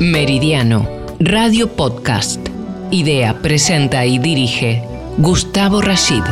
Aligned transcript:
Meridiano, 0.00 0.88
Radio 1.18 1.74
Podcast. 1.74 2.38
Idea, 2.92 3.42
presenta 3.42 4.06
y 4.06 4.18
dirige 4.18 4.80
Gustavo 5.16 5.82
Rashid. 5.82 6.22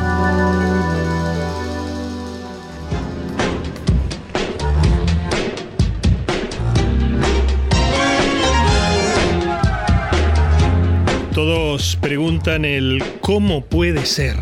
Todos 11.34 11.98
preguntan 12.00 12.64
el 12.64 13.02
cómo 13.20 13.64
puede 13.64 14.06
ser. 14.06 14.36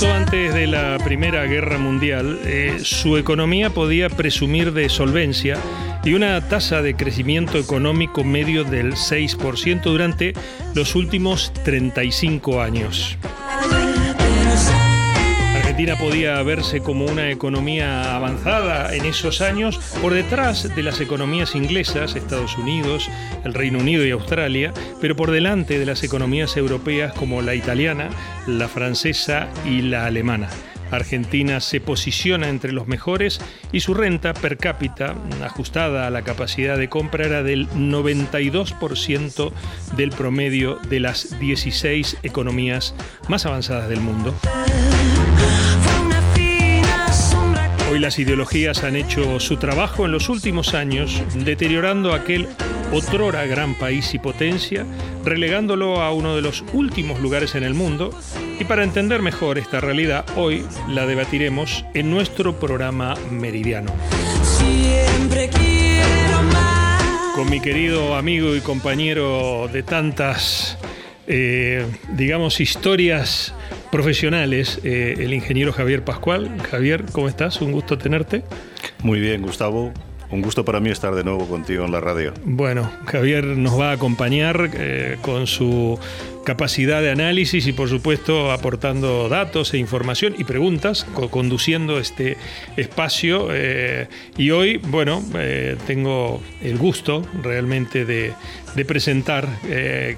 Justo 0.00 0.16
antes 0.16 0.54
de 0.54 0.66
la 0.66 0.96
Primera 1.04 1.44
Guerra 1.44 1.76
Mundial, 1.76 2.40
eh, 2.46 2.78
su 2.82 3.18
economía 3.18 3.68
podía 3.68 4.08
presumir 4.08 4.72
de 4.72 4.88
solvencia 4.88 5.58
y 6.02 6.14
una 6.14 6.40
tasa 6.48 6.80
de 6.80 6.96
crecimiento 6.96 7.58
económico 7.58 8.24
medio 8.24 8.64
del 8.64 8.94
6% 8.94 9.82
durante 9.82 10.32
los 10.74 10.94
últimos 10.94 11.52
35 11.64 12.62
años. 12.62 13.18
Argentina 15.80 16.10
podía 16.10 16.42
verse 16.42 16.82
como 16.82 17.06
una 17.06 17.30
economía 17.30 18.14
avanzada 18.14 18.94
en 18.94 19.06
esos 19.06 19.40
años 19.40 19.78
por 20.02 20.12
detrás 20.12 20.76
de 20.76 20.82
las 20.82 21.00
economías 21.00 21.54
inglesas, 21.54 22.16
Estados 22.16 22.58
Unidos, 22.58 23.08
el 23.46 23.54
Reino 23.54 23.78
Unido 23.78 24.04
y 24.04 24.10
Australia, 24.10 24.74
pero 25.00 25.16
por 25.16 25.30
delante 25.30 25.78
de 25.78 25.86
las 25.86 26.02
economías 26.02 26.54
europeas 26.58 27.14
como 27.14 27.40
la 27.40 27.54
italiana, 27.54 28.10
la 28.46 28.68
francesa 28.68 29.48
y 29.64 29.80
la 29.80 30.04
alemana. 30.04 30.50
Argentina 30.90 31.60
se 31.60 31.80
posiciona 31.80 32.50
entre 32.50 32.72
los 32.72 32.86
mejores 32.86 33.40
y 33.72 33.80
su 33.80 33.94
renta 33.94 34.34
per 34.34 34.58
cápita, 34.58 35.14
ajustada 35.42 36.06
a 36.06 36.10
la 36.10 36.20
capacidad 36.20 36.76
de 36.76 36.90
compra, 36.90 37.24
era 37.24 37.42
del 37.42 37.70
92% 37.70 39.50
del 39.96 40.10
promedio 40.10 40.78
de 40.90 41.00
las 41.00 41.40
16 41.40 42.18
economías 42.22 42.94
más 43.28 43.46
avanzadas 43.46 43.88
del 43.88 44.02
mundo. 44.02 44.34
Hoy 47.90 47.98
las 47.98 48.20
ideologías 48.20 48.84
han 48.84 48.94
hecho 48.94 49.40
su 49.40 49.56
trabajo 49.56 50.06
en 50.06 50.12
los 50.12 50.28
últimos 50.28 50.74
años, 50.74 51.20
deteriorando 51.34 52.14
aquel 52.14 52.46
otrora 52.92 53.44
gran 53.46 53.74
país 53.74 54.14
y 54.14 54.20
potencia, 54.20 54.86
relegándolo 55.24 56.00
a 56.00 56.12
uno 56.12 56.36
de 56.36 56.42
los 56.42 56.62
últimos 56.72 57.18
lugares 57.18 57.56
en 57.56 57.64
el 57.64 57.74
mundo. 57.74 58.16
Y 58.60 58.64
para 58.64 58.84
entender 58.84 59.22
mejor 59.22 59.58
esta 59.58 59.80
realidad, 59.80 60.24
hoy 60.36 60.64
la 60.88 61.04
debatiremos 61.04 61.84
en 61.92 62.10
nuestro 62.10 62.60
programa 62.60 63.16
Meridiano. 63.28 63.92
Con 67.34 67.50
mi 67.50 67.60
querido 67.60 68.14
amigo 68.14 68.54
y 68.54 68.60
compañero 68.60 69.68
de 69.72 69.82
tantas, 69.82 70.78
eh, 71.32 71.86
digamos, 72.16 72.60
historias 72.60 73.54
profesionales, 73.92 74.80
eh, 74.82 75.14
el 75.18 75.32
ingeniero 75.32 75.72
Javier 75.72 76.04
Pascual. 76.04 76.50
Javier, 76.70 77.04
¿cómo 77.12 77.28
estás? 77.28 77.60
Un 77.60 77.70
gusto 77.70 77.96
tenerte. 77.96 78.42
Muy 79.04 79.20
bien, 79.20 79.42
Gustavo. 79.42 79.92
Un 80.30 80.42
gusto 80.42 80.64
para 80.64 80.80
mí 80.80 80.90
estar 80.90 81.14
de 81.14 81.24
nuevo 81.24 81.46
contigo 81.46 81.84
en 81.84 81.92
la 81.92 82.00
radio. 82.00 82.32
Bueno, 82.44 82.90
Javier 83.06 83.44
nos 83.44 83.78
va 83.78 83.90
a 83.90 83.94
acompañar 83.94 84.70
eh, 84.74 85.16
con 85.22 85.46
su 85.46 85.98
capacidad 86.44 87.02
de 87.02 87.10
análisis 87.10 87.66
y 87.66 87.72
por 87.72 87.88
supuesto 87.88 88.50
aportando 88.50 89.28
datos 89.28 89.74
e 89.74 89.78
información 89.78 90.34
y 90.38 90.44
preguntas, 90.44 91.04
conduciendo 91.30 91.98
este 91.98 92.36
espacio. 92.76 93.48
Eh, 93.50 94.08
y 94.36 94.50
hoy, 94.50 94.78
bueno, 94.78 95.22
tengo 95.86 96.40
el 96.62 96.78
gusto 96.78 97.26
realmente 97.42 98.04
de, 98.04 98.32
presentar 98.86 99.48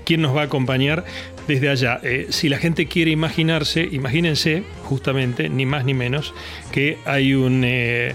quién 0.05 0.21
nos 0.21 0.37
va 0.37 0.43
a 0.43 0.45
acompañar 0.45 1.05
desde 1.47 1.69
allá. 1.69 2.01
Eh, 2.03 2.27
si 2.31 2.49
la 2.49 2.59
gente 2.59 2.87
quiere 2.87 3.11
imaginarse, 3.11 3.89
imagínense 3.91 4.63
justamente, 4.85 5.49
ni 5.49 5.67
más 5.67 5.85
ni 5.85 5.95
menos, 5.95 6.35
que 6.71 6.99
hay 7.05 7.35
un, 7.35 7.63
eh, 7.65 8.15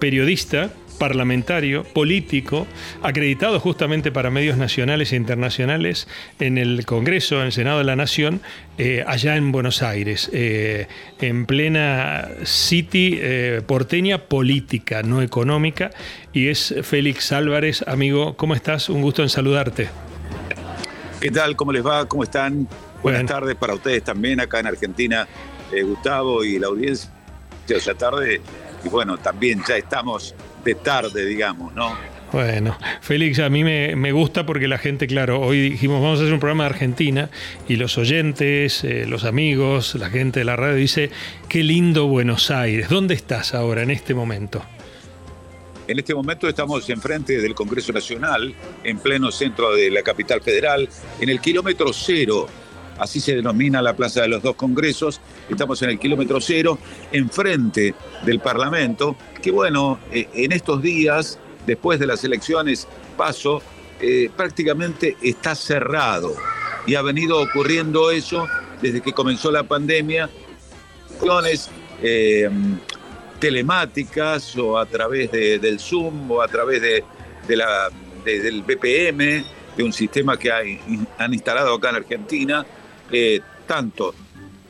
periodista 0.00 0.70
parlamentario, 0.98 1.82
político, 1.82 2.68
acreditado 3.02 3.58
justamente 3.58 4.12
para 4.12 4.30
medios 4.30 4.56
nacionales 4.56 5.12
e 5.12 5.16
internacionales 5.16 6.06
en 6.38 6.56
el 6.56 6.86
Congreso, 6.86 7.40
en 7.40 7.46
el 7.46 7.52
Senado 7.52 7.78
de 7.78 7.84
la 7.84 7.96
Nación, 7.96 8.40
eh, 8.78 9.04
allá 9.06 9.36
en 9.36 9.50
Buenos 9.50 9.82
Aires, 9.82 10.30
en 10.32 11.46
plena 11.46 12.28
city 12.44 13.20
porteña 13.66 14.18
política, 14.18 15.02
no 15.02 15.20
económica, 15.20 15.90
y 16.32 16.48
es 16.48 16.74
Félix 16.82 17.32
Álvarez, 17.32 17.84
amigo, 17.88 18.36
¿cómo 18.36 18.54
estás? 18.54 18.88
Un 18.88 19.02
gusto 19.02 19.22
en 19.22 19.28
saludarte. 19.28 19.88
¿Qué 21.24 21.30
tal? 21.30 21.56
¿Cómo 21.56 21.72
les 21.72 21.84
va? 21.84 22.06
¿Cómo 22.06 22.22
están? 22.22 22.68
Buenas 23.02 23.24
tardes 23.24 23.54
para 23.56 23.74
ustedes 23.74 24.02
también 24.02 24.40
acá 24.40 24.60
en 24.60 24.66
Argentina, 24.66 25.26
eh, 25.72 25.82
Gustavo 25.82 26.44
y 26.44 26.58
la 26.58 26.66
audiencia. 26.66 27.10
O 27.74 27.80
sea, 27.80 27.94
tarde, 27.94 28.40
y 28.84 28.88
bueno, 28.88 29.18
también 29.18 29.62
ya 29.66 29.76
estamos 29.76 30.34
de 30.64 30.74
tarde, 30.74 31.24
digamos, 31.24 31.74
¿no? 31.74 31.96
Bueno, 32.32 32.76
Félix, 33.00 33.38
a 33.38 33.48
mí 33.48 33.62
me, 33.62 34.12
gusta 34.12 34.44
porque 34.44 34.66
la 34.66 34.78
gente, 34.78 35.06
claro, 35.06 35.40
hoy 35.40 35.70
dijimos 35.70 36.02
vamos 36.02 36.18
a 36.18 36.22
hacer 36.22 36.34
un 36.34 36.40
programa 36.40 36.64
de 36.64 36.70
Argentina 36.70 37.30
y 37.68 37.76
los 37.76 37.96
oyentes, 37.96 38.82
eh, 38.82 39.06
los 39.06 39.24
amigos, 39.24 39.94
la 39.94 40.10
gente 40.10 40.40
de 40.40 40.44
la 40.44 40.56
radio 40.56 40.74
dice, 40.74 41.10
qué 41.48 41.62
lindo 41.62 42.08
Buenos 42.08 42.50
Aires. 42.50 42.88
¿Dónde 42.88 43.14
estás 43.14 43.54
ahora 43.54 43.82
en 43.82 43.92
este 43.92 44.14
momento? 44.14 44.64
En 45.86 45.98
este 45.98 46.12
momento 46.12 46.48
estamos 46.48 46.90
enfrente 46.90 47.40
del 47.40 47.54
Congreso 47.54 47.92
Nacional, 47.92 48.52
en 48.82 48.98
pleno 48.98 49.30
centro 49.30 49.72
de 49.72 49.90
la 49.90 50.02
capital 50.02 50.40
federal, 50.40 50.88
en 51.20 51.28
el 51.28 51.40
kilómetro 51.40 51.92
cero, 51.92 52.48
así 52.98 53.20
se 53.20 53.34
denomina 53.34 53.82
la 53.82 53.94
Plaza 53.94 54.22
de 54.22 54.28
los 54.28 54.42
Dos 54.42 54.56
Congresos. 54.56 55.20
Estamos 55.48 55.82
en 55.82 55.90
el 55.90 55.98
kilómetro 55.98 56.40
cero, 56.40 56.78
enfrente 57.12 57.94
del 58.24 58.40
Parlamento, 58.40 59.16
que 59.42 59.50
bueno, 59.50 59.98
eh, 60.12 60.28
en 60.34 60.52
estos 60.52 60.82
días, 60.82 61.38
después 61.66 61.98
de 61.98 62.06
las 62.06 62.24
elecciones, 62.24 62.86
paso, 63.16 63.62
eh, 64.00 64.30
prácticamente 64.36 65.16
está 65.22 65.54
cerrado. 65.54 66.34
Y 66.86 66.94
ha 66.94 67.02
venido 67.02 67.40
ocurriendo 67.40 68.10
eso 68.10 68.46
desde 68.82 69.00
que 69.00 69.12
comenzó 69.12 69.50
la 69.50 69.62
pandemia. 69.62 70.28
Eh, 72.02 72.50
telemáticas 73.38 74.56
o 74.56 74.78
a 74.78 74.86
través 74.86 75.30
del 75.30 75.78
Zoom 75.78 76.30
o 76.30 76.40
a 76.40 76.48
través 76.48 76.80
de, 76.80 77.04
del 78.24 78.62
BPM, 78.62 79.44
de 79.76 79.82
un 79.82 79.92
sistema 79.92 80.38
que 80.38 80.50
han 80.50 81.34
instalado 81.34 81.74
acá 81.74 81.90
en 81.90 81.96
Argentina, 81.96 82.64
eh, 83.10 83.40
tanto 83.66 84.14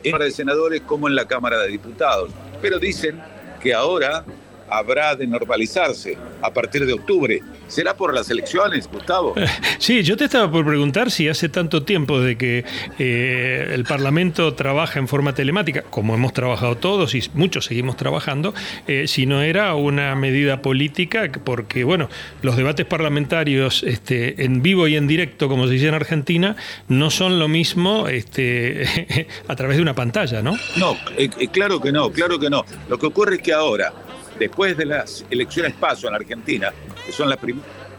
en 0.03 0.11
la 0.11 0.11
Cámara 0.11 0.25
de 0.25 0.31
Senadores 0.31 0.81
como 0.81 1.07
en 1.07 1.15
la 1.15 1.25
Cámara 1.25 1.59
de 1.59 1.69
Diputados. 1.69 2.31
Pero 2.61 2.79
dicen 2.79 3.21
que 3.61 3.73
ahora 3.73 4.23
habrá 4.69 5.15
de 5.15 5.27
normalizarse 5.27 6.17
a 6.41 6.51
partir 6.51 6.85
de 6.85 6.93
octubre. 6.93 7.41
¿Será 7.67 7.95
por 7.95 8.13
las 8.13 8.29
elecciones, 8.29 8.89
Gustavo? 8.91 9.35
Sí, 9.77 10.03
yo 10.03 10.17
te 10.17 10.25
estaba 10.25 10.49
por 10.49 10.65
preguntar 10.65 11.11
si 11.11 11.27
hace 11.27 11.49
tanto 11.49 11.83
tiempo 11.83 12.19
de 12.19 12.37
que 12.37 12.65
eh, 12.97 13.71
el 13.73 13.83
Parlamento 13.83 14.53
trabaja 14.53 14.99
en 14.99 15.07
forma 15.07 15.33
telemática, 15.33 15.83
como 15.83 16.15
hemos 16.15 16.33
trabajado 16.33 16.77
todos 16.77 17.13
y 17.13 17.23
muchos 17.33 17.65
seguimos 17.65 17.97
trabajando, 17.97 18.53
eh, 18.87 19.07
si 19.07 19.25
no 19.25 19.41
era 19.41 19.75
una 19.75 20.15
medida 20.15 20.61
política, 20.61 21.29
porque 21.43 21.83
bueno, 21.83 22.09
los 22.41 22.55
debates 22.55 22.85
parlamentarios 22.85 23.83
este, 23.83 24.43
en 24.45 24.61
vivo 24.61 24.87
y 24.87 24.95
en 24.95 25.07
directo, 25.07 25.49
como 25.49 25.67
se 25.67 25.73
dice 25.73 25.87
en 25.87 25.95
Argentina, 25.95 26.55
no 26.87 27.09
son 27.09 27.39
lo 27.39 27.47
mismo 27.47 28.07
este, 28.07 29.27
a 29.47 29.55
través 29.55 29.77
de 29.77 29.83
una 29.83 29.93
pantalla, 29.93 30.41
¿no? 30.41 30.57
No, 30.77 30.97
eh, 31.17 31.29
claro 31.51 31.81
que 31.81 31.91
no, 31.91 32.11
claro 32.11 32.39
que 32.39 32.49
no. 32.49 32.65
Lo 32.89 32.97
que 32.97 33.05
ocurre 33.07 33.35
es 33.35 33.41
que 33.41 33.53
ahora 33.53 33.93
después 34.39 34.77
de 34.77 34.85
las 34.85 35.25
elecciones 35.29 35.73
paso 35.73 36.07
en 36.07 36.13
la 36.13 36.17
Argentina, 36.17 36.73
que 37.05 37.11
son 37.11 37.29
las 37.29 37.39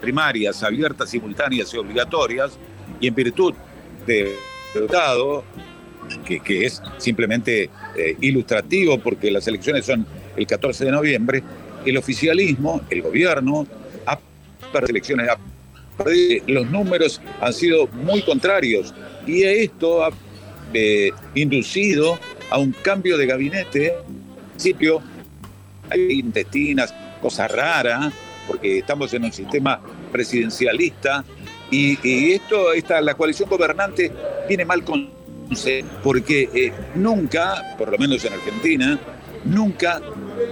primarias 0.00 0.62
abiertas, 0.62 1.10
simultáneas 1.10 1.72
y 1.72 1.78
obligatorias, 1.78 2.58
y 3.00 3.08
en 3.08 3.14
virtud 3.14 3.54
del 4.06 4.34
Estado, 4.74 5.44
que, 6.24 6.66
es 6.66 6.82
simplemente 6.98 7.70
eh, 7.96 8.16
ilustrativo 8.20 8.98
porque 8.98 9.30
las 9.30 9.46
elecciones 9.48 9.84
son 9.84 10.06
el 10.36 10.46
14 10.46 10.84
de 10.84 10.90
noviembre, 10.92 11.42
el 11.84 11.96
oficialismo, 11.96 12.82
el 12.90 13.02
gobierno, 13.02 13.66
ha 14.06 14.18
perdido 14.72 14.90
elecciones, 14.90 15.28
los 16.46 16.70
números 16.70 17.20
han 17.40 17.52
sido 17.52 17.86
muy 17.88 18.22
contrarios 18.22 18.94
y 19.26 19.42
esto 19.44 20.04
ha 20.04 20.10
eh, 20.74 21.10
inducido 21.34 22.18
a 22.50 22.58
un 22.58 22.72
cambio 22.72 23.16
de 23.16 23.26
gabinete, 23.26 23.94
principio 24.50 25.02
hay 25.90 26.20
intestinas, 26.20 26.94
cosas 27.20 27.50
raras, 27.50 28.12
porque 28.46 28.78
estamos 28.78 29.12
en 29.14 29.24
un 29.24 29.32
sistema 29.32 29.80
presidencialista 30.12 31.24
y, 31.70 32.32
esto, 32.32 32.72
esta, 32.72 33.00
la 33.00 33.14
coalición 33.14 33.48
gobernante 33.48 34.12
viene 34.48 34.64
mal 34.64 34.84
con 34.84 35.16
porque 36.02 36.50
eh, 36.54 36.72
nunca, 36.96 37.76
por 37.78 37.90
lo 37.90 37.98
menos 37.98 38.24
en 38.24 38.32
Argentina, 38.32 38.98
nunca 39.44 40.00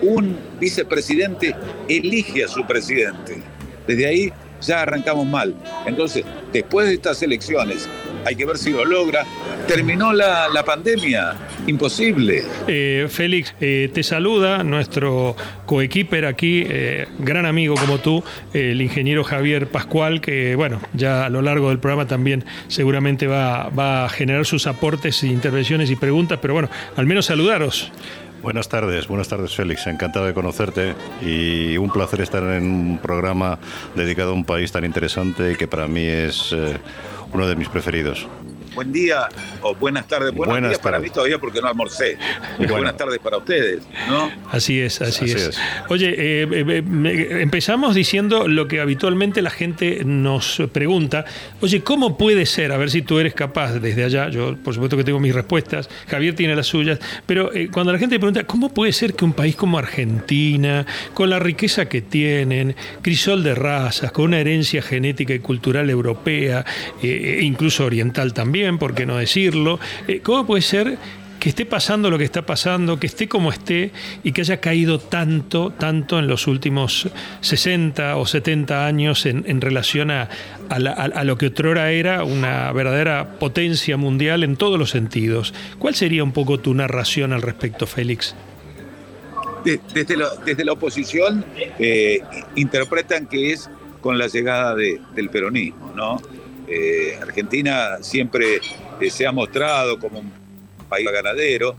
un 0.03 0.39
vicepresidente 0.61 1.55
elige 1.89 2.45
a 2.45 2.49
su 2.49 2.65
presidente. 2.65 3.43
Desde 3.87 4.07
ahí 4.07 4.33
ya 4.61 4.83
arrancamos 4.83 5.27
mal. 5.27 5.55
Entonces, 5.87 6.25
después 6.53 6.87
de 6.87 6.95
estas 6.95 7.23
elecciones, 7.23 7.89
hay 8.25 8.37
que 8.37 8.47
ver 8.47 8.57
si 8.57 8.71
lo 8.71 8.85
logra. 8.85 9.25
Terminó 9.67 10.13
la, 10.13 10.63
pandemia, 10.65 11.35
imposible. 11.67 12.45
Eh, 12.67 13.07
Félix, 13.09 13.55
eh, 13.61 13.91
te 13.93 14.03
saluda 14.03 14.63
nuestro 14.63 15.37
coequiper 15.67 16.27
aquí, 16.27 16.65
eh, 16.67 17.07
gran 17.19 17.47
amigo 17.47 17.75
como 17.75 17.99
tú, 17.99 18.23
el 18.53 18.81
ingeniero 18.83 19.25
Javier 19.25 19.69
Pascual, 19.69 20.21
que 20.21 20.55
bueno, 20.55 20.81
ya 20.93 21.25
a 21.27 21.31
lo 21.31 21.43
largo 21.43 21.71
del 21.71 21.79
programa 21.79 22.07
también 22.07 22.45
seguramente 22.69 23.27
va, 23.27 23.69
va 23.71 24.05
a 24.05 24.09
generar 24.09 24.45
sus 24.45 24.67
aportes, 24.67 25.23
intervenciones 25.25 25.91
y 25.91 25.97
preguntas, 25.97 26.39
pero 26.41 26.55
bueno, 26.55 26.69
al 26.97 27.07
menos 27.07 27.27
saludaros. 27.27 27.91
Buenas 28.45 28.69
tardes, 28.69 29.09
buenas 29.09 29.29
tardes 29.29 29.55
Félix, 29.57 29.87
encantado 29.87 30.27
de 30.27 30.35
conocerte 30.35 30.95
y 31.23 31.79
un 31.79 31.91
placer 31.91 32.21
estar 32.21 32.43
en 32.43 32.65
un 32.65 32.99
programa 32.99 33.59
dedicado 33.95 34.33
a 34.33 34.35
un 34.35 34.45
país 34.45 34.71
tan 34.71 34.85
interesante 34.85 35.53
y 35.53 35.57
que 35.57 35.67
para 35.67 35.89
mí 35.89 36.05
es 36.05 36.53
eh, 36.53 36.77
uno 37.33 37.49
de 37.49 37.57
mis 37.57 37.71
preferidos 37.71 38.29
buen 38.75 38.93
día 38.93 39.29
o 39.63 39.75
buenas 39.75 40.07
tardes. 40.07 40.33
Buenos 40.33 40.53
buenas 40.53 40.71
días 40.71 40.81
para 40.81 40.99
mí 40.99 41.11
todavía 41.11 41.39
porque 41.39 41.61
no 41.61 41.69
almorcé. 41.69 42.19
Buenas 42.69 42.97
tardes 42.97 43.19
para 43.19 43.39
ustedes, 43.39 43.83
¿no? 44.09 44.31
Así 44.51 44.81
es, 44.81 45.01
así, 45.01 45.31
es. 45.31 45.59
Oye, 45.89 46.11
eh, 46.11 46.49
eh, 46.51 46.83
eh, 47.05 47.39
empezamos 47.41 47.95
diciendo 47.95 48.49
lo 48.49 48.69
que 48.69 48.81
habitualmente 48.81 49.43
la 49.43 49.51
gente 49.51 50.03
nos 50.05 50.63
pregunta. 50.73 51.25
Oye, 51.61 51.83
¿cómo 51.83 52.19
puede 52.19 52.47
ser? 52.47 52.73
A 52.73 52.77
ver 52.77 52.91
si 52.91 53.03
tú 53.03 53.19
eres 53.19 53.35
capaz 53.35 53.79
desde 53.79 54.05
allá. 54.05 54.29
Yo, 54.29 54.57
por 54.57 54.75
supuesto 54.75 54.97
que 54.97 55.05
tengo 55.05 55.21
mis 55.21 55.35
respuestas. 55.35 55.89
Javier 56.09 56.35
tiene 56.35 56.57
las 56.57 56.67
suyas. 56.67 56.99
Pero 57.27 57.51
cuando 57.73 57.93
la 57.93 57.99
gente 57.99 58.19
pregunta, 58.19 58.45
¿cómo 58.45 58.73
puede 58.73 58.93
ser 58.93 59.15
que 59.15 59.25
un 59.25 59.33
país 59.33 59.57
como 59.57 59.79
Argentina, 59.79 60.87
con 61.15 61.31
la 61.31 61.39
riqueza 61.39 61.89
que 61.89 62.03
tienen, 62.03 62.75
crisol 63.03 63.43
de 63.43 63.55
razas, 63.55 64.13
con 64.13 64.27
una 64.27 64.41
herencia 64.41 64.83
genética 64.83 65.35
y 65.35 65.39
cultural 65.39 65.89
europea, 65.91 66.65
incluso 67.03 67.85
oriental 67.85 68.33
también, 68.33 68.64
¿por 68.79 68.95
qué 68.95 69.07
no 69.07 69.17
decirlo? 69.17 69.79
Eh, 70.09 70.21
¿Cómo 70.23 70.47
puede 70.47 70.63
ser 70.63 70.99
que 71.45 71.51
esté 71.51 71.67
pasando 71.67 72.09
lo 72.09 72.17
que 72.17 72.25
está 72.25 72.47
pasando, 72.47 72.99
que 72.99 73.07
esté 73.07 73.29
como 73.29 73.51
esté 73.51 73.93
y 74.23 74.33
que 74.33 74.41
haya 74.41 74.61
caído 74.61 74.99
tanto, 74.99 75.75
tanto 75.79 76.19
en 76.19 76.27
los 76.27 76.47
últimos 76.47 77.11
60 77.43 78.17
o 78.17 78.25
70 78.25 78.87
años 78.87 79.27
en, 79.27 79.61
relación 79.61 80.11
a, 80.11 80.31
lo 81.23 81.37
que 81.37 81.49
otrora 81.49 81.93
era 81.93 82.25
una 82.25 82.73
verdadera 82.73 83.39
potencia 83.39 83.99
mundial 83.99 84.43
en 84.43 84.57
todos 84.57 84.79
los 84.79 84.89
sentidos. 84.89 85.53
¿Cuál 85.79 85.95
sería 85.95 86.25
un 86.25 86.33
poco 86.33 86.61
tu 86.61 86.73
narración 86.73 87.35
al 87.35 87.43
respecto, 87.43 87.87
Félix? 87.87 88.35
Desde 89.67 90.17
desde 90.47 90.65
la 90.65 90.73
oposición 90.73 91.45
eh, 91.79 92.21
interpretan 92.55 93.27
que 93.27 93.53
es 93.53 93.69
con 94.01 94.17
la 94.17 94.29
llegada 94.29 94.75
del 94.75 95.29
peronismo, 95.29 95.93
¿no? 95.95 96.23
Eh, 96.67 97.19
Argentina 97.21 97.99
siempre 98.01 98.61
eh, 99.01 99.11
se 99.11 99.27
ha 99.27 99.33
mostrado 99.33 99.99
como 99.99 100.21
un 100.21 100.33
país 100.89 101.07
ganadero 101.13 101.77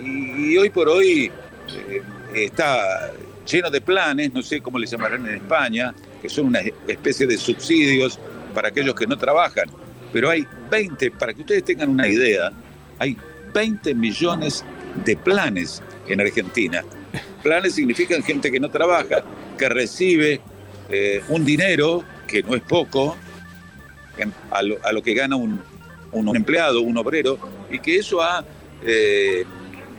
y, 0.00 0.56
hoy 0.56 0.70
por 0.70 0.88
hoy 0.88 1.32
eh, 1.76 2.02
está 2.34 3.10
lleno 3.44 3.68
de 3.68 3.80
planes, 3.80 4.32
no 4.32 4.42
sé 4.42 4.60
cómo 4.60 4.78
le 4.78 4.86
llamarán 4.86 5.26
en 5.26 5.34
España, 5.36 5.92
que 6.22 6.28
son 6.28 6.46
una 6.46 6.60
especie 6.86 7.26
de 7.26 7.36
subsidios 7.36 8.20
para 8.54 8.68
aquellos 8.68 8.94
que 8.94 9.06
no 9.06 9.16
trabajan. 9.16 9.68
Pero 10.12 10.30
hay 10.30 10.46
20, 10.70 11.10
para 11.12 11.34
que 11.34 11.40
ustedes 11.40 11.64
tengan 11.64 11.90
una 11.90 12.06
idea, 12.06 12.52
hay 12.98 13.16
20 13.52 13.94
millones 13.94 14.64
de 15.04 15.16
planes 15.16 15.82
en 16.06 16.20
Argentina. 16.20 16.84
Planes 17.42 17.74
significan 17.74 18.22
gente 18.22 18.52
que 18.52 18.60
no 18.60 18.70
trabaja, 18.70 19.24
que 19.58 19.68
recibe 19.68 20.40
un 21.28 21.44
dinero, 21.44 22.04
que 22.26 22.42
no 22.42 22.54
es 22.54 22.62
poco, 22.62 23.16
a 24.50 24.92
lo, 24.92 25.02
que 25.02 25.14
gana 25.14 25.36
un, 25.36 25.62
empleado, 26.34 26.80
un 26.80 26.96
obrero, 26.96 27.38
y 27.70 27.78
que 27.78 27.96
eso 27.96 28.22
ha 28.22 28.44
eh, 28.84 29.44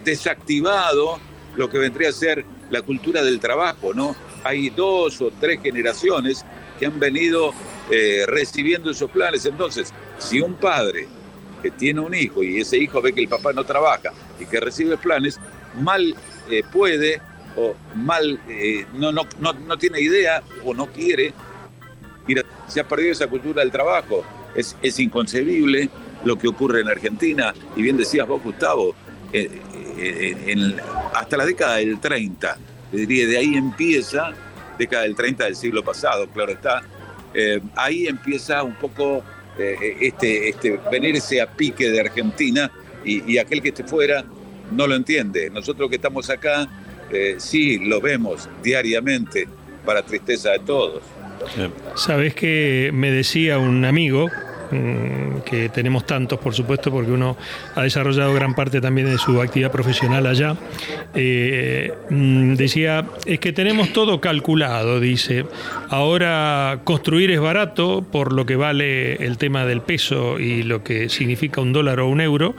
desactivado 0.04 1.20
lo 1.56 1.70
que 1.70 1.78
vendría 1.78 2.10
a 2.10 2.14
ser 2.14 2.46
la 2.70 2.82
cultura 2.82 3.24
del 3.24 3.40
trabajo, 3.40 3.94
¿no? 3.94 4.16
Hay 4.44 4.70
dos 4.70 5.22
o 5.22 5.32
tres 5.40 5.62
generaciones 5.62 6.46
que 6.80 6.86
han 6.86 7.00
venido 7.00 7.54
eh, 7.92 8.24
recibiendo 8.28 8.92
esos 8.92 9.12
planes. 9.12 9.46
Entonces, 9.46 9.94
si 10.18 10.40
un 10.40 10.54
padre 10.54 11.08
que 11.62 11.72
tiene 11.72 12.00
un 12.00 12.14
hijo 12.14 12.42
y 12.44 12.62
ese 12.62 12.78
hijo 12.78 13.02
ve 13.02 13.14
que 13.14 13.22
el 13.22 13.28
papá 13.28 13.52
no 13.52 13.66
trabaja 13.66 14.14
y 14.40 14.46
que 14.46 14.60
recibe 14.60 14.98
planes, 14.98 15.40
mal 15.82 16.16
eh, 16.50 16.64
puede 16.72 17.22
o 17.58 17.76
mal 17.96 18.40
no, 18.94 19.78
tiene 19.78 20.00
idea 20.00 20.42
o 20.64 20.74
no 20.74 20.88
quiere 20.88 21.34
Mira, 22.30 22.44
se 22.68 22.80
ha 22.80 22.88
perdido 22.88 23.12
esa 23.12 23.26
cultura 23.26 23.64
del 23.64 23.72
trabajo. 23.72 24.24
Es, 24.54 25.00
inconcebible 25.00 25.90
lo 26.24 26.38
que 26.38 26.48
ocurre 26.48 26.82
en 26.82 26.88
Argentina. 26.88 27.56
Y 27.76 27.82
bien 27.82 27.98
decías 27.98 28.28
vos, 28.28 28.44
Gustavo, 28.44 28.94
eh, 29.34 29.50
eh, 29.98 30.76
hasta 31.16 31.38
la 31.38 31.46
década 31.48 31.78
del 31.78 32.00
30, 32.00 32.56
diría, 32.92 33.26
de 33.26 33.38
ahí 33.40 33.56
empieza, 33.56 34.32
década 34.78 35.04
del 35.04 35.16
30 35.16 35.46
del 35.46 35.56
siglo 35.56 35.84
pasado, 35.84 36.28
claro 36.28 36.52
está, 36.52 36.84
eh, 37.34 37.60
ahí 37.76 38.06
empieza 38.06 38.62
un 38.62 38.76
poco 38.76 39.24
este, 39.58 40.50
este 40.50 40.80
venirse 40.90 41.42
a 41.42 41.52
pique 41.52 41.90
de 41.90 42.00
Argentina 42.00 42.72
y, 43.04 43.38
aquel 43.40 43.62
que 43.62 43.70
esté 43.70 43.84
fuera 43.84 44.24
no 44.72 44.86
lo 44.86 44.96
entiende. 44.96 45.50
Nosotros 45.50 45.90
que 45.90 45.96
estamos 45.96 46.30
acá, 46.30 46.70
sí 47.40 47.80
lo 47.80 48.00
vemos 48.00 48.48
diariamente 48.64 49.48
para 49.84 50.04
tristeza 50.04 50.52
de 50.52 50.60
todos. 50.60 51.02
Sabes 51.96 52.34
que 52.34 52.92
me 52.94 53.12
decía 53.12 53.60
un 53.60 53.86
amigo, 53.86 54.30
que 54.70 55.70
tenemos 55.74 56.06
tantos, 56.06 56.40
por 56.40 56.54
supuesto, 56.54 56.92
porque 56.92 57.12
uno 57.12 57.38
ha 57.76 57.84
desarrollado 57.84 58.34
gran 58.34 58.54
parte 58.54 58.82
también 58.82 59.08
de 59.08 59.18
su 59.18 59.42
actividad 59.42 59.72
profesional 59.72 60.26
allá. 60.26 60.56
Eh, 61.14 61.94
mm, 62.10 62.54
decía, 62.54 63.06
es 63.26 63.40
que 63.40 63.54
tenemos 63.54 63.92
todo 63.94 64.22
calculado, 64.22 65.00
dice. 65.00 65.46
Ahora 65.90 66.80
construir 66.84 67.32
es 67.32 67.40
barato 67.40 68.04
por 68.10 68.34
lo 68.34 68.46
que 68.46 68.56
vale 68.56 69.16
el 69.26 69.38
tema 69.38 69.66
del 69.66 69.82
peso 69.82 70.40
y 70.40 70.64
lo 70.64 70.84
que 70.84 71.10
significa 71.10 71.62
un 71.62 71.74
dólar 71.74 72.00
o 72.00 72.08
un 72.08 72.22
euro. 72.22 72.56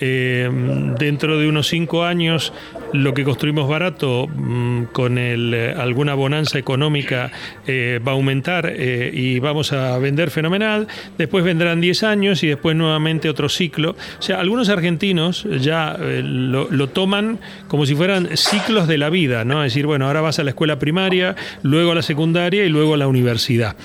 Eh, 0.00 0.50
dentro 0.98 1.38
de 1.38 1.48
unos 1.48 1.68
cinco 1.68 2.04
años 2.04 2.52
lo 2.92 3.14
que 3.14 3.24
construimos 3.24 3.68
barato 3.68 4.28
mm, 4.28 4.84
con 4.92 5.18
el, 5.18 5.52
eh, 5.54 5.74
alguna 5.76 6.14
bonanza 6.14 6.58
económica 6.58 7.30
va 7.66 8.12
a 8.12 8.14
aumentar 8.14 8.74
y 8.78 9.38
vamos 9.38 9.72
a 9.72 9.98
vender 9.98 10.30
fenomenal. 10.30 10.86
Después 11.18 11.44
vendrán 11.54 11.80
10 11.80 12.02
años 12.02 12.42
y 12.42 12.48
después 12.48 12.76
nuevamente 12.76 13.28
otro 13.28 13.48
ciclo. 13.48 13.96
O 14.18 14.22
sea, 14.22 14.40
algunos 14.40 14.68
argentinos 14.68 15.46
ya 15.60 15.96
lo, 15.98 16.68
lo, 16.70 16.88
toman 16.88 17.38
como 17.68 17.86
si 17.86 17.94
fueran 17.94 18.36
ciclos 18.36 18.88
de 18.88 18.98
la 18.98 19.10
vida, 19.10 19.44
¿no? 19.44 19.64
Es 19.64 19.72
decir, 19.72 19.86
bueno, 19.86 20.06
ahora 20.06 20.20
vas 20.20 20.38
a 20.38 20.44
la 20.44 20.50
escuela 20.50 20.78
primaria, 20.78 21.36
luego 21.62 21.92
a 21.92 21.94
la 21.94 22.02
secundaria 22.02 22.64
y 22.64 22.68
luego 22.68 22.94
a 22.94 22.96
la 22.96 23.06
universidad. 23.06 23.76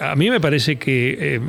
a 0.00 0.16
mí 0.16 0.30
me 0.30 0.40
parece 0.40 0.76
que 0.76 1.40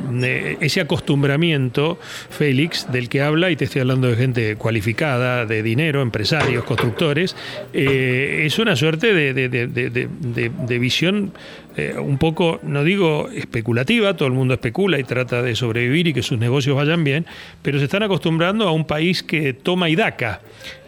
ese 0.60 0.80
acostumbramiento, 0.80 1.98
Félix, 2.30 2.90
del 2.90 3.08
que 3.08 3.22
habla, 3.22 3.50
y 3.50 3.56
te 3.56 3.64
estoy 3.64 3.82
hablando 3.82 4.08
de 4.08 4.16
gente 4.16 4.56
cualificada, 4.56 5.46
de 5.46 5.62
dinero, 5.62 6.02
empresarios, 6.02 6.64
constructores, 6.64 7.36
eh, 7.72 8.44
es 8.46 8.58
una 8.58 8.76
suerte 8.76 9.12
de, 9.12 10.78
visión 10.78 11.32
eh, 11.76 11.94
un 11.98 12.18
poco, 12.18 12.58
no 12.62 12.84
digo 12.84 13.28
especulativa, 13.30 14.16
todo 14.16 14.28
el 14.28 14.34
mundo 14.34 14.54
especula 14.54 14.98
y 14.98 15.04
trata 15.04 15.42
de 15.42 15.54
sobrevivir 15.54 16.08
y 16.08 16.14
que 16.14 16.22
sus 16.22 16.38
negocios 16.38 16.76
vayan 16.76 17.04
bien, 17.04 17.26
pero 17.62 17.78
se 17.78 17.84
están 17.84 18.02
acostumbrando 18.02 18.66
a 18.66 18.72
un 18.72 18.86
país 18.86 19.22
que 19.22 19.52
toma 19.52 19.88
y 19.88 19.96
daca. 19.96 20.40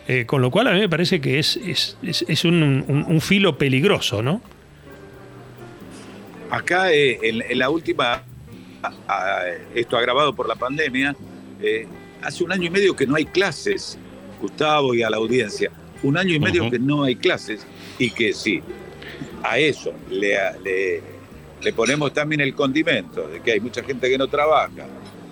Eh, 0.07 0.25
con 0.25 0.41
lo 0.41 0.51
cual 0.51 0.69
a 0.69 0.73
mí 0.73 0.81
me 0.81 0.89
parece 0.89 1.21
que 1.21 1.39
es, 1.39 1.59
es, 1.59 2.45
un, 2.47 3.21
filo 3.21 3.59
peligroso, 3.59 4.23
¿no? 4.23 4.41
Acá 6.51 6.91
en, 6.91 7.59
la 7.59 7.69
última, 7.69 8.23
esto 9.75 9.99
agravado 9.99 10.35
por 10.35 10.49
la 10.49 10.55
pandemia, 10.55 11.15
hace 12.23 12.43
un 12.43 12.53
año 12.53 12.65
y 12.65 12.71
medio 12.71 12.97
que 12.97 13.07
no 13.07 13.17
hay 13.17 13.27
clases 13.27 13.99
Gustavo 14.41 14.95
y 14.95 15.03
a 15.03 15.11
la 15.11 15.17
audiencia, 15.17 15.71
un 16.03 16.17
año 16.17 16.35
y 16.35 16.41
medio 16.41 16.71
que 16.71 16.79
no 16.79 17.05
hay 17.05 17.17
clases 17.17 17.67
y 17.99 18.11
que 18.11 18.33
sí, 18.33 18.63
a 19.43 19.59
eso 19.59 19.93
le, 20.11 20.37
le, 21.63 21.73
ponemos 21.73 22.13
también 22.13 22.41
el 22.41 22.55
condimento 22.55 23.29
de 23.29 23.41
que 23.41 23.53
hay 23.53 23.61
mucha 23.61 23.83
gente 23.83 24.09
que 24.09 24.19
no 24.19 24.29
trabaja 24.29 24.87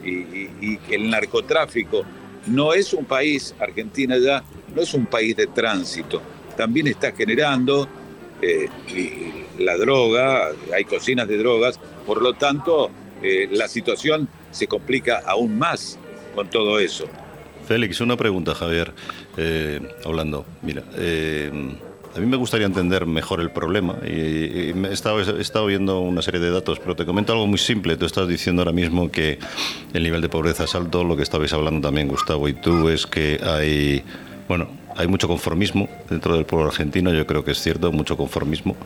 y, 0.05 0.77
que 0.79 0.95
el 0.95 1.11
narcotráfico 1.11 2.05
no 2.47 2.73
es 2.73 2.93
un 2.93 3.05
país, 3.05 3.55
Argentina 3.59 4.17
ya, 4.19 4.45
no 4.75 4.83
es 4.83 4.95
un 4.95 5.07
país 5.07 5.37
de 5.37 5.49
tránsito, 5.49 6.23
también 6.57 6.87
está 6.87 7.13
generando 7.13 7.89
eh, 8.41 8.69
la 9.59 9.77
droga, 9.77 10.51
hay 10.75 10.85
cocinas 10.85 11.27
de 11.27 11.39
drogas, 11.39 11.81
por 12.07 12.23
lo 12.23 12.35
tanto 12.35 12.91
eh, 13.23 13.49
la 13.51 13.67
situación 13.67 14.29
se 14.53 14.69
complica 14.69 15.23
aún 15.27 15.59
más 15.59 15.99
con 16.35 16.49
todo 16.49 16.79
eso. 16.79 17.07
Félix, 17.67 18.01
una 18.01 18.17
pregunta, 18.17 18.55
Javier, 18.55 18.93
eh, 19.37 19.81
hablando. 20.05 20.47
Mira, 20.63 20.85
a 22.17 22.21
mí 22.21 22.27
me 22.27 22.37
gustaría 22.37 22.67
entender 22.67 23.07
mejor 23.07 23.41
el 23.41 23.51
problema 23.51 23.97
y, 24.05 24.11
he, 24.11 24.93
estado, 24.93 25.21
he, 25.21 25.41
estado, 25.41 25.67
viendo 25.67 26.01
una 26.01 26.23
serie 26.23 26.41
de 26.41 26.51
datos, 26.51 26.79
pero 26.79 26.97
te 26.97 27.05
comento 27.05 27.33
algo 27.33 27.47
muy 27.47 27.59
simple. 27.59 27.97
Tú 27.97 28.07
estás 28.07 28.27
diciendo 28.27 28.63
ahora 28.63 28.73
mismo 28.73 29.11
que 29.11 29.39
el 29.93 30.03
nivel 30.03 30.23
de 30.23 30.29
pobreza 30.29 30.65
es 30.65 30.75
alto, 30.75 31.05
lo 31.05 31.17
que 31.17 31.23
estabais 31.23 31.53
hablando 31.53 31.87
también 31.87 32.09
Gustavo 32.09 32.49
y 32.49 32.55
tú 32.55 32.89
es 32.89 33.07
que 33.07 33.39
hay, 33.43 34.03
bueno, 34.49 34.69
hay 34.97 35.07
mucho 35.09 35.29
conformismo 35.29 35.89
dentro 36.09 36.35
del 36.35 36.47
pueblo 36.47 36.69
argentino, 36.69 37.13
yo 37.13 37.27
creo 37.27 37.45
que 37.45 37.51
es 37.51 37.61
cierto, 37.61 37.93
mucho 37.93 38.17
conformismo. 38.17 38.77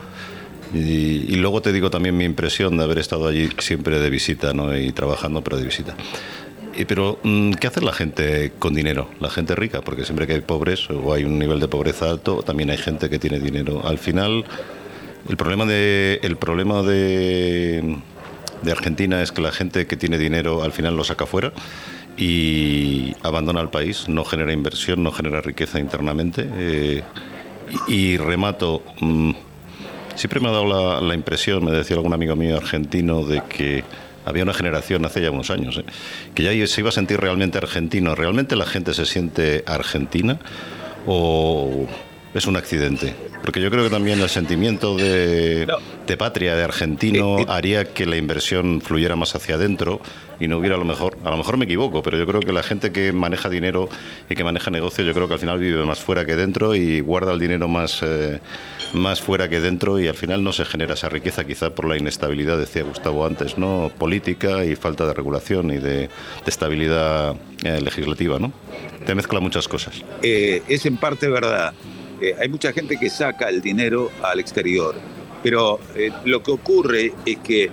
Y, 0.73 1.35
luego 1.35 1.61
te 1.61 1.73
digo 1.73 1.89
también 1.89 2.15
mi 2.15 2.23
impresión 2.23 2.77
de 2.77 2.83
haber 2.83 2.97
estado 2.97 3.27
allí 3.27 3.49
siempre 3.59 3.99
de 3.99 4.09
visita 4.09 4.53
¿no? 4.53 4.77
y 4.77 4.91
trabajando, 4.93 5.43
pero 5.43 5.57
de 5.57 5.65
visita. 5.65 5.95
Pero, 6.87 7.19
mm, 7.23 7.53
¿qué 7.53 7.67
hace 7.67 7.81
la 7.81 7.93
gente 7.93 8.51
con 8.59 8.73
dinero? 8.73 9.09
La 9.19 9.29
gente 9.29 9.55
rica, 9.55 9.81
porque 9.81 10.03
siempre 10.03 10.27
que 10.27 10.33
hay 10.33 10.41
pobres 10.41 10.89
o 10.89 11.13
hay 11.13 11.23
un 11.23 11.39
nivel 11.39 11.59
de 11.59 11.67
pobreza 11.67 12.09
alto, 12.09 12.43
también 12.43 12.69
hay 12.69 12.77
gente 12.77 13.09
que 13.09 13.19
tiene 13.19 13.39
dinero. 13.39 13.85
Al 13.85 13.97
final, 13.97 14.45
el 15.29 15.37
problema 15.37 15.65
de, 15.65 16.19
el 16.23 16.37
problema 16.37 16.81
de, 16.83 17.97
Argentina 18.69 19.21
es 19.21 19.31
que 19.31 19.41
la 19.41 19.51
gente 19.51 19.87
que 19.87 19.97
tiene 19.97 20.17
dinero 20.17 20.63
al 20.63 20.71
final 20.71 20.95
lo 20.95 21.03
saca 21.03 21.25
fuera 21.25 21.51
y 22.17 23.15
abandona 23.23 23.61
el 23.61 23.69
país, 23.69 24.07
no 24.07 24.23
genera 24.23 24.53
inversión, 24.53 25.03
no 25.03 25.11
genera 25.11 25.41
riqueza 25.41 25.79
internamente. 25.79 26.47
Eh, 26.57 27.03
y, 27.87 28.17
remato. 28.17 28.83
Mm, 28.99 29.31
Siempre 30.15 30.39
me 30.39 30.49
ha 30.49 30.51
dado 30.51 31.01
la, 31.01 31.15
impresión, 31.15 31.63
me 31.63 31.71
decía 31.71 31.95
algún 31.95 32.13
amigo 32.13 32.35
mío 32.35 32.57
argentino, 32.57 33.23
de 33.23 33.41
que 33.41 33.83
había 34.25 34.43
una 34.43 34.53
generación 34.53 35.05
hace 35.05 35.21
ya 35.21 35.31
unos 35.31 35.49
años, 35.49 35.77
¿eh? 35.77 35.85
que 36.33 36.43
ya 36.43 36.67
se 36.67 36.81
iba 36.81 36.89
a 36.89 36.93
sentir 36.93 37.19
realmente 37.19 37.57
argentino. 37.57 38.15
¿Realmente 38.15 38.55
la 38.55 38.65
gente 38.65 38.93
se 38.93 39.05
siente 39.05 39.63
argentina 39.65 40.39
o 41.05 41.87
es 42.33 42.45
un 42.45 42.55
accidente? 42.55 43.15
Porque 43.41 43.59
yo 43.59 43.71
creo 43.71 43.83
que 43.83 43.89
también 43.89 44.19
el 44.21 44.29
sentimiento 44.29 44.95
de, 44.95 45.67
patria, 46.17 46.55
de 46.55 46.63
argentino, 46.63 47.39
eh, 47.39 47.41
eh. 47.41 47.45
haría 47.47 47.85
que 47.85 48.05
la 48.05 48.17
inversión 48.17 48.81
fluyera 48.81 49.15
más 49.15 49.35
hacia 49.35 49.55
adentro 49.55 49.99
y 50.39 50.47
no 50.47 50.57
hubiera 50.57 50.75
a 50.75 50.77
lo 50.77 50.85
mejor, 50.85 51.17
a 51.23 51.31
lo 51.31 51.37
mejor 51.37 51.57
me 51.57 51.65
equivoco, 51.65 52.03
pero 52.03 52.17
yo 52.17 52.27
creo 52.27 52.39
que 52.41 52.51
la 52.51 52.63
gente 52.63 52.91
que 52.91 53.11
maneja 53.13 53.49
dinero 53.49 53.89
y 54.29 54.35
que 54.35 54.43
maneja 54.43 54.69
negocio, 54.69 55.03
yo 55.03 55.13
creo 55.13 55.27
que 55.27 55.35
al 55.35 55.39
final 55.39 55.59
vive 55.59 55.83
más 55.85 55.99
fuera 55.99 56.25
que 56.25 56.35
dentro 56.35 56.75
y 56.75 56.99
guarda 56.99 57.33
el 57.33 57.39
dinero 57.39 57.67
más, 57.67 58.01
eh, 58.03 58.39
más 58.93 59.21
fuera 59.21 59.49
que 59.49 59.59
dentro 59.59 59.99
y 59.99 60.07
al 60.07 60.15
final 60.15 60.43
no 60.43 60.53
se 60.53 60.65
genera 60.65 60.93
esa 60.93 61.09
riqueza 61.09 61.45
quizá 61.45 61.73
por 61.73 61.87
la 61.87 61.97
inestabilidad, 61.97 62.57
decía 62.57 62.83
Gustavo 62.83 63.25
antes, 63.25 63.57
¿no? 63.57 63.91
Política 63.97 64.65
y 64.65 64.75
falta 64.75 65.05
de 65.05 65.13
regulación 65.13 65.71
y 65.71 65.77
de, 65.77 66.09
estabilidad 66.45 67.35
legislativa, 67.63 68.39
¿no? 68.39 68.51
Te 69.05 69.15
mezcla 69.15 69.39
muchas 69.39 69.67
cosas. 69.67 70.03
es 70.21 70.85
en 70.85 70.97
parte 70.97 71.29
verdad 71.29 71.73
hay 72.39 72.49
mucha 72.49 72.71
gente 72.71 72.97
que 72.97 73.09
saca 73.09 73.49
el 73.49 73.61
dinero 73.61 74.11
al 74.21 74.39
exterior, 74.39 74.95
pero 75.43 75.79
eh, 75.95 76.11
lo 76.25 76.43
que 76.43 76.51
ocurre 76.51 77.13
es 77.25 77.37
que 77.39 77.63
eh, 77.65 77.71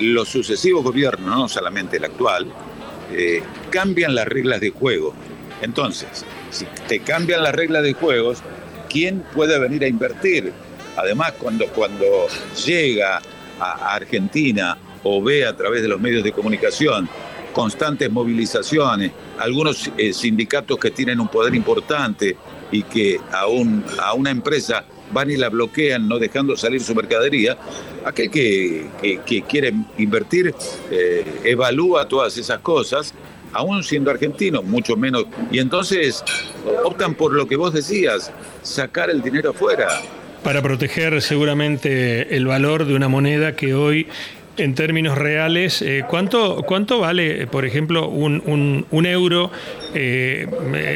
los 0.00 0.28
sucesivos 0.28 0.84
gobiernos, 0.84 1.28
no 1.28 1.48
solamente 1.48 1.96
el 1.96 2.04
actual, 2.04 2.46
eh, 3.12 3.42
cambian 3.70 4.14
las 4.14 4.26
reglas 4.26 4.60
de 4.60 4.70
juego. 4.70 5.14
Entonces, 5.62 6.24
si 6.50 6.66
te 6.86 7.00
cambian 7.00 7.42
las 7.42 7.54
reglas 7.54 7.82
de 7.82 7.94
juego, 7.94 8.34
¿quién 8.88 9.24
puede 9.34 9.58
venir 9.58 9.84
a 9.84 9.88
invertir? 9.88 10.52
Además, 10.96 11.32
cuando, 11.38 11.66
cuando 11.68 12.04
llega 12.64 13.20
a 13.60 13.94
Argentina 13.94 14.78
o 15.02 15.22
ve 15.22 15.46
a 15.46 15.56
través 15.56 15.82
de 15.82 15.88
los 15.88 16.00
medios 16.00 16.24
de 16.24 16.32
comunicación 16.32 17.08
constantes 17.52 18.10
movilizaciones, 18.10 19.12
algunos 19.38 19.90
sindicatos 20.12 20.78
que 20.78 20.90
tienen 20.90 21.20
un 21.20 21.28
poder 21.28 21.54
importante, 21.54 22.36
y 22.70 22.82
que 22.82 23.20
a, 23.32 23.46
un, 23.46 23.84
a 23.98 24.14
una 24.14 24.30
empresa 24.30 24.84
van 25.12 25.30
y 25.30 25.36
la 25.36 25.48
bloquean, 25.48 26.08
no 26.08 26.18
dejando 26.18 26.56
salir 26.56 26.82
su 26.82 26.94
mercadería, 26.94 27.56
aquel 28.04 28.30
que, 28.30 28.86
que, 29.24 29.42
quiere 29.42 29.72
invertir 29.98 30.54
eh, 30.90 31.24
evalúa 31.44 32.08
todas 32.08 32.36
esas 32.36 32.58
cosas, 32.60 33.14
aún 33.52 33.82
siendo 33.82 34.10
argentino, 34.10 34.62
mucho 34.62 34.96
menos, 34.96 35.26
y 35.50 35.58
entonces 35.58 36.24
optan 36.84 37.14
por 37.14 37.32
lo 37.32 37.46
que 37.46 37.56
vos 37.56 37.72
decías, 37.72 38.32
sacar 38.62 39.10
el 39.10 39.22
dinero 39.22 39.50
afuera. 39.50 39.88
Para 40.42 40.62
proteger 40.62 41.20
seguramente 41.22 42.36
el 42.36 42.46
valor 42.46 42.84
de 42.84 42.94
una 42.94 43.08
moneda 43.08 43.56
que 43.56 43.74
hoy 43.74 44.06
en 44.56 44.74
términos 44.74 45.18
reales, 45.18 45.82
eh, 45.82 46.04
¿cuánto, 46.08 46.62
¿cuánto 46.66 47.00
vale, 47.00 47.46
por 47.46 47.64
ejemplo, 47.64 48.08
un, 48.08 48.86
un, 48.90 49.06
euro? 49.06 49.50
Eh, 49.94 50.46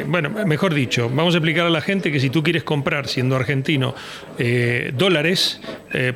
bueno, 0.07 0.31
mejor 0.47 0.75
dicho, 0.75 1.09
vamos 1.09 1.35
a 1.35 1.39
explicar 1.39 1.67
a 1.67 1.71
la 1.71 1.81
gente 1.81 2.11
que 2.13 2.21
si 2.21 2.31
tú 2.31 2.43
quieres 2.43 2.65
comprar, 2.65 3.09
siendo 3.09 3.37
argentino, 3.37 3.95
eh, 4.39 4.93
dólares, 4.97 5.61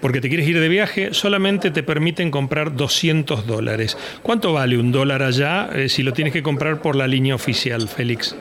porque 0.00 0.20
te 0.20 0.28
quieres 0.28 0.46
ir 0.46 0.60
de 0.60 0.68
viaje, 0.68 1.08
solamente 1.12 1.70
te 1.70 1.82
permiten 1.82 2.30
comprar 2.30 2.76
200 2.76 3.46
dólares. 3.46 3.96
¿Cuánto 4.22 4.52
vale 4.52 4.78
un 4.78 4.92
dólar 4.92 5.22
allá 5.22 5.70
si 5.88 6.02
lo 6.02 6.12
tienes 6.12 6.32
que 6.32 6.42
comprar 6.42 6.80
por 6.80 6.94
la 6.94 7.06
línea 7.08 7.34
oficial, 7.34 7.88
Félix? 7.88 8.36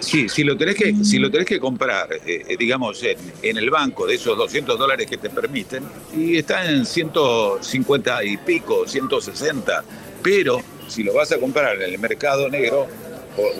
Sí, 0.00 0.28
si 0.28 0.44
lo 0.44 0.56
tenés 0.56 0.74
que, 0.74 0.94
si 1.04 1.18
lo 1.18 1.30
tenés 1.30 1.46
que 1.46 1.60
comprar, 1.60 2.12
eh, 2.12 2.44
eh, 2.48 2.56
digamos, 2.58 3.02
en, 3.02 3.56
el 3.56 3.70
banco 3.70 4.06
de 4.06 4.14
esos 4.14 4.36
200 4.36 4.78
dólares 4.78 5.06
que 5.06 5.16
te 5.16 5.30
permiten, 5.30 5.84
y 6.16 6.38
está 6.38 6.68
en 6.70 6.84
150 6.84 8.24
y 8.24 8.36
pico, 8.38 8.86
160, 8.86 9.84
pero 10.22 10.60
si 10.88 11.02
lo 11.02 11.14
vas 11.14 11.32
a 11.32 11.38
comprar 11.38 11.76
en 11.76 11.94
el 11.94 11.98
mercado 11.98 12.48
negro 12.48 12.86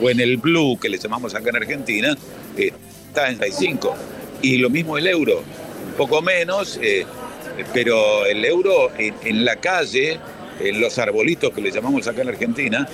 o, 0.01 0.11
en 0.11 0.21
el 0.21 0.37
blue, 0.37 0.79
que 0.79 0.89
le 0.89 0.99
llamamos 0.99 1.35
acá 1.35 1.51
en 1.51 1.57
Argentina, 1.57 2.17
eh, 2.57 2.73
está 3.09 3.29
en 3.29 3.39
65. 3.39 3.95
Y 4.43 4.57
lo 4.59 4.71
mismo 4.71 4.99
el 4.99 5.07
euro, 5.07 5.39
un 5.39 5.95
poco 5.97 6.23
menos, 6.23 6.81
pero 7.75 8.25
el 8.25 8.45
euro 8.45 8.91
en 8.97 9.45
la 9.45 9.57
calle 9.57 10.19
en 10.61 10.81
los 10.81 10.99
arbolitos 10.99 11.53
que 11.53 11.61
le 11.61 11.71
llamamos 11.71 12.07
acá 12.07 12.23
en 12.23 12.29
Argentina, 12.29 12.87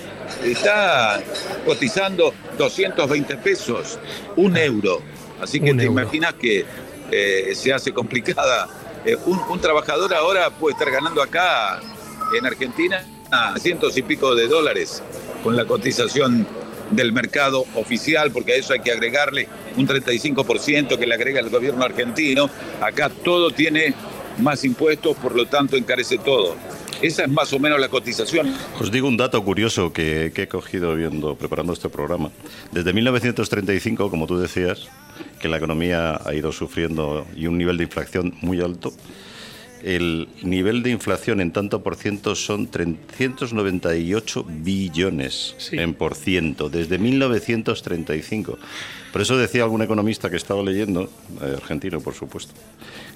está 0.43 1.21
cotizando 1.65 2.33
220 2.57 3.37
pesos, 3.37 3.99
un 4.35 4.57
euro. 4.57 5.01
Así 5.41 5.59
que 5.59 5.73
te 5.73 5.85
imaginas 5.85 6.33
que 6.33 6.65
eh, 7.11 7.53
se 7.55 7.73
hace 7.73 7.93
complicada. 7.93 8.67
Eh, 9.05 9.15
un, 9.25 9.61
trabajador 9.61 10.13
ahora 10.13 10.49
puede 10.49 10.73
estar 10.73 10.91
ganando 10.91 11.21
acá 11.21 11.79
en 12.37 12.45
Argentina 12.45 13.05
a 13.31 13.57
cientos 13.59 13.97
y 13.97 14.01
pico 14.01 14.35
de 14.35 14.47
dólares 14.47 15.03
con 15.43 15.55
la 15.55 15.65
cotización 15.65 16.47
del 16.91 17.11
mercado 17.11 17.65
oficial, 17.75 18.31
porque 18.31 18.53
a 18.53 18.55
eso 18.55 18.73
hay 18.73 18.79
que 18.79 18.91
agregarle 18.91 19.47
un 19.75 19.87
35% 19.87 20.97
que 20.97 21.05
le 21.05 21.13
agrega 21.13 21.39
el 21.39 21.49
gobierno 21.49 21.83
argentino. 21.83 22.49
Acá 22.81 23.09
todo 23.09 23.51
tiene 23.51 23.93
más 24.39 24.63
impuestos, 24.63 25.15
por 25.17 25.35
lo 25.35 25.45
tanto 25.47 25.75
encarece 25.75 26.17
todo. 26.17 26.55
Esa 27.01 27.23
es 27.23 27.29
más 27.29 27.53
o 27.53 27.59
menos 27.59 27.79
la 27.79 27.89
cotización. 27.89 28.53
Os 28.79 28.91
digo 28.91 29.07
un 29.07 29.17
dato 29.17 29.43
curioso 29.43 29.93
que, 29.93 30.31
he 30.35 30.47
cogido 30.47 30.95
viendo, 30.95 31.35
preparando 31.35 31.73
este 31.73 31.89
programa. 31.89 32.31
Desde 32.71 32.91
1935, 32.91 34.09
como 34.09 34.25
tú 34.25 34.37
decías, 34.39 34.87
que 35.39 35.47
la 35.47 35.57
economía 35.57 36.19
ha 36.25 36.33
ido 36.33 36.51
sufriendo 36.51 37.27
y 37.35 37.47
un 37.47 37.57
nivel 37.57 37.77
de 37.77 37.83
inflación 37.83 38.33
muy 38.41 38.61
alto, 38.61 38.93
el 39.83 40.27
nivel 40.41 40.81
de 40.81 40.89
inflación 40.89 41.39
en 41.39 41.51
tanto 41.51 41.83
por 41.83 41.95
ciento 41.95 42.35
son 42.35 42.67
398 42.67 44.45
billones 44.47 45.55
en 45.71 45.93
por 45.93 46.15
ciento, 46.15 46.69
desde 46.69 46.97
1935. 46.97 48.57
Por 49.13 49.21
eso 49.21 49.37
decía 49.37 49.63
algún 49.63 49.83
economista 49.83 50.29
que 50.29 50.37
estaba 50.37 50.63
leyendo, 50.63 51.09
eh, 51.41 51.53
argentino 51.57 52.01
por 52.01 52.15
supuesto, 52.15 52.53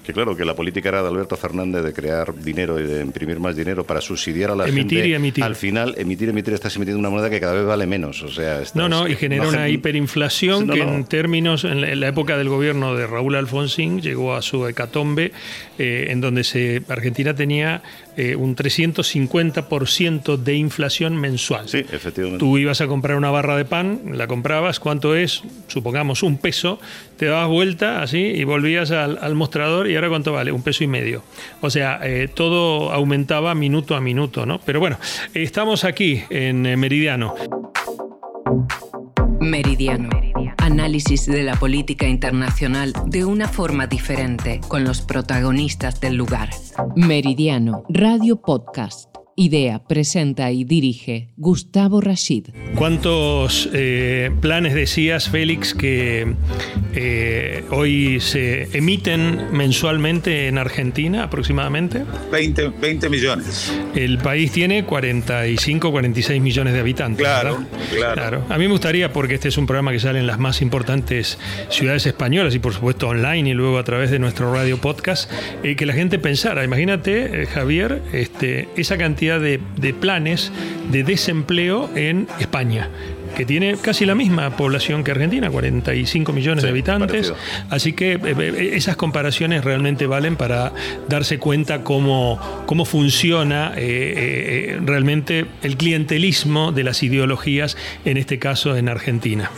que 0.04 0.12
claro, 0.12 0.36
que 0.36 0.44
la 0.44 0.54
política 0.54 0.88
era 0.88 1.02
de 1.02 1.08
Alberto 1.08 1.36
Fernández 1.36 1.84
de 1.84 1.92
crear 1.92 2.34
dinero 2.34 2.80
y 2.80 2.84
de 2.84 3.02
imprimir 3.02 3.38
más 3.38 3.54
dinero 3.54 3.84
para 3.84 4.00
subsidiar 4.00 4.50
a 4.50 4.56
la 4.56 4.66
emitir 4.66 4.98
gente. 4.98 5.08
Y 5.08 5.14
emitir. 5.14 5.44
Al 5.44 5.54
final, 5.54 5.94
emitir 5.96 6.28
y 6.28 6.30
emitir, 6.30 6.54
estás 6.54 6.74
emitiendo 6.76 6.98
una 6.98 7.10
moneda 7.10 7.30
que 7.30 7.40
cada 7.40 7.52
vez 7.52 7.64
vale 7.64 7.86
menos. 7.86 8.22
O 8.22 8.28
sea, 8.28 8.62
no, 8.74 8.88
no, 8.88 9.06
y 9.06 9.14
genera 9.14 9.48
una 9.48 9.68
hiperinflación 9.68 10.68
que 10.68 10.82
en 10.82 11.04
términos, 11.04 11.64
en 11.64 12.00
la, 12.00 12.08
época 12.08 12.36
del 12.36 12.48
gobierno 12.48 12.94
de 12.94 13.06
Raúl 13.06 13.36
Alfonsín, 13.36 14.00
llegó 14.00 14.34
a 14.34 14.42
su 14.42 14.66
hecatombe, 14.66 15.32
eh, 15.78 16.06
en 16.10 16.20
donde 16.20 16.44
se, 16.44 16.82
Argentina 16.88 17.34
tenía 17.34 17.82
eh, 18.16 18.36
un 18.36 18.54
350% 18.56 20.36
de 20.36 20.54
inflación 20.54 21.16
mensual. 21.16 21.68
Sí, 21.68 21.78
efectivamente. 21.78 22.38
Tú 22.38 22.58
ibas 22.58 22.80
a 22.80 22.86
comprar 22.86 23.16
una 23.16 23.30
barra 23.30 23.56
de 23.56 23.64
pan, 23.64 24.00
la 24.12 24.26
comprabas, 24.26 24.80
¿cuánto 24.80 25.16
es? 25.16 25.42
Supongamos 25.68 26.22
un 26.22 26.36
peso, 26.36 26.78
te 27.16 27.26
dabas 27.26 27.48
vuelta 27.48 28.02
así 28.02 28.18
y 28.18 28.44
volvías 28.44 28.90
al, 28.90 29.34
mostrador 29.34 29.88
y 29.88 29.94
ahora 29.94 30.08
cuánto 30.08 30.32
vale, 30.32 30.52
un 30.52 30.62
peso 30.62 30.84
y 30.84 30.88
medio. 30.88 31.22
O 31.60 31.70
sea, 31.70 32.00
eh, 32.02 32.28
todo 32.32 32.92
aumentaba 32.92 33.54
minuto 33.54 33.96
a 33.96 34.00
minuto, 34.00 34.44
¿no? 34.44 34.60
Pero 34.60 34.80
bueno, 34.80 34.98
estamos 35.32 35.84
aquí 35.84 36.22
en 36.30 36.66
eh, 36.66 36.76
Meridiano. 36.76 37.34
Meridiano. 39.40 40.10
Análisis 40.62 41.26
de 41.26 41.42
la 41.42 41.56
política 41.56 42.06
internacional 42.06 42.92
de 43.06 43.24
una 43.24 43.48
forma 43.48 43.88
diferente, 43.88 44.60
con 44.68 44.84
los 44.84 45.02
protagonistas 45.02 46.00
del 46.00 46.14
lugar. 46.14 46.50
Meridiano, 46.94 47.82
Radio 47.88 48.40
Podcast. 48.40 49.11
Idea, 49.34 49.82
presenta 49.84 50.50
y 50.52 50.64
dirige 50.64 51.28
Gustavo 51.36 52.02
Rashid. 52.02 52.48
¿Cuántos 52.74 53.68
eh, 53.72 54.30
planes 54.40 54.74
decías, 54.74 55.30
Félix, 55.30 55.74
que 55.74 56.34
eh, 56.94 57.64
hoy 57.70 58.20
se 58.20 58.76
emiten 58.76 59.48
mensualmente 59.52 60.48
en 60.48 60.58
Argentina 60.58 61.24
aproximadamente? 61.24 62.04
20, 62.30 62.68
20 62.68 63.08
millones. 63.08 63.72
El 63.94 64.18
país 64.18 64.52
tiene 64.52 64.84
45, 64.84 65.90
46 65.90 66.42
millones 66.42 66.74
de 66.74 66.80
habitantes. 66.80 67.24
Claro, 67.24 67.64
claro, 67.94 68.14
claro. 68.14 68.44
A 68.50 68.58
mí 68.58 68.64
me 68.66 68.72
gustaría, 68.72 69.12
porque 69.12 69.34
este 69.34 69.48
es 69.48 69.56
un 69.56 69.66
programa 69.66 69.92
que 69.92 70.00
sale 70.00 70.18
en 70.18 70.26
las 70.26 70.38
más 70.38 70.60
importantes 70.60 71.38
ciudades 71.70 72.04
españolas 72.06 72.54
y 72.54 72.58
por 72.58 72.74
supuesto 72.74 73.08
online 73.08 73.50
y 73.50 73.54
luego 73.54 73.78
a 73.78 73.84
través 73.84 74.10
de 74.10 74.18
nuestro 74.18 74.52
radio 74.52 74.78
podcast, 74.78 75.30
eh, 75.62 75.74
que 75.76 75.86
la 75.86 75.94
gente 75.94 76.18
pensara, 76.18 76.64
imagínate, 76.64 77.46
Javier, 77.46 78.02
este, 78.12 78.68
esa 78.76 78.98
cantidad 78.98 79.21
de, 79.22 79.60
planes 80.00 80.52
de 80.90 81.04
desempleo 81.04 81.90
en 81.94 82.26
España 82.40 82.88
que 83.36 83.46
tiene 83.46 83.76
casi 83.80 84.04
la 84.04 84.14
misma 84.14 84.56
población 84.58 85.04
que 85.04 85.10
Argentina, 85.10 85.50
45 85.50 86.34
millones 86.34 86.64
de 86.64 86.68
habitantes. 86.68 87.32
Así 87.70 87.94
que 87.94 88.12
eh, 88.12 88.20
eh, 88.22 88.70
esas 88.74 88.96
comparaciones 88.96 89.64
realmente 89.64 90.06
valen 90.06 90.36
para 90.36 90.74
darse 91.08 91.38
cuenta 91.38 91.82
cómo, 91.82 92.38
cómo 92.66 92.84
funciona 92.84 93.72
eh, 93.74 94.78
realmente 94.84 95.46
el 95.62 95.78
clientelismo 95.78 96.72
de 96.72 96.84
las 96.84 97.02
ideologías, 97.02 97.78
en 98.04 98.18
este 98.18 98.38
caso 98.38 98.76
en 98.76 98.90
Argentina. 98.90 99.50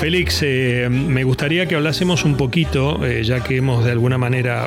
Félix, 0.00 0.42
me 0.42 1.22
gustaría 1.22 1.66
que 1.66 1.76
hablásemos 1.76 2.24
un 2.24 2.36
poquito, 2.36 3.00
ya 3.22 3.44
que 3.44 3.56
hemos 3.56 3.84
de 3.84 3.92
alguna 3.92 4.18
manera 4.18 4.66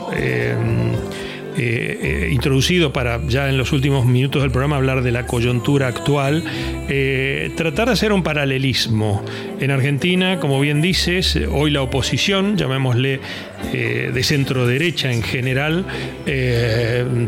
eh, 1.60 2.00
eh, 2.02 2.30
introducido 2.32 2.94
para 2.94 3.20
ya 3.28 3.50
en 3.50 3.58
los 3.58 3.72
últimos 3.72 4.06
minutos 4.06 4.44
del 4.44 4.52
programa 4.52 4.76
hablar 4.76 5.02
de 5.02 5.12
la 5.12 5.26
coyuntura 5.26 5.88
actual, 5.88 6.44
eh, 6.88 7.52
tratar 7.56 7.88
de 7.88 7.94
hacer 7.94 8.14
un 8.14 8.22
paralelismo. 8.22 9.26
En 9.60 9.72
Argentina, 9.72 10.40
como 10.40 10.60
bien 10.60 10.84
dices, 10.84 11.40
hoy 11.52 11.72
la 11.72 11.82
oposición, 11.82 12.58
llamémosle 12.58 13.20
de 13.72 14.24
centro 14.24 14.68
derecha 14.68 15.12
en 15.12 15.24
general, 15.24 15.84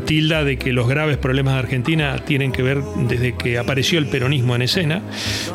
tilda 0.06 0.44
de 0.44 0.58
que 0.58 0.74
los 0.74 0.88
graves 0.88 1.18
problemas 1.18 1.56
de 1.56 1.60
Argentina 1.62 2.16
tienen 2.24 2.52
que 2.52 2.62
ver 2.62 2.82
desde 3.08 3.36
que 3.36 3.58
apareció 3.58 3.98
el 3.98 4.06
peronismo 4.06 4.56
en 4.56 4.62
escena, 4.62 5.02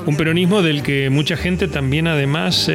un 0.04 0.16
peronismo 0.16 0.62
del 0.62 0.83
que 0.83 1.11
mucha 1.11 1.37
gente 1.37 1.69
también 1.69 2.09
además 2.09 2.69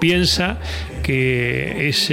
piensa 0.00 0.60
que 1.08 1.88
es, 1.88 2.12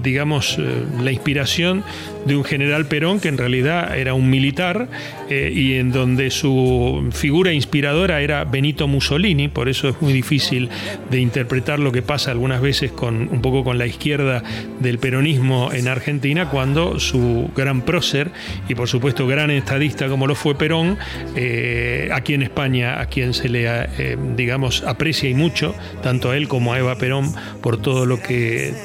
digamos, 0.00 0.60
la 1.02 1.10
inspiración 1.10 1.82
de 2.28 2.36
un 2.36 2.44
general 2.44 2.86
Perón 2.86 3.18
que 3.18 3.28
en 3.28 3.38
realidad 3.38 3.98
era 3.98 4.14
un 4.14 4.30
militar 4.30 4.88
eh, 5.28 5.50
y 5.52 5.74
en 5.74 5.90
donde 5.90 6.30
su 6.30 7.08
figura 7.10 7.52
inspiradora 7.52 8.20
era 8.20 8.44
Benito 8.44 8.86
Mussolini, 8.86 9.48
por 9.48 9.68
eso 9.68 9.88
es 9.88 10.00
muy 10.00 10.12
difícil 10.12 10.68
de 11.10 11.20
interpretar 11.20 11.78
lo 11.78 11.90
que 11.90 12.02
pasa 12.02 12.30
algunas 12.30 12.60
veces 12.60 12.92
con 12.92 13.28
un 13.28 13.40
poco 13.40 13.64
con 13.64 13.78
la 13.78 13.86
izquierda 13.86 14.42
del 14.78 14.98
peronismo 14.98 15.72
en 15.72 15.88
Argentina, 15.88 16.50
cuando 16.50 17.00
su 17.00 17.50
gran 17.56 17.82
prócer 17.82 18.30
y 18.68 18.74
por 18.74 18.88
supuesto 18.88 19.26
gran 19.26 19.50
estadista 19.50 20.08
como 20.08 20.26
lo 20.26 20.34
fue 20.34 20.54
Perón, 20.54 20.98
eh, 21.34 22.10
aquí 22.12 22.34
en 22.34 22.42
España 22.42 23.00
a 23.00 23.06
quien 23.06 23.32
se 23.34 23.48
le 23.48 23.66
eh, 23.66 24.16
digamos 24.36 24.82
aprecia 24.82 25.28
y 25.28 25.34
mucho, 25.34 25.74
tanto 26.02 26.30
a 26.30 26.36
él 26.36 26.46
como 26.46 26.74
a 26.74 26.78
Eva 26.78 26.96
Perón 26.96 27.32
por 27.62 27.80
todo 27.80 28.06
lo 28.06 28.20
que 28.20 28.27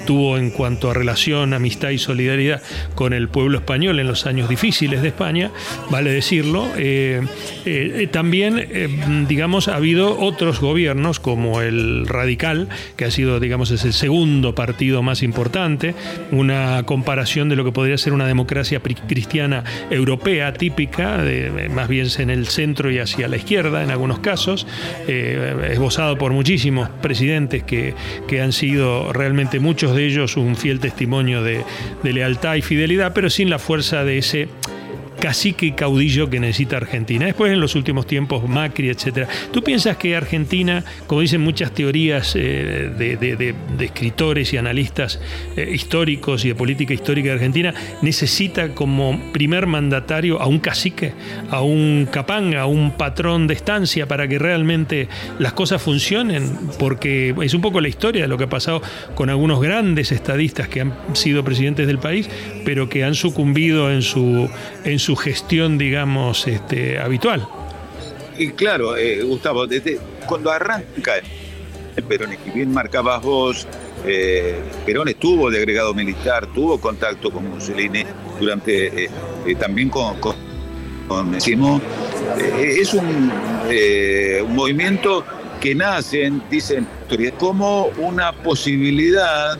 tuvo 0.05 0.37
en 0.37 0.49
cuanto 0.49 0.89
a 0.89 0.93
relación, 0.93 1.53
amistad 1.53 1.89
y 1.89 1.97
solidaridad 1.97 2.61
con 2.95 3.13
el 3.13 3.29
pueblo 3.29 3.57
español 3.57 3.99
en 3.99 4.07
los 4.07 4.25
años 4.25 4.49
difíciles 4.49 5.01
de 5.01 5.09
España, 5.09 5.51
vale 5.89 6.11
decirlo. 6.11 6.69
Eh, 6.77 7.21
eh, 7.65 8.07
también, 8.11 8.57
eh, 8.59 8.87
digamos, 9.27 9.67
ha 9.67 9.75
habido 9.75 10.19
otros 10.19 10.59
gobiernos 10.59 11.19
como 11.19 11.61
el 11.61 12.07
Radical, 12.07 12.69
que 12.95 13.05
ha 13.05 13.11
sido, 13.11 13.39
digamos, 13.39 13.71
es 13.71 13.85
el 13.85 13.93
segundo 13.93 14.55
partido 14.55 15.01
más 15.01 15.23
importante, 15.23 15.95
una 16.31 16.83
comparación 16.85 17.49
de 17.49 17.55
lo 17.55 17.65
que 17.65 17.71
podría 17.71 17.97
ser 17.97 18.13
una 18.13 18.27
democracia 18.27 18.79
cristiana 18.79 19.63
europea 19.89 20.53
típica, 20.53 21.23
más 21.71 21.87
bien 21.87 22.07
en 22.17 22.29
el 22.29 22.47
centro 22.47 22.91
y 22.91 22.99
hacia 22.99 23.27
la 23.27 23.37
izquierda 23.37 23.83
en 23.83 23.89
algunos 23.89 24.19
casos, 24.19 24.67
esbozado 25.07 26.17
por 26.17 26.33
muchísimos 26.33 26.89
presidentes 27.01 27.63
que, 27.63 27.93
que 28.27 28.41
han 28.41 28.51
sido 28.51 29.13
realmente 29.13 29.32
muchos 29.59 29.95
de 29.95 30.05
ellos 30.05 30.37
un 30.37 30.55
fiel 30.55 30.79
testimonio 30.79 31.43
de, 31.43 31.63
lealtad 32.03 32.55
y 32.55 32.61
fidelidad, 32.61 33.13
pero 33.13 33.29
sin 33.29 33.49
la 33.49 33.59
fuerza 33.59 34.03
de 34.03 34.17
ese 34.17 34.47
cacique 35.23 35.67
y 35.67 35.71
caudillo 35.71 36.29
que 36.29 36.37
necesita 36.37 36.75
Argentina. 36.75 37.25
Después 37.25 37.53
en 37.53 37.61
los 37.61 37.75
últimos 37.75 38.05
tiempos 38.05 38.45
Macri, 38.45 38.89
etcétera. 38.89 39.29
¿Tú 39.53 39.63
piensas 39.63 39.95
que 39.95 40.17
Argentina, 40.17 40.83
como 41.07 41.21
dicen 41.21 41.39
muchas 41.39 41.71
teorías 41.71 42.35
eh, 42.35 42.91
de, 42.97 43.55
escritores 43.79 44.51
y 44.51 44.57
analistas 44.57 45.21
eh, 45.55 45.71
históricos 45.73 46.43
y 46.43 46.49
de 46.49 46.55
política 46.55 46.93
histórica 46.93 47.29
de 47.29 47.35
Argentina, 47.35 47.73
necesita 48.01 48.75
como 48.75 49.31
primer 49.31 49.65
mandatario 49.65 50.41
a 50.41 50.47
un 50.47 50.59
cacique, 50.59 51.13
a 51.49 51.61
un 51.61 52.05
capanga, 52.11 52.63
a 52.63 52.65
un 52.65 52.91
patrón 52.91 53.47
de 53.47 53.53
estancia 53.53 54.09
para 54.09 54.27
que 54.27 54.37
realmente 54.37 55.07
las 55.39 55.53
cosas 55.53 55.81
funcionen? 55.81 56.51
Porque 56.77 57.33
es 57.41 57.53
un 57.53 57.61
poco 57.61 57.79
la 57.79 57.87
historia 57.87 58.23
de 58.23 58.27
lo 58.27 58.37
que 58.37 58.43
ha 58.43 58.49
pasado 58.49 58.81
con 59.15 59.29
algunos 59.29 59.61
grandes 59.61 60.11
estadistas 60.11 60.67
que 60.67 60.81
han 60.81 60.93
sido 61.13 61.45
presidentes 61.45 61.87
del 61.87 61.99
país, 61.99 62.29
pero 62.65 62.89
que 62.89 63.05
han 63.05 63.15
sucumbido 63.15 63.89
en 63.89 64.01
su, 64.01 64.49
en 64.83 64.99
su 64.99 65.12
gestión, 65.15 65.77
digamos, 65.77 66.47
este, 66.47 66.99
habitual. 66.99 67.47
Y 68.37 68.49
claro, 68.51 68.97
eh, 68.97 69.21
Gustavo, 69.23 69.67
desde 69.67 69.99
cuando 70.25 70.51
arranca 70.51 71.13
el 71.17 72.03
y 72.45 72.51
bien 72.51 72.73
marcabas 72.73 73.21
vos, 73.21 73.67
eh, 74.05 74.59
Perón 74.85 75.07
estuvo 75.09 75.51
de 75.51 75.59
agregado 75.59 75.93
militar, 75.93 76.47
tuvo 76.47 76.79
contacto 76.79 77.31
con 77.31 77.49
Mussolini 77.49 78.03
durante, 78.39 79.05
eh, 79.05 79.09
también 79.59 79.89
con, 79.89 80.19
con, 80.19 80.35
es 82.59 82.93
un, 82.93 83.31
movimiento 84.49 85.23
que 85.61 85.75
nace, 85.75 86.31
dicen 86.49 86.87
como 87.37 87.85
una 87.97 88.31
posibilidad 88.31 89.57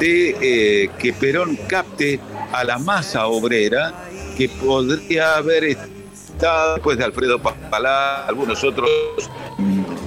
de 0.00 0.90
que 0.98 1.12
Perón 1.12 1.56
capte 1.68 2.18
a 2.52 2.64
la 2.64 2.78
masa 2.78 3.28
obrera 3.28 4.07
que 4.38 4.48
podría 4.48 5.36
haber 5.36 5.64
estado 5.64 6.74
después 6.74 6.96
de 6.96 7.02
Alfredo 7.02 7.40
Palá, 7.42 8.24
algunos 8.24 8.62
otros 8.62 8.88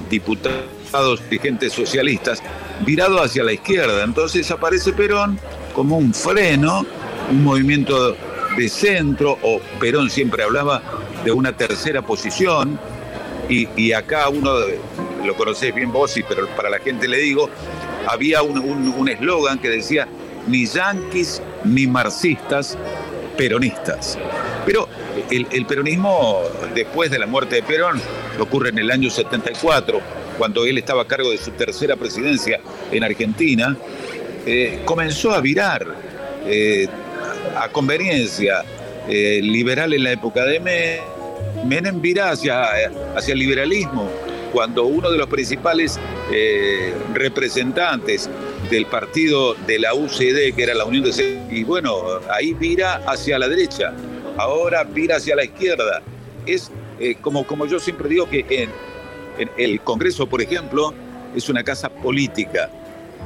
diputados, 0.08 1.22
dirigentes 1.28 1.74
socialistas, 1.74 2.42
virado 2.86 3.22
hacia 3.22 3.44
la 3.44 3.52
izquierda. 3.52 4.02
Entonces 4.02 4.50
aparece 4.50 4.94
Perón 4.94 5.38
como 5.74 5.98
un 5.98 6.14
freno, 6.14 6.86
un 7.30 7.44
movimiento 7.44 8.16
de 8.56 8.68
centro, 8.70 9.38
o 9.42 9.60
Perón 9.78 10.08
siempre 10.08 10.42
hablaba 10.44 10.82
de 11.26 11.30
una 11.30 11.54
tercera 11.54 12.00
posición, 12.00 12.80
y, 13.50 13.92
acá 13.92 14.30
uno, 14.30 14.50
lo 15.26 15.36
conocés 15.36 15.74
bien 15.74 15.92
vos, 15.92 16.14
pero 16.26 16.48
para 16.56 16.70
la 16.70 16.78
gente 16.78 17.06
le 17.06 17.18
digo, 17.18 17.50
había 18.08 18.40
un 18.40 19.08
eslogan 19.10 19.58
que 19.58 19.68
decía, 19.68 20.08
ni 20.46 20.64
yanquis 20.64 21.42
ni 21.64 21.86
marxistas, 21.86 22.78
peronistas. 23.36 24.18
Pero 24.64 24.88
el, 25.30 25.66
peronismo, 25.66 26.42
después 26.74 27.10
de 27.10 27.18
la 27.18 27.26
muerte 27.26 27.56
de 27.56 27.62
Perón, 27.62 28.00
ocurre 28.38 28.70
en 28.70 28.78
el 28.78 28.90
año 28.90 29.10
74, 29.10 30.00
cuando 30.38 30.64
él 30.64 30.78
estaba 30.78 31.02
a 31.02 31.06
cargo 31.06 31.30
de 31.30 31.38
su 31.38 31.50
tercera 31.52 31.96
presidencia 31.96 32.60
en 32.90 33.04
Argentina, 33.04 33.76
eh, 34.46 34.82
comenzó 34.84 35.32
a 35.32 35.40
virar 35.40 35.86
eh, 36.46 36.88
a 37.56 37.68
conveniencia 37.68 38.64
eh, 39.08 39.40
liberal 39.42 39.92
en 39.92 40.04
la 40.04 40.12
época 40.12 40.44
de 40.44 40.60
Menem, 41.64 42.00
vira 42.00 42.30
hacia, 42.30 42.64
hacia 43.14 43.32
el 43.32 43.38
liberalismo, 43.38 44.10
cuando 44.52 44.84
uno 44.84 45.10
de 45.10 45.18
los 45.18 45.28
principales 45.28 45.98
representantes 47.14 48.28
del 48.72 48.86
partido 48.86 49.52
de 49.66 49.78
la 49.78 49.94
UCD, 49.94 50.54
que 50.56 50.62
era 50.62 50.72
la 50.72 50.86
Unión 50.86 51.04
de... 51.04 51.46
Y 51.50 51.62
bueno, 51.62 51.94
ahí 52.30 52.54
vira 52.54 53.02
hacia 53.06 53.38
la 53.38 53.46
derecha, 53.46 53.92
ahora 54.38 54.82
vira 54.82 55.16
hacia 55.16 55.36
la 55.36 55.44
izquierda. 55.44 56.00
Es 56.46 56.70
eh, 56.98 57.16
como, 57.20 57.46
como 57.46 57.66
yo 57.66 57.78
siempre 57.78 58.08
digo 58.08 58.28
que 58.30 58.46
en, 58.48 59.50
el 59.58 59.80
Congreso, 59.82 60.26
por 60.26 60.40
ejemplo, 60.40 60.94
es 61.36 61.50
una 61.50 61.62
casa 61.62 61.90
política. 61.90 62.70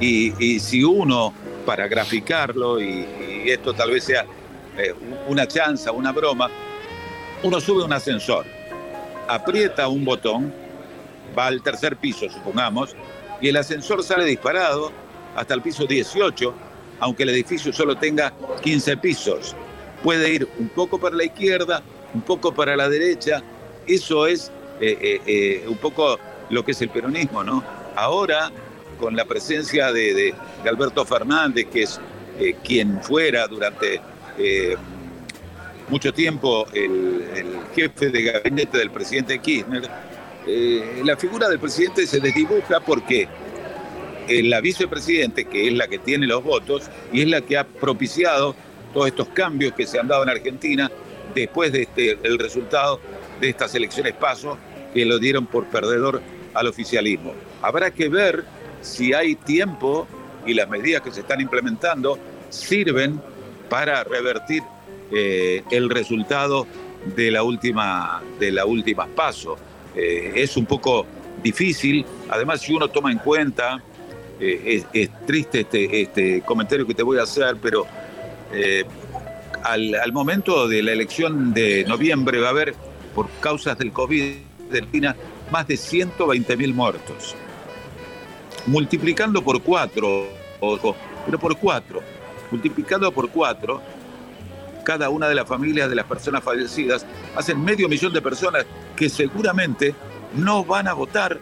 Y, 0.01 0.59
si 0.59 0.83
uno, 0.83 1.33
para 1.65 1.87
graficarlo, 1.87 2.81
y, 2.81 3.07
esto 3.47 3.73
tal 3.73 3.93
vez 3.93 4.03
sea 4.03 4.27
eh, 4.77 4.93
una 5.29 5.47
chanza, 5.47 5.93
una 5.93 6.11
broma, 6.11 6.51
uno 7.45 7.61
sube 7.61 7.85
un 7.85 7.93
ascensor, 7.93 8.45
aprieta 9.29 9.87
un 9.87 10.05
botón, 10.05 10.53
va 11.39 11.47
al 11.47 11.63
tercer 11.63 11.97
piso, 11.97 12.29
supongamos, 12.29 12.97
y 13.41 13.49
el 13.49 13.57
ascensor 13.57 14.03
sale 14.03 14.25
disparado 14.25 15.06
hasta 15.37 15.55
el 15.55 15.62
piso 15.62 15.87
18, 15.87 16.55
aunque 17.01 17.22
el 17.22 17.29
edificio 17.29 17.72
solo 17.72 17.96
tenga 17.96 18.33
15 18.62 18.96
pisos. 18.96 19.55
puede 20.03 20.31
ir 20.33 20.49
un 20.59 20.68
poco 20.68 20.99
para 20.99 21.16
la 21.16 21.25
izquierda, 21.25 21.83
un 22.14 22.22
poco 22.22 22.55
para 22.55 22.77
la 22.77 22.88
derecha. 22.88 23.42
Eso 23.87 24.27
es 24.27 24.51
eh, 24.81 24.96
eh, 25.01 25.20
eh, 25.27 25.64
un 25.68 25.77
poco 25.77 26.18
lo 26.51 26.64
que 26.64 26.72
es 26.72 26.83
el 26.83 26.90
peronismo, 26.90 27.42
¿no? 27.42 27.62
Ahora, 27.96 28.51
con 29.01 29.16
la 29.16 29.25
presencia 29.25 29.92
de, 29.92 30.35
Alberto 30.64 31.05
Fernández, 31.05 31.66
que 31.72 31.83
es 31.83 32.01
quien 32.62 33.03
fuera 33.03 33.46
durante 33.46 34.01
mucho 35.88 36.12
tiempo 36.12 36.66
el, 36.72 37.25
jefe 37.75 38.11
de 38.11 38.22
gabinete 38.22 38.79
del 38.79 38.90
presidente 38.90 39.38
Kirchner, 39.38 39.88
la 41.05 41.16
figura 41.16 41.49
del 41.49 41.59
presidente 41.59 42.07
se 42.07 42.20
desdibuja 42.20 42.81
porque 42.81 43.29
la 44.29 44.61
vicepresidente, 44.61 45.45
que 45.45 45.69
es 45.69 45.73
la 45.75 45.89
que 45.89 45.99
tiene 45.99 46.27
los 46.27 46.43
votos 46.43 46.91
y 47.12 47.23
es 47.23 47.29
la 47.29 47.41
que 47.41 47.57
ha 47.57 47.65
propiciado 47.65 48.55
todos 48.93 49.09
estos 49.09 49.29
cambios 49.29 49.73
que 49.75 49.87
se 49.87 49.99
han 49.99 50.09
dado 50.09 50.23
en 50.23 50.31
Argentina 50.31 50.91
después 51.35 51.73
de 51.73 51.83
este, 51.83 52.19
resultado 52.39 53.01
de 53.41 53.51
estas 53.51 53.75
elecciones 53.75 54.15
paso 54.15 54.59
que 54.95 55.05
lo 55.05 55.19
dieron 55.19 55.47
por 55.47 55.67
perdedor 55.67 56.23
al 56.55 56.67
oficialismo. 56.67 57.35
Habrá 57.61 57.91
que 57.91 58.09
ver 58.09 58.45
si 58.81 59.12
hay 59.12 59.35
tiempo 59.35 60.07
y 60.47 60.55
las 60.55 60.69
medidas 60.69 61.03
que 61.03 61.11
se 61.11 61.21
están 61.21 61.41
implementando 61.41 62.19
sirven 62.49 63.21
para 63.69 64.05
revertir 64.05 64.62
eh, 65.12 65.62
el 65.71 65.91
resultado 65.91 66.67
de 67.15 67.31
la 67.31 67.43
última 67.43 68.23
de 68.41 68.53
la 68.53 68.65
última 68.65 69.07
paso. 69.07 69.57
Eh, 69.95 70.33
es 70.37 70.57
un 70.57 70.67
poco 70.67 71.07
difícil, 71.43 72.05
además 72.29 72.62
si 72.62 72.73
uno 72.73 72.89
toma 72.89 73.12
en 73.12 73.19
cuenta, 73.19 73.83
eh, 74.40 74.85
es, 74.92 75.11
triste 75.27 75.61
este, 75.61 76.03
este 76.03 76.42
comentario 76.42 76.87
que 76.87 76.94
te 76.94 77.03
voy 77.03 77.18
a 77.18 77.22
hacer, 77.22 77.57
pero 77.61 77.87
eh, 78.53 78.85
al, 79.62 80.12
momento 80.12 80.68
de 80.68 80.83
la 80.83 80.92
elección 80.92 81.53
de 81.55 81.85
noviembre 81.85 82.40
va 82.40 82.49
a 82.49 82.51
haber, 82.51 82.75
por 83.14 83.29
causas 83.40 83.79
del 83.79 83.92
COVID 83.92 84.37
Argentina, 84.68 85.16
más 85.51 85.66
de 85.66 85.77
120 85.77 86.57
mil 86.57 86.75
muertos. 86.75 87.35
Multiplicando 88.66 89.42
por 89.42 89.62
cuatro, 89.62 90.27
ojo, 90.61 90.96
pero 91.25 91.38
por 91.38 91.57
cuatro, 91.57 92.01
multiplicando 92.51 93.11
por 93.12 93.31
cuatro, 93.31 93.81
cada 94.85 95.09
una 95.09 95.29
de 95.29 95.35
las 95.35 95.49
familias 95.49 95.88
de 95.88 95.96
las 95.96 96.05
personas 96.05 96.44
fallecidas 96.44 97.07
hacen 97.35 97.62
medio 97.62 97.88
millón 97.88 98.12
de 98.12 98.22
personas 98.22 98.66
que 98.94 99.09
seguramente 99.09 99.94
no 100.37 100.64
van 100.64 100.88
a 100.88 100.92
votar 100.92 101.38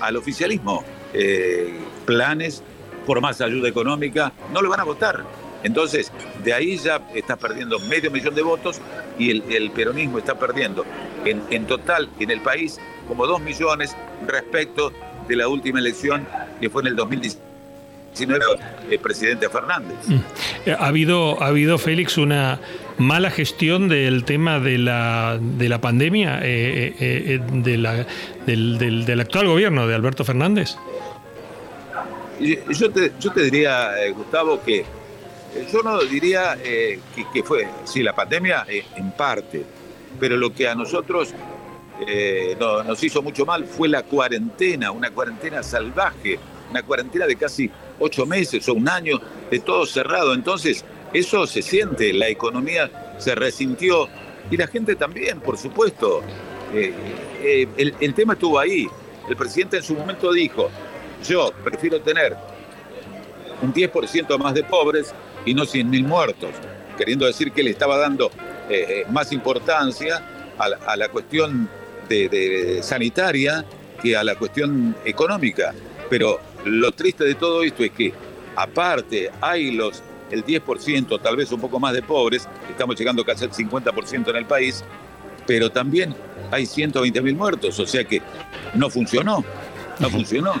al 0.00 0.16
oficialismo. 0.16 0.84
Eh, 1.14 1.74
planes 2.04 2.62
por 3.06 3.20
más 3.22 3.40
ayuda 3.40 3.68
económica, 3.68 4.32
no 4.52 4.60
lo 4.60 4.68
van 4.68 4.80
a 4.80 4.84
votar. 4.84 5.24
Entonces, 5.62 6.12
de 6.44 6.52
ahí 6.52 6.76
ya 6.76 7.00
está 7.14 7.36
perdiendo 7.36 7.78
medio 7.80 8.10
millón 8.10 8.34
de 8.34 8.42
votos 8.42 8.80
y 9.18 9.30
el, 9.30 9.70
peronismo 9.70 10.18
está 10.18 10.38
perdiendo 10.38 10.84
en, 11.24 11.66
total 11.66 12.08
en 12.20 12.30
el 12.30 12.40
país 12.40 12.78
como 13.08 13.26
dos 13.26 13.40
millones 13.40 13.96
respecto 14.26 14.92
de 15.26 15.36
la 15.36 15.48
última 15.48 15.78
elección 15.78 16.26
que 16.60 16.70
fue 16.70 16.82
en 16.82 16.88
el 16.88 16.96
2019 16.96 18.44
el 18.90 18.98
presidente 18.98 19.48
Fernández. 19.48 19.96
Mm. 20.06 20.14
Eh, 20.66 20.76
ha 20.78 20.86
habido, 20.86 21.42
ha 21.42 21.46
habido, 21.46 21.78
Félix, 21.78 22.18
una 22.18 22.60
mala 22.98 23.30
gestión 23.30 23.88
del 23.88 24.24
tema 24.24 24.60
de 24.60 24.78
la, 24.78 25.38
de 25.40 25.68
la 25.68 25.80
pandemia 25.80 26.40
eh, 26.42 26.94
eh, 27.00 27.40
del, 27.52 28.78
del, 28.78 29.20
actual 29.20 29.46
gobierno 29.46 29.86
de 29.86 29.94
Alberto 29.94 30.24
Fernández. 30.24 30.76
Yo 32.40 32.90
te, 32.90 33.12
yo 33.18 33.32
te 33.32 33.42
diría, 33.42 33.92
Gustavo, 34.14 34.62
que 34.62 34.84
eh, 35.54 35.66
yo 35.72 35.82
no 35.82 35.98
diría 36.04 36.58
eh, 36.62 37.00
que, 37.32 37.42
fue, 37.42 37.66
sí, 37.84 38.02
la 38.02 38.14
pandemia 38.14 38.66
eh, 38.68 38.84
en 38.96 39.12
parte, 39.12 39.64
pero 40.20 40.36
lo 40.36 40.52
que 40.52 40.68
a 40.68 40.74
nosotros 40.74 41.34
nos 42.86 43.02
hizo 43.02 43.22
mucho 43.22 43.44
mal 43.44 43.64
fue 43.64 43.88
la 43.88 44.04
cuarentena, 44.04 44.92
una 44.92 45.10
cuarentena 45.10 45.64
salvaje, 45.64 46.38
una 46.70 46.82
cuarentena 46.84 47.26
de 47.26 47.34
casi 47.34 47.68
ocho 47.98 48.24
meses 48.24 48.68
o 48.68 48.74
un 48.74 48.88
año 48.88 49.20
de 49.50 49.58
todo 49.58 49.84
cerrado. 49.84 50.32
Entonces, 50.32 50.84
eso 51.12 51.44
se 51.46 51.60
siente, 51.60 52.12
la 52.12 52.28
economía 52.28 53.16
se 53.18 53.34
resintió 53.34 54.08
y 54.48 54.56
la 54.56 54.68
gente 54.68 54.94
también, 54.94 55.40
por 55.40 55.58
supuesto. 55.58 56.22
el 56.72 58.14
tema 58.14 58.34
estuvo 58.34 58.60
ahí. 58.60 58.86
El 59.28 59.36
presidente 59.36 59.78
en 59.78 59.82
su 59.82 59.94
momento 59.94 60.32
dijo, 60.32 60.70
yo 61.26 61.52
prefiero 61.64 62.00
tener 62.00 62.36
un 63.62 63.72
10% 63.72 64.38
más 64.38 64.54
de 64.54 64.64
pobres 64.64 65.14
y 65.44 65.54
no 65.54 65.64
100.000 65.64 66.04
muertos, 66.04 66.50
queriendo 66.96 67.26
decir 67.26 67.52
que 67.52 67.62
le 67.62 67.70
estaba 67.70 67.98
dando 67.98 68.26
eh, 68.68 68.86
eh, 68.88 69.04
más 69.10 69.32
importancia 69.32 70.22
a 70.58 70.96
la, 70.96 71.08
cuestión 71.08 71.68
de, 72.08 72.80
sanitaria 72.82 73.64
que 74.02 74.16
a 74.16 74.24
la 74.24 74.34
cuestión 74.34 74.96
económica. 75.04 75.72
Pero 76.10 76.40
lo 76.64 76.92
triste 76.92 77.24
de 77.24 77.34
todo 77.36 77.62
esto 77.62 77.84
es 77.84 77.92
que 77.92 78.12
aparte 78.56 79.30
hay 79.40 79.70
los 79.72 80.02
el 80.30 80.44
10%, 80.44 81.22
tal 81.22 81.36
vez 81.36 81.50
un 81.52 81.60
poco 81.60 81.80
más 81.80 81.94
de 81.94 82.02
pobres, 82.02 82.46
estamos 82.68 82.96
llegando 82.96 83.24
casi 83.24 83.44
al 83.44 83.50
50% 83.50 84.28
en 84.28 84.36
el 84.36 84.44
país, 84.44 84.84
pero 85.46 85.70
también 85.70 86.14
hay 86.50 86.64
120.000 86.64 87.34
muertos, 87.34 87.78
o 87.78 87.86
sea 87.86 88.04
que 88.04 88.20
no 88.74 88.90
funcionó, 88.90 89.42
no 89.98 90.10
funcionó. 90.10 90.52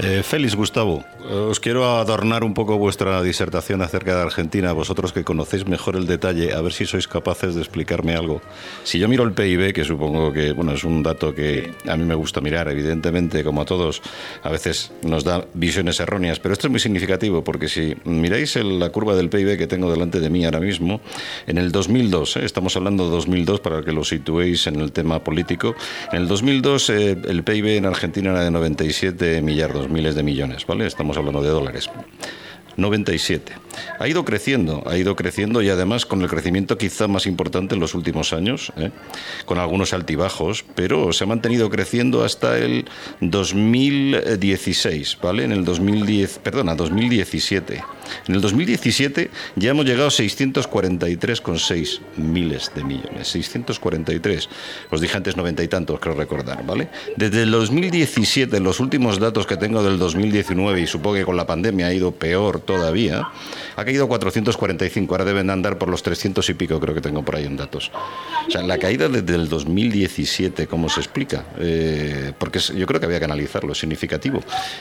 Eh, 0.00 0.22
Félix 0.22 0.54
Gustavo, 0.54 1.02
os 1.30 1.60
quiero 1.60 1.98
adornar 1.98 2.42
un 2.42 2.54
poco 2.54 2.78
vuestra 2.78 3.22
disertación 3.22 3.82
acerca 3.82 4.16
de 4.16 4.22
Argentina, 4.22 4.72
vosotros 4.72 5.12
que 5.12 5.24
conocéis 5.24 5.66
mejor 5.66 5.96
el 5.96 6.06
detalle, 6.06 6.54
a 6.54 6.60
ver 6.60 6.72
si 6.72 6.86
sois 6.86 7.06
capaces 7.06 7.54
de 7.54 7.60
explicarme 7.60 8.14
algo. 8.14 8.40
Si 8.84 8.98
yo 8.98 9.08
miro 9.08 9.24
el 9.24 9.32
PIB, 9.32 9.72
que 9.72 9.84
supongo 9.84 10.32
que 10.32 10.52
bueno, 10.52 10.72
es 10.72 10.84
un 10.84 11.02
dato 11.02 11.34
que 11.34 11.72
a 11.86 11.96
mí 11.96 12.04
me 12.04 12.14
gusta 12.14 12.40
mirar, 12.40 12.68
evidentemente, 12.68 13.44
como 13.44 13.62
a 13.62 13.64
todos, 13.64 14.00
a 14.42 14.50
veces 14.50 14.92
nos 15.02 15.24
da 15.24 15.44
visiones 15.54 16.00
erróneas, 16.00 16.40
pero 16.40 16.54
esto 16.54 16.66
es 16.68 16.70
muy 16.70 16.80
significativo 16.80 17.44
porque 17.44 17.68
si 17.68 17.94
miráis 18.04 18.56
la 18.56 18.90
curva 18.90 19.14
del 19.14 19.28
PIB 19.28 19.58
que 19.58 19.66
tengo 19.66 19.90
delante 19.90 20.20
de 20.20 20.30
mí 20.30 20.44
ahora 20.44 20.60
mismo, 20.60 21.00
en 21.46 21.58
el 21.58 21.72
2002, 21.72 22.38
¿eh? 22.38 22.44
estamos 22.44 22.76
hablando 22.76 23.04
de 23.04 23.10
2002 23.10 23.60
para 23.60 23.82
que 23.82 23.92
lo 23.92 24.04
situéis 24.04 24.66
en 24.66 24.80
el 24.80 24.92
tema 24.92 25.22
político, 25.22 25.74
en 26.10 26.22
el 26.22 26.28
2002 26.28 26.90
eh, 26.90 27.18
el 27.26 27.42
PIB 27.42 27.76
en 27.76 27.86
Argentina 27.86 28.30
era 28.30 28.44
de 28.44 28.50
97 28.50 29.42
millardos, 29.42 29.90
miles 29.90 30.14
de 30.14 30.22
millones, 30.22 30.66
¿vale? 30.66 30.86
Estamos 30.86 31.17
hablando 31.18 31.42
de 31.42 31.50
dólares. 31.50 31.90
97. 32.78 33.52
Ha 33.98 34.08
ido 34.08 34.24
creciendo, 34.24 34.82
ha 34.86 34.96
ido 34.96 35.16
creciendo 35.16 35.60
y 35.62 35.68
además 35.68 36.06
con 36.06 36.22
el 36.22 36.28
crecimiento 36.28 36.78
quizá 36.78 37.08
más 37.08 37.26
importante 37.26 37.74
en 37.74 37.80
los 37.80 37.94
últimos 37.94 38.32
años, 38.32 38.72
¿eh? 38.76 38.90
con 39.44 39.58
algunos 39.58 39.92
altibajos, 39.92 40.64
pero 40.74 41.12
se 41.12 41.24
ha 41.24 41.26
mantenido 41.26 41.68
creciendo 41.70 42.24
hasta 42.24 42.56
el 42.56 42.86
2016, 43.20 45.18
¿vale? 45.20 45.44
En 45.44 45.52
el 45.52 45.64
2010, 45.64 46.38
perdona, 46.38 46.76
2017. 46.76 47.82
En 48.26 48.34
el 48.34 48.40
2017 48.40 49.30
ya 49.56 49.70
hemos 49.70 49.84
llegado 49.84 50.08
a 50.08 50.10
643,6 50.10 52.00
miles 52.16 52.70
de 52.74 52.84
millones. 52.84 53.28
643. 53.28 54.48
Os 54.90 55.00
dije 55.00 55.16
antes 55.16 55.36
noventa 55.36 55.62
y 55.62 55.68
tantos, 55.68 56.00
creo 56.00 56.14
recordar, 56.14 56.64
¿vale? 56.64 56.88
Desde 57.16 57.42
el 57.42 57.50
2017, 57.50 58.60
los 58.60 58.80
últimos 58.80 59.18
datos 59.18 59.46
que 59.46 59.56
tengo 59.56 59.82
del 59.82 59.98
2019, 59.98 60.80
y 60.80 60.86
supongo 60.86 61.16
que 61.16 61.24
con 61.24 61.36
la 61.36 61.46
pandemia 61.46 61.86
ha 61.86 61.92
ido 61.92 62.12
peor 62.12 62.60
todavía, 62.60 63.28
ha 63.76 63.84
caído 63.84 64.08
445. 64.08 65.14
Ahora 65.14 65.24
deben 65.24 65.50
andar 65.50 65.78
por 65.78 65.88
los 65.88 66.02
300 66.02 66.48
y 66.48 66.54
pico, 66.54 66.80
creo 66.80 66.94
que 66.94 67.00
tengo 67.00 67.24
por 67.24 67.36
ahí 67.36 67.44
en 67.44 67.56
datos. 67.56 67.90
O 68.46 68.50
sea, 68.50 68.62
la 68.62 68.78
caída 68.78 69.08
desde 69.08 69.34
el 69.34 69.48
2017, 69.48 70.66
¿cómo 70.66 70.88
se 70.88 71.00
explica? 71.00 71.44
Eh, 71.58 72.32
porque 72.38 72.58
yo 72.58 72.86
creo 72.86 73.00
que 73.00 73.06
había 73.06 73.18
que 73.18 73.24
analizarlo, 73.24 73.72
es 73.72 73.78
significativo. 73.78 74.40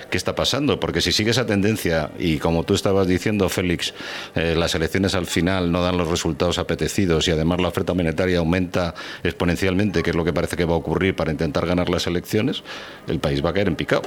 ¿Qué 0.10 0.18
está 0.18 0.36
pasando? 0.36 0.80
Porque 0.80 1.02
si 1.02 1.12
sigue 1.12 1.32
esa 1.32 1.46
tendencia, 1.46 2.12
y 2.18 2.38
como 2.38 2.63
tú 2.63 2.74
estabas 2.74 3.08
diciendo, 3.08 3.17
diciendo, 3.18 3.50
Félix, 3.50 3.94
eh, 4.36 4.56
las 4.56 4.76
elecciones 4.76 5.16
al 5.16 5.26
final 5.26 5.72
no 5.72 5.82
dan 5.82 5.98
los 5.98 6.08
resultados 6.08 6.58
apetecidos 6.60 7.28
y 7.28 7.32
además 7.32 7.60
la 7.60 7.68
oferta 7.68 7.94
monetaria 7.94 8.40
aumenta 8.40 8.94
exponencialmente, 9.24 10.04
que 10.04 10.12
es 10.12 10.16
lo 10.16 10.24
que 10.24 10.34
parece 10.34 10.56
que 10.56 10.66
va 10.66 10.74
a 10.74 10.78
ocurrir 10.78 11.16
para 11.16 11.32
intentar 11.32 11.66
ganar 11.66 11.90
las 11.90 12.08
elecciones, 12.08 12.64
el 13.08 13.20
país 13.20 13.44
va 13.44 13.50
a 13.50 13.54
caer 13.54 13.68
en 13.68 13.76
picado. 13.76 14.04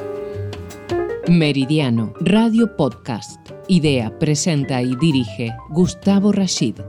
Meridiano, 1.29 2.13
Radio 2.21 2.77
Podcast. 2.77 3.51
Idea, 3.69 4.19
presenta 4.19 4.83
y 4.83 4.97
dirige 4.97 5.55
Gustavo 5.69 6.33
Rashid. 6.33 6.81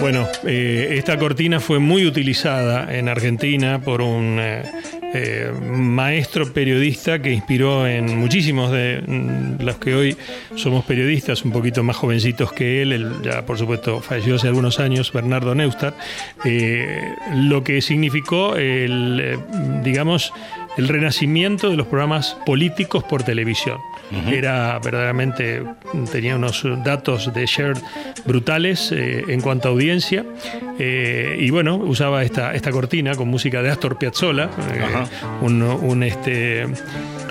Bueno, 0.00 0.26
eh, 0.46 0.94
esta 0.96 1.18
cortina 1.18 1.60
fue 1.60 1.78
muy 1.78 2.06
utilizada 2.06 2.92
en 2.94 3.08
Argentina 3.08 3.80
por 3.80 4.02
un 4.02 4.38
eh, 4.40 4.62
eh, 5.14 5.52
maestro 5.62 6.52
periodista 6.52 7.20
que 7.20 7.32
inspiró 7.32 7.86
en 7.86 8.18
muchísimos 8.18 8.72
de 8.72 9.02
mm, 9.06 9.62
los 9.62 9.76
que 9.76 9.94
hoy 9.94 10.16
somos 10.54 10.84
periodistas, 10.84 11.44
un 11.44 11.52
poquito 11.52 11.82
más 11.82 11.96
jovencitos 11.96 12.52
que 12.52 12.82
él, 12.82 12.92
él 12.92 13.12
ya 13.22 13.46
por 13.46 13.58
supuesto 13.58 14.00
falleció 14.00 14.36
hace 14.36 14.48
algunos 14.48 14.80
años, 14.80 15.12
Bernardo 15.12 15.54
Neustadt, 15.54 15.94
lo 17.34 17.62
que 17.62 17.80
significó 17.80 18.56
el, 18.56 19.38
digamos, 19.82 20.32
el 20.76 20.88
renacimiento 20.88 21.70
de 21.70 21.76
los 21.76 21.86
programas 21.86 22.36
políticos 22.46 23.04
por 23.04 23.22
televisión. 23.22 23.78
Era 24.28 24.76
verdaderamente, 24.80 25.62
tenía 26.10 26.34
unos 26.34 26.66
datos 26.84 27.32
de 27.32 27.46
share 27.46 27.78
brutales 28.26 28.90
eh, 28.90 29.22
en 29.28 29.40
cuanto 29.40 29.68
a 29.68 29.70
audiencia. 29.70 30.24
Eh, 30.80 31.36
y 31.38 31.50
bueno, 31.50 31.76
usaba 31.76 32.24
esta, 32.24 32.54
esta 32.54 32.72
cortina 32.72 33.14
con 33.14 33.28
música 33.28 33.62
de 33.62 33.70
Astor 33.70 33.98
Piazzolla, 33.98 34.50
eh, 34.74 35.04
un, 35.42 36.02
este, 36.02 36.66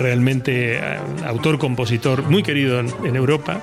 realmente 0.00 0.80
autor-compositor 1.24 2.24
muy 2.24 2.42
querido 2.42 2.80
en, 2.80 3.16
Europa, 3.16 3.60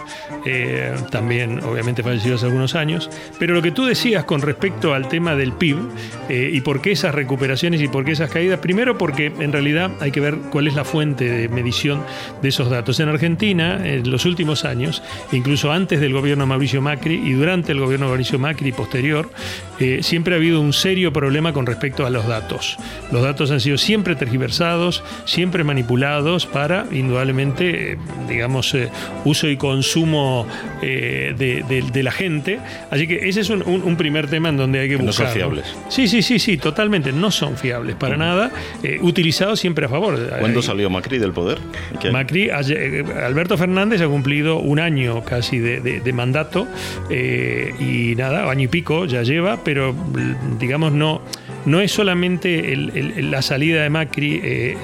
también 1.11 1.63
obviamente 1.63 2.03
fallecido 2.03 2.35
hace 2.35 2.45
algunos 2.45 2.75
años. 2.75 3.09
Pero 3.39 3.53
lo 3.53 3.61
que 3.61 3.71
tú 3.71 3.85
decías 3.85 4.23
con 4.25 4.41
respecto 4.41 4.93
al 4.93 5.07
tema 5.07 5.35
del 5.35 5.53
PIB 5.53 5.77
y 6.29 6.61
por 6.61 6.81
qué 6.81 6.91
esas 6.91 7.13
recuperaciones 7.15 7.81
y 7.81 7.87
por 7.87 8.05
qué 8.05 8.11
esas 8.11 8.29
caídas, 8.29 8.59
primero 8.59 8.97
porque 8.97 9.27
en 9.39 9.51
realidad 9.51 9.91
hay 9.99 10.11
que 10.11 10.19
ver 10.19 10.37
cuál 10.51 10.67
es 10.67 10.75
la 10.75 10.85
fuente 10.85 11.25
de 11.25 11.49
medición 11.49 12.03
de 12.41 12.49
esos 12.49 12.69
datos 12.69 12.99
en 12.99 13.09
Argentina, 13.09 13.79
en 13.85 14.09
los 14.09 14.25
últimos 14.25 14.65
años, 14.65 15.01
incluso 15.31 15.71
antes 15.71 15.99
del 15.99 16.13
gobierno 16.13 16.43
de 16.43 16.49
Mauricio 16.49 16.81
Macri 16.81 17.15
y 17.15 17.33
durante 17.33 17.71
el 17.71 17.79
gobierno 17.79 18.05
de 18.05 18.11
Mauricio 18.11 18.39
Macri 18.39 18.71
posterior, 18.71 19.29
eh, 19.79 19.99
siempre 20.01 20.35
ha 20.35 20.37
habido 20.37 20.61
un 20.61 20.73
serio 20.73 21.11
problema 21.11 21.53
con 21.53 21.65
respecto 21.65 22.05
a 22.05 22.09
los 22.09 22.27
datos. 22.27 22.77
Los 23.11 23.23
datos 23.23 23.51
han 23.51 23.59
sido 23.59 23.77
siempre 23.77 24.15
tergiversados, 24.15 25.03
siempre 25.25 25.63
manipulados 25.63 26.26
para, 26.45 26.85
indudablemente, 26.91 27.93
eh, 27.93 27.97
digamos, 28.27 28.73
eh, 28.73 28.89
uso 29.25 29.47
y 29.47 29.57
consumo 29.57 30.45
de, 30.81 32.01
la 32.03 32.11
gente. 32.11 32.59
Así 32.91 33.07
que 33.07 33.29
ese 33.29 33.41
es 33.41 33.49
un, 33.49 33.95
primer 33.97 34.29
tema 34.29 34.49
en 34.49 34.57
donde 34.57 34.79
hay 34.79 34.89
que 34.89 34.97
buscar. 34.97 35.25
No 35.25 35.31
son 35.31 35.35
fiables. 35.35 35.75
Sí, 35.89 36.07
sí, 36.07 36.21
sí, 36.21 36.39
sí, 36.39 36.57
totalmente. 36.57 37.11
No 37.11 37.31
son 37.31 37.57
fiables 37.57 37.95
para 37.95 38.17
nada. 38.17 38.51
utilizados 39.01 39.59
siempre 39.59 39.85
a 39.85 39.89
favor. 39.89 40.17
¿Cuándo 40.39 40.61
salió 40.61 40.89
Macri 40.89 41.17
del 41.17 41.31
poder? 41.31 41.59
Macri 42.11 42.49
Alberto 42.49 43.57
Fernández 43.57 44.01
ha 44.01 44.07
cumplido 44.07 44.59
un 44.59 44.79
año 44.79 45.23
casi 45.23 45.59
de, 45.59 46.13
mandato 46.13 46.67
eh, 47.09 47.73
y 47.79 48.15
nada, 48.15 48.49
año 48.49 48.63
y 48.63 48.67
pico 48.67 49.05
ya 49.05 49.23
lleva, 49.23 49.63
pero 49.63 49.93
digamos 50.59 50.91
no 50.91 51.21
no 51.67 51.81
es 51.81 51.91
solamente 51.91 52.75
la 53.21 53.41
salida 53.41 53.83
de 53.83 53.89
Macri 53.89 54.39
eh, 54.41 54.77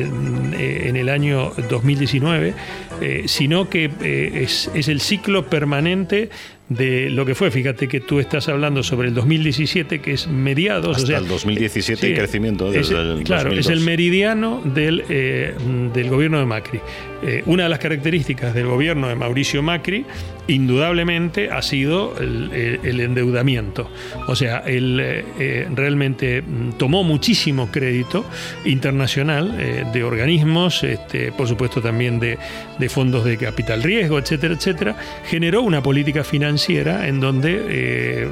en, 0.86 0.96
el 0.98 1.08
año 1.08 1.54
2019, 1.70 2.54
eh, 3.02 3.24
sino 3.26 3.70
que 3.70 3.90
es, 4.36 4.70
es, 4.76 4.88
el 4.90 5.00
ciclo 5.00 5.50
permanente 5.50 6.30
de 6.70 7.10
lo 7.10 7.26
que 7.26 7.36
fue. 7.36 7.52
Fíjate 7.52 7.88
que 7.88 8.00
tú 8.00 8.20
estás 8.20 8.48
hablando 8.50 8.84
sobre 8.84 9.10
el 9.10 9.14
2017, 9.14 10.00
que 10.00 10.14
es 10.14 10.28
mediados. 10.28 10.98
Hasta 10.98 11.18
el 11.18 11.28
2017 11.28 12.10
y 12.10 12.14
crecimiento 12.14 12.72
desde 12.72 13.00
el, 13.00 13.24
Claro, 13.24 13.52
es 13.52 13.68
el 13.68 13.82
meridiano 13.82 14.62
del, 14.64 15.04
eh, 15.10 15.54
del 15.94 16.10
gobierno 16.10 16.40
de 16.40 16.46
Macri. 16.46 16.80
Eh, 17.22 17.44
una 17.46 17.64
de 17.64 17.70
las 17.70 17.80
características 17.80 18.54
del 18.54 18.68
gobierno 18.68 19.08
de 19.08 19.16
Mauricio 19.16 19.62
Macri, 19.62 20.06
indudablemente, 20.48 21.50
ha 21.50 21.62
sido 21.62 22.16
el, 22.20 23.00
endeudamiento. 23.00 23.90
O 24.28 24.36
sea, 24.36 24.60
él 24.60 25.00
eh, 25.02 25.68
realmente 25.74 26.42
mm, 26.42 26.74
tomó 26.74 27.04
muchísimo 27.04 27.70
crédito 27.72 28.26
internacional 28.66 29.56
de 29.94 30.04
organismos, 30.04 30.84
este, 30.84 31.32
por 31.32 31.48
supuesto 31.48 31.82
también 31.82 32.20
de, 32.20 32.38
de 32.78 32.90
fondos 32.90 33.26
de 33.26 33.38
capital 33.38 33.84
riesgo, 33.84 34.20
etcétera, 34.20 34.54
etcétera. 34.54 34.96
Generó 35.26 35.62
una 35.62 35.82
política 35.82 36.24
financiera 36.24 37.08
en 37.08 37.20
donde 37.20 37.62
eh, 37.68 38.28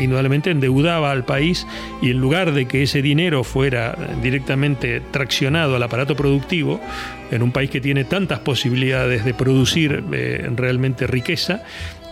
indudablemente 0.00 0.50
endeudaba 0.50 1.10
al 1.10 1.24
país 1.24 1.66
y 2.02 2.10
en 2.10 2.18
lugar 2.18 2.52
de 2.52 2.66
que 2.66 2.82
ese 2.82 3.02
dinero 3.02 3.44
fuera 3.44 3.96
directamente 4.22 5.00
traccionado 5.10 5.76
al 5.76 5.82
aparato 5.82 6.16
productivo, 6.16 6.80
en 7.30 7.42
un 7.42 7.52
país 7.52 7.70
que 7.70 7.80
tiene 7.80 8.04
tantas 8.04 8.40
posibilidades 8.40 9.24
de 9.24 9.34
producir 9.34 10.04
eh, 10.12 10.50
realmente 10.54 11.06
riqueza, 11.06 11.62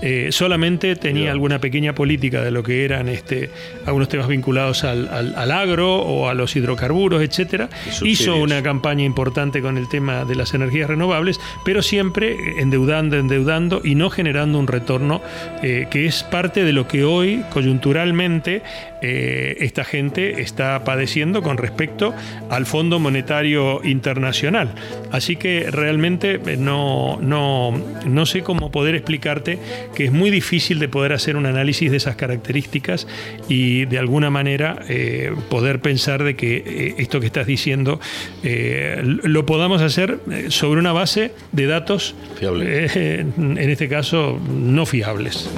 eh, 0.03 0.29
solamente 0.31 0.97
tenía 0.97 1.31
alguna 1.31 1.61
pequeña 1.61 1.95
política 1.95 2.43
de 2.43 2.51
lo 2.51 2.63
que 2.63 2.85
eran 2.85 3.09
este, 3.09 3.51
algunos 3.87 4.09
temas 4.09 4.29
vinculados 4.29 4.85
al, 4.85 5.51
agro 5.51 5.97
o 5.97 6.29
a 6.29 6.35
los 6.35 6.57
hidrocarburos, 6.57 7.23
etcétera. 7.23 7.69
Hizo 8.03 8.37
una 8.37 8.63
campaña 8.63 9.05
importante 9.05 9.63
con 9.63 9.79
el 9.79 9.89
tema 9.89 10.25
de 10.25 10.35
las 10.35 10.53
energías 10.55 10.89
renovables, 10.89 11.41
pero 11.65 11.83
siempre 11.83 12.37
endeudando, 12.59 13.17
endeudando 13.17 13.81
y 13.83 13.95
no 13.95 14.11
generando 14.11 14.59
un 14.59 14.67
retorno 14.67 15.23
eh, 15.63 15.87
que 15.91 16.07
es 16.07 16.23
parte 16.23 16.65
de 16.65 16.73
lo 16.73 16.87
que 16.89 17.05
hoy 17.05 17.43
coyunturalmente 17.51 18.63
eh, 19.07 19.59
esta 19.61 19.85
gente 19.85 20.41
está 20.41 20.83
padeciendo 20.83 21.43
con 21.43 21.59
respecto 21.59 22.15
al 22.49 22.65
Fondo 22.65 22.99
Monetario 22.99 23.85
Internacional. 23.85 24.75
Así 25.13 25.37
que 25.37 25.71
realmente 25.71 26.41
no, 26.57 27.19
no, 27.21 27.79
no 28.07 28.27
sé 28.27 28.43
cómo 28.43 28.71
poder 28.71 28.95
explicarte 28.95 29.59
que 29.95 30.05
es 30.05 30.13
muy 30.13 30.31
difícil 30.31 30.79
de 30.79 30.89
poder 30.89 31.13
hacer 31.13 31.37
un 31.37 31.47
análisis 31.47 31.91
de 31.91 31.97
esas 31.97 32.17
características 32.17 33.07
y 33.49 33.87
de 33.87 33.99
alguna 33.99 34.31
manera 34.31 34.81
eh, 34.89 35.33
poder 35.49 35.81
pensar 35.81 36.23
de 36.23 36.37
que 36.37 36.57
eh, 36.57 36.95
esto 36.99 37.21
que 37.21 37.27
estás 37.27 37.47
diciendo 37.47 38.01
eh, 38.43 39.01
lo 39.05 39.47
podamos 39.47 39.83
hacer 39.83 40.19
sobre 40.49 40.81
una 40.81 40.93
base 40.93 41.33
de 41.53 41.67
datos, 41.67 42.15
en 42.41 43.59
este 43.59 43.89
caso, 43.89 44.41
no 44.49 44.87
fiables. 44.87 45.49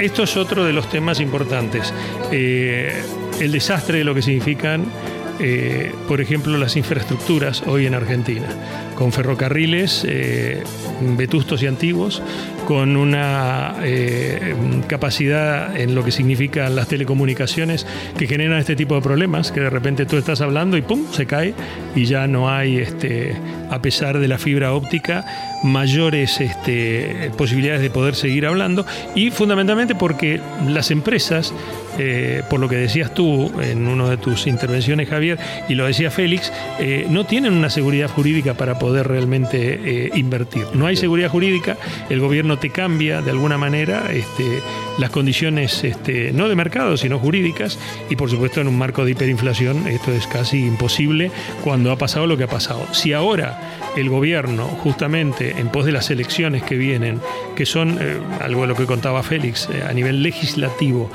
Esto 0.00 0.22
es 0.22 0.34
otro 0.38 0.64
de 0.64 0.72
los 0.72 0.88
temas 0.88 1.20
importantes. 1.20 1.92
Eh, 2.32 3.02
el 3.38 3.52
desastre 3.52 3.98
de 3.98 4.04
lo 4.04 4.14
que 4.14 4.22
significan, 4.22 4.86
eh, 5.40 5.92
por 6.06 6.20
ejemplo, 6.20 6.56
las 6.58 6.76
infraestructuras 6.76 7.62
hoy 7.66 7.86
en 7.86 7.94
Argentina, 7.94 8.46
con 8.94 9.12
ferrocarriles 9.12 10.04
eh, 10.06 10.62
vetustos 11.16 11.62
y 11.62 11.66
antiguos, 11.66 12.22
con 12.66 12.96
una 12.96 13.76
capacidad 14.86 15.76
en 15.76 15.94
lo 15.94 16.04
que 16.04 16.12
significan 16.12 16.76
las 16.76 16.88
telecomunicaciones 16.88 17.86
que 18.16 18.26
generan 18.26 18.58
este 18.58 18.76
tipo 18.76 18.94
de 18.94 19.00
problemas, 19.00 19.50
que 19.50 19.60
de 19.60 19.70
repente 19.70 20.06
tú 20.06 20.16
estás 20.16 20.40
hablando 20.40 20.76
y 20.76 20.82
¡pum! 20.82 21.06
se 21.12 21.26
cae 21.26 21.54
y 21.94 22.04
ya 22.04 22.26
no 22.26 22.50
hay, 22.50 22.78
este, 22.78 23.36
a 23.70 23.80
pesar 23.82 24.18
de 24.18 24.28
la 24.28 24.38
fibra 24.38 24.72
óptica, 24.72 25.24
mayores 25.62 26.40
este, 26.40 27.30
posibilidades 27.36 27.82
de 27.82 27.90
poder 27.90 28.14
seguir 28.14 28.46
hablando 28.46 28.86
y 29.14 29.30
fundamentalmente 29.30 29.94
porque 29.94 30.40
las 30.66 30.90
empresas, 30.90 31.52
eh, 31.98 32.42
por 32.48 32.60
lo 32.60 32.68
que 32.68 32.76
decías 32.76 33.12
tú 33.12 33.50
en 33.60 33.86
una 33.86 34.08
de 34.08 34.16
tus 34.16 34.46
intervenciones, 34.46 35.08
Javier, 35.08 35.38
y 35.68 35.74
lo 35.74 35.86
decía 35.86 36.10
Félix, 36.10 36.52
eh, 36.78 37.06
no 37.08 37.24
tienen 37.24 37.52
una 37.52 37.70
seguridad 37.70 38.08
jurídica 38.08 38.54
para 38.54 38.78
poder 38.78 39.08
realmente 39.08 40.06
eh, 40.06 40.10
invertir. 40.14 40.66
No 40.72 40.86
hay 40.86 40.96
seguridad 40.96 41.28
jurídica, 41.28 41.76
el 42.08 42.20
gobierno 42.20 42.58
te 42.58 42.70
cambia 42.70 43.22
de 43.22 43.30
alguna 43.30 43.58
manera 43.58 44.12
este, 44.12 44.62
las 44.98 45.10
condiciones 45.10 45.82
este, 45.84 46.32
no 46.32 46.48
de 46.48 46.56
mercado, 46.56 46.96
sino 46.96 47.18
jurídicas, 47.18 47.78
y 48.08 48.16
por 48.16 48.30
supuesto 48.30 48.60
en 48.60 48.68
un 48.68 48.78
marco 48.78 49.04
de 49.04 49.12
hiperinflación 49.12 49.88
esto 49.88 50.12
es 50.12 50.26
casi 50.26 50.64
imposible 50.64 51.30
cuando 51.64 51.90
ha 51.90 51.96
pasado 51.96 52.26
lo 52.26 52.36
que 52.36 52.44
ha 52.44 52.48
pasado. 52.48 52.86
Si 52.92 53.12
ahora 53.12 53.78
el 53.96 54.08
gobierno, 54.08 54.64
justamente 54.64 55.56
en 55.58 55.68
pos 55.68 55.84
de 55.84 55.92
las 55.92 56.10
elecciones 56.10 56.62
que 56.62 56.76
vienen, 56.76 57.20
que 57.56 57.66
son, 57.66 57.98
algo 58.40 58.62
de 58.62 58.68
lo 58.68 58.76
que 58.76 58.86
contaba 58.86 59.22
Félix, 59.22 59.68
a 59.86 59.92
nivel 59.92 60.22
legislativo, 60.22 61.10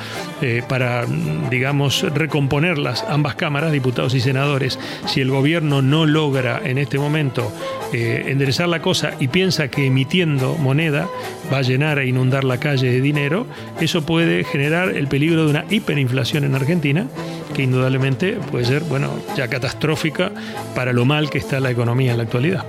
para, 0.68 1.06
digamos, 1.50 2.02
recomponerlas 2.14 3.04
ambas 3.08 3.36
cámaras, 3.36 3.72
diputados 3.72 4.14
y 4.14 4.20
senadores, 4.20 4.80
si 5.06 5.22
el 5.22 5.30
gobierno 5.30 5.82
no 5.82 6.06
logra 6.06 6.62
en 6.64 6.78
este 6.78 7.00
momento 7.00 7.52
eh, 7.94 8.26
enderezar 8.28 8.68
la 8.68 8.82
cosa 8.82 9.14
y 9.20 9.28
piensa 9.28 9.68
que 9.70 9.86
emitiendo 9.86 10.56
moneda 10.56 11.08
va 11.52 11.60
a 11.60 11.62
llenar 11.62 12.00
e 12.00 12.08
inundar 12.08 12.44
la 12.44 12.60
calle 12.60 12.92
de 12.92 13.02
dinero, 13.02 13.46
eso 13.80 14.06
puede 14.06 14.44
generar 14.44 14.90
el 14.90 15.08
peligro 15.08 15.46
de 15.46 15.52
una 15.52 15.66
hiperinflación 15.70 16.44
en 16.44 16.56
Argentina, 16.56 17.08
que 17.54 17.64
indudablemente 17.64 18.34
puede 18.52 18.66
ser, 18.66 18.84
bueno, 18.84 19.20
ya 19.36 19.48
catastrófica 19.48 20.32
para 20.74 20.94
lo 20.94 21.06
mal 21.06 21.30
que 21.30 21.38
está 21.38 21.60
la 21.60 21.72
economía 21.72 22.12
en 22.12 22.18
la 22.18 22.24
actualidad. 22.24 22.66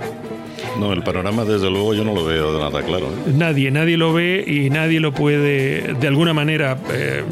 No, 0.79 0.93
el 0.93 1.01
panorama 1.01 1.43
desde 1.43 1.69
luego 1.69 1.93
yo 1.93 2.03
no 2.03 2.13
lo 2.13 2.23
veo 2.23 2.53
de 2.53 2.59
nada 2.59 2.83
claro. 2.83 3.07
¿eh? 3.07 3.31
Nadie, 3.33 3.71
nadie 3.71 3.97
lo 3.97 4.13
ve 4.13 4.43
y 4.45 4.69
nadie 4.69 4.99
lo 4.99 5.11
puede 5.11 5.93
de 5.93 6.07
alguna 6.07 6.33
manera, 6.33 6.77
eh, 6.91 7.23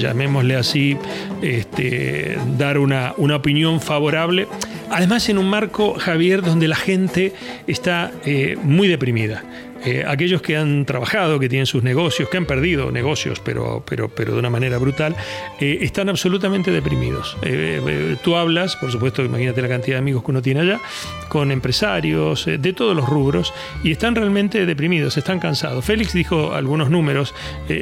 llamémosle 0.00 0.56
así, 0.56 0.96
este, 1.42 2.38
dar 2.58 2.78
una, 2.78 3.14
una 3.16 3.36
opinión 3.36 3.80
favorable. 3.80 4.48
Además 4.90 5.28
en 5.28 5.38
un 5.38 5.48
marco, 5.48 5.94
Javier, 5.94 6.42
donde 6.42 6.66
la 6.66 6.76
gente 6.76 7.32
está 7.66 8.10
eh, 8.24 8.56
muy 8.62 8.88
deprimida. 8.88 9.44
Eh, 9.84 10.04
aquellos 10.06 10.42
que 10.42 10.56
han 10.56 10.84
trabajado, 10.84 11.38
que 11.38 11.48
tienen 11.48 11.66
sus 11.66 11.82
negocios, 11.82 12.28
que 12.28 12.36
han 12.36 12.46
perdido 12.46 12.90
negocios, 12.92 13.40
pero, 13.40 13.82
pero, 13.86 14.08
pero 14.08 14.34
de 14.34 14.38
una 14.38 14.50
manera 14.50 14.78
brutal, 14.78 15.16
eh, 15.58 15.78
están 15.80 16.08
absolutamente 16.08 16.70
deprimidos. 16.70 17.36
Eh, 17.42 18.16
tú 18.22 18.36
hablas, 18.36 18.76
por 18.76 18.92
supuesto, 18.92 19.24
imagínate 19.24 19.62
la 19.62 19.68
cantidad 19.68 19.96
de 19.96 20.00
amigos 20.00 20.22
que 20.24 20.30
uno 20.30 20.42
tiene 20.42 20.60
allá, 20.60 20.80
con 21.28 21.50
empresarios 21.50 22.46
de 22.46 22.72
todos 22.72 22.94
los 22.94 23.08
rubros, 23.08 23.54
y 23.82 23.92
están 23.92 24.14
realmente 24.14 24.66
deprimidos, 24.66 25.16
están 25.16 25.38
cansados. 25.38 25.84
Félix 25.84 26.12
dijo 26.12 26.52
algunos 26.52 26.90
números, 26.90 27.34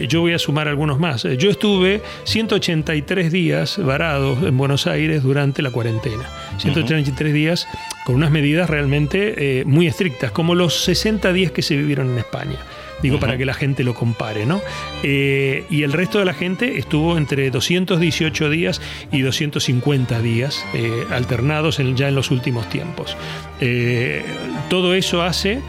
yo 0.09 0.21
voy 0.21 0.35
a 0.35 0.39
sumar 0.39 0.69
algunos 0.69 0.99
más. 1.01 1.25
Yo 1.39 1.51
estuve 1.51 2.03
183 2.25 3.33
días 3.33 3.79
varados 3.79 4.43
en 4.43 4.57
Buenos 4.57 4.87
Aires 4.87 5.23
durante 5.23 5.63
la 5.63 5.71
cuarentena. 5.71 6.29
183 6.59 7.33
días 7.33 7.67
con 8.09 8.16
unas 8.16 8.31
medidas 8.31 8.71
realmente 8.71 9.64
muy 9.66 9.87
estrictas, 9.87 10.31
como 10.31 10.55
los 10.55 10.83
60 10.85 11.31
días 11.35 11.53
que 11.53 11.61
se 11.61 11.77
vivieron 11.77 12.09
en 12.11 12.16
España. 12.16 12.59
Digo, 13.03 13.21
para 13.21 13.37
que 13.37 13.44
la 13.44 13.55
gente 13.55 13.85
lo 13.85 13.94
compare, 13.94 14.44
¿no? 14.44 14.61
Eh, 15.03 15.64
y 15.71 15.83
el 15.85 15.92
resto 15.92 16.18
de 16.18 16.25
la 16.25 16.35
gente 16.35 16.79
estuvo 16.79 17.16
entre 17.16 17.51
218 17.51 18.51
días 18.51 18.81
y 19.12 19.21
250 19.21 20.21
días, 20.21 20.64
eh, 20.75 21.05
alternados 21.11 21.81
ya 21.94 22.09
en 22.09 22.14
los 22.14 22.31
últimos 22.31 22.68
tiempos. 22.68 23.16
Eh, 23.61 24.25
todo 24.68 24.94
eso 24.94 25.23
hace 25.23 25.61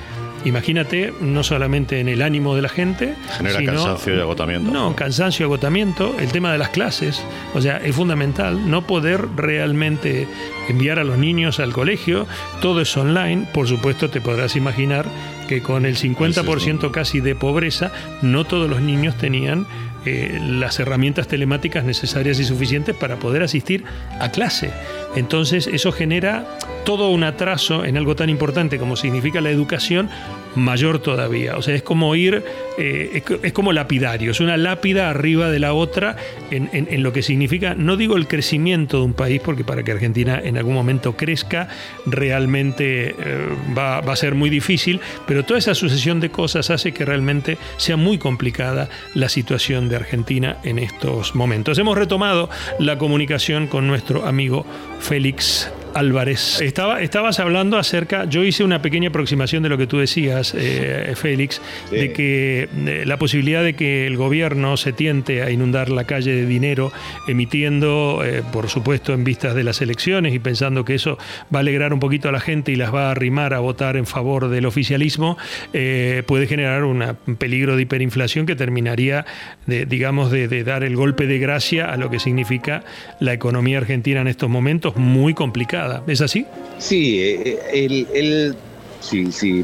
Imagínate, 0.46 1.14
no 1.20 1.44
solamente 1.44 2.00
en 2.00 2.08
el 2.08 2.22
ánimo 2.22 2.56
de 2.56 2.62
la 2.62 2.70
gente. 2.70 3.16
Genera 3.38 3.64
cansancio 3.64 4.16
y 4.16 4.20
agotamiento. 4.20 4.72
No, 4.72 4.96
cansancio 4.96 5.44
y 5.44 5.46
agotamiento. 5.46 6.16
El 6.20 6.32
tema 6.32 6.52
de 6.52 6.58
las 6.58 6.70
clases. 6.70 7.22
O 7.54 7.62
sea, 7.62 7.78
es 7.78 7.96
fundamental 7.96 8.70
no 8.70 8.88
poder 8.88 9.26
realmente 9.36 10.28
enviar 10.70 11.00
a 11.00 11.04
los 11.04 11.18
niños 11.18 11.60
al 11.60 11.74
colegio. 11.74 12.26
Todo 12.62 12.82
es 12.82 12.96
online. 12.96 13.48
Por 13.54 13.68
supuesto, 13.68 14.10
te 14.10 14.22
podrás 14.22 14.56
imaginar 14.56 15.06
que 15.48 15.62
con 15.62 15.86
el 15.86 15.98
50% 15.98 16.92
casi 16.92 17.20
de 17.20 17.36
pobreza, 17.36 17.92
no 18.22 18.46
todos 18.46 18.70
los 18.70 18.82
niños 18.82 19.18
tenían 19.18 19.66
eh, 20.06 20.40
las 20.42 20.80
herramientas 20.80 21.28
telemáticas 21.28 21.84
necesarias 21.84 22.40
y 22.40 22.46
suficientes 22.46 22.96
para 22.96 23.18
poder 23.18 23.44
asistir 23.44 23.84
a 24.20 24.30
clase. 24.30 24.72
Entonces 25.16 25.68
eso 25.68 25.92
genera 25.92 26.46
todo 26.86 27.10
un 27.10 27.24
atraso 27.24 27.86
en 27.86 27.98
algo 27.98 28.16
tan 28.16 28.30
importante 28.30 28.80
como 28.80 28.96
significa 28.96 29.42
la 29.42 29.50
educación, 29.50 30.10
mayor 30.56 31.00
todavía. 31.00 31.56
O 31.58 31.62
sea, 31.62 31.76
es 31.76 31.84
como 31.84 32.16
ir, 32.16 32.44
eh, 32.78 33.24
es, 33.44 33.54
como 33.54 33.74
lapidario, 33.74 34.32
es 34.32 34.40
una 34.40 34.58
lápida 34.58 35.10
arriba 35.10 35.50
de 35.50 35.60
la 35.60 35.74
otra 35.74 36.16
en, 36.50 37.04
lo 37.04 37.14
que 37.14 37.22
significa, 37.22 37.76
no 37.76 37.96
digo 37.96 38.18
el 38.18 38.28
crecimiento 38.28 38.98
de 38.98 39.04
un 39.04 39.14
país, 39.14 39.42
porque 39.44 39.64
para 39.64 39.84
que 39.84 39.92
Argentina 39.92 40.42
en 40.44 40.58
algún 40.58 40.74
momento 40.74 41.16
crezca, 41.16 41.68
realmente 42.06 43.16
eh, 43.20 43.50
va, 43.78 44.02
va, 44.02 44.14
a 44.14 44.16
ser 44.16 44.36
muy 44.36 44.50
difícil, 44.50 45.00
pero 45.28 45.46
toda 45.46 45.60
esa 45.60 45.76
sucesión 45.76 46.20
de 46.20 46.30
cosas 46.30 46.70
hace 46.70 46.92
que 46.92 47.06
realmente 47.06 47.58
sea 47.78 47.98
muy 47.98 48.18
complicada 48.18 48.90
la 49.14 49.30
situación 49.30 49.90
de 49.90 49.98
Argentina 49.98 50.58
en 50.64 50.80
estos 50.80 51.36
momentos. 51.36 51.78
Hemos 51.78 51.98
retomado 51.98 52.50
la 52.80 52.98
comunicación 52.98 53.68
con 53.68 53.88
nuestro 53.88 54.26
amigo 54.26 54.66
Félix 55.00 55.72
Álvarez. 55.94 56.62
Estaba, 56.62 57.02
estabas 57.02 57.40
hablando 57.40 57.78
acerca, 57.78 58.26
yo 58.26 58.44
hice 58.44 58.64
una 58.64 58.82
pequeña 58.82 59.10
aproximación 59.10 59.64
de 59.64 59.70
lo 59.70 59.78
que 59.78 59.88
tú 59.88 59.98
decías, 59.98 60.54
eh, 60.56 61.14
Félix, 61.16 61.62
de 61.92 62.14
que 62.14 62.70
la 63.06 63.18
posibilidad 63.18 63.64
de 63.64 63.74
que 63.74 64.08
el 64.08 64.18
gobierno 64.18 64.78
se 64.78 64.94
tiente 64.94 65.42
a 65.42 65.52
inundar 65.52 65.90
la 65.90 66.04
calle 66.04 66.34
de 66.34 66.46
dinero, 66.46 66.92
emitiendo, 67.28 68.22
eh, 68.24 68.44
por 68.52 68.70
supuesto, 68.70 69.14
en 69.14 69.24
vistas 69.24 69.56
de 69.56 69.64
las 69.64 69.82
elecciones 69.82 70.34
y 70.34 70.40
pensando 70.40 70.86
que 70.86 70.96
eso 70.96 71.18
va 71.54 71.60
a 71.60 71.62
alegrar 71.62 71.94
un 71.94 72.00
poquito 72.00 72.30
a 72.30 72.32
la 72.32 72.40
gente 72.40 72.72
y 72.72 72.76
las 72.76 72.94
va 72.94 73.08
a 73.08 73.12
arrimar 73.12 73.54
a 73.54 73.60
votar 73.60 73.98
en 73.98 74.06
favor 74.06 74.50
del 74.50 74.66
oficialismo, 74.66 75.38
eh, 75.74 76.24
puede 76.26 76.48
generar 76.48 76.84
un 76.84 77.18
peligro 77.38 77.76
de 77.76 77.84
hiperinflación 77.84 78.46
que 78.46 78.56
terminaría, 78.56 79.26
de, 79.66 79.86
digamos, 79.86 80.32
de, 80.32 80.48
de 80.48 80.64
dar 80.64 80.84
el 80.84 80.96
golpe 80.96 81.28
de 81.28 81.40
gracia 81.40 81.92
a 81.92 81.98
lo 81.98 82.10
que 82.10 82.20
significa 82.20 82.84
la 83.20 83.34
economía 83.34 83.78
argentina 83.78 84.22
en 84.22 84.28
estos 84.28 84.50
momentos, 84.50 84.96
muy 84.96 85.34
complicada 85.34 85.79
¿Es 86.08 86.22
así? 86.22 86.46
Sí, 86.78 87.20
eh, 87.22 87.60
el, 87.74 88.08
el, 88.14 88.56
si, 89.00 89.64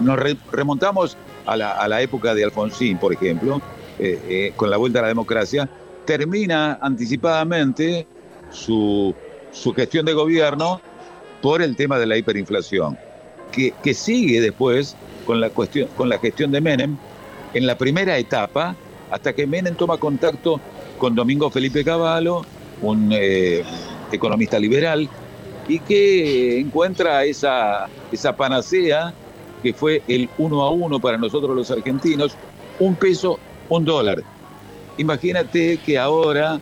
nos 0.00 0.18
remontamos 0.50 1.16
a 1.46 1.56
la, 1.56 2.02
época 2.02 2.34
de 2.34 2.44
Alfonsín, 2.44 2.98
por 2.98 3.12
ejemplo, 3.12 3.60
eh, 3.98 4.20
eh, 4.28 4.52
con 4.56 4.70
la 4.70 4.76
vuelta 4.76 5.00
a 5.00 5.02
la 5.02 5.08
democracia, 5.08 5.68
termina 6.04 6.78
anticipadamente 6.80 8.06
su, 8.50 9.14
gestión 9.76 10.06
de 10.06 10.12
gobierno 10.12 10.80
por 11.42 11.62
el 11.62 11.76
tema 11.76 11.98
de 11.98 12.06
la 12.06 12.16
hiperinflación, 12.16 12.98
que, 13.52 13.72
que 13.82 13.94
sigue 13.94 14.40
después 14.40 14.96
con 15.26 15.40
la, 15.40 15.50
cuestión, 15.50 15.88
con 15.96 16.08
la 16.08 16.18
gestión 16.18 16.50
de 16.50 16.60
Menem 16.60 16.96
en 17.52 17.66
la 17.66 17.76
primera 17.76 18.18
etapa, 18.18 18.74
hasta 19.10 19.32
que 19.32 19.46
Menem 19.46 19.74
toma 19.74 19.98
contacto 19.98 20.60
con 20.98 21.14
Domingo 21.14 21.50
Felipe 21.50 21.84
Cavallo, 21.84 22.42
un 22.82 23.12
economista 24.10 24.58
liberal, 24.58 25.08
y 25.68 25.78
que 25.78 26.60
encuentra 26.60 27.24
esa, 27.24 27.88
esa 28.12 28.36
panacea 28.36 29.12
que 29.62 29.72
fue 29.72 30.02
el 30.08 30.28
uno 30.36 30.62
a 30.62 30.70
uno 30.70 31.00
para 31.00 31.16
nosotros 31.16 31.56
los 31.56 31.70
argentinos, 31.70 32.36
un 32.78 32.94
peso, 32.94 33.38
un 33.68 33.84
dólar. 33.84 34.22
Imagínate 34.98 35.78
que 35.78 35.98
ahora 35.98 36.60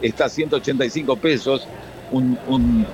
está 0.00 0.26
a 0.26 0.28
185 0.28 1.16
pesos, 1.16 1.66
un, 2.12 2.38
un 2.46 2.86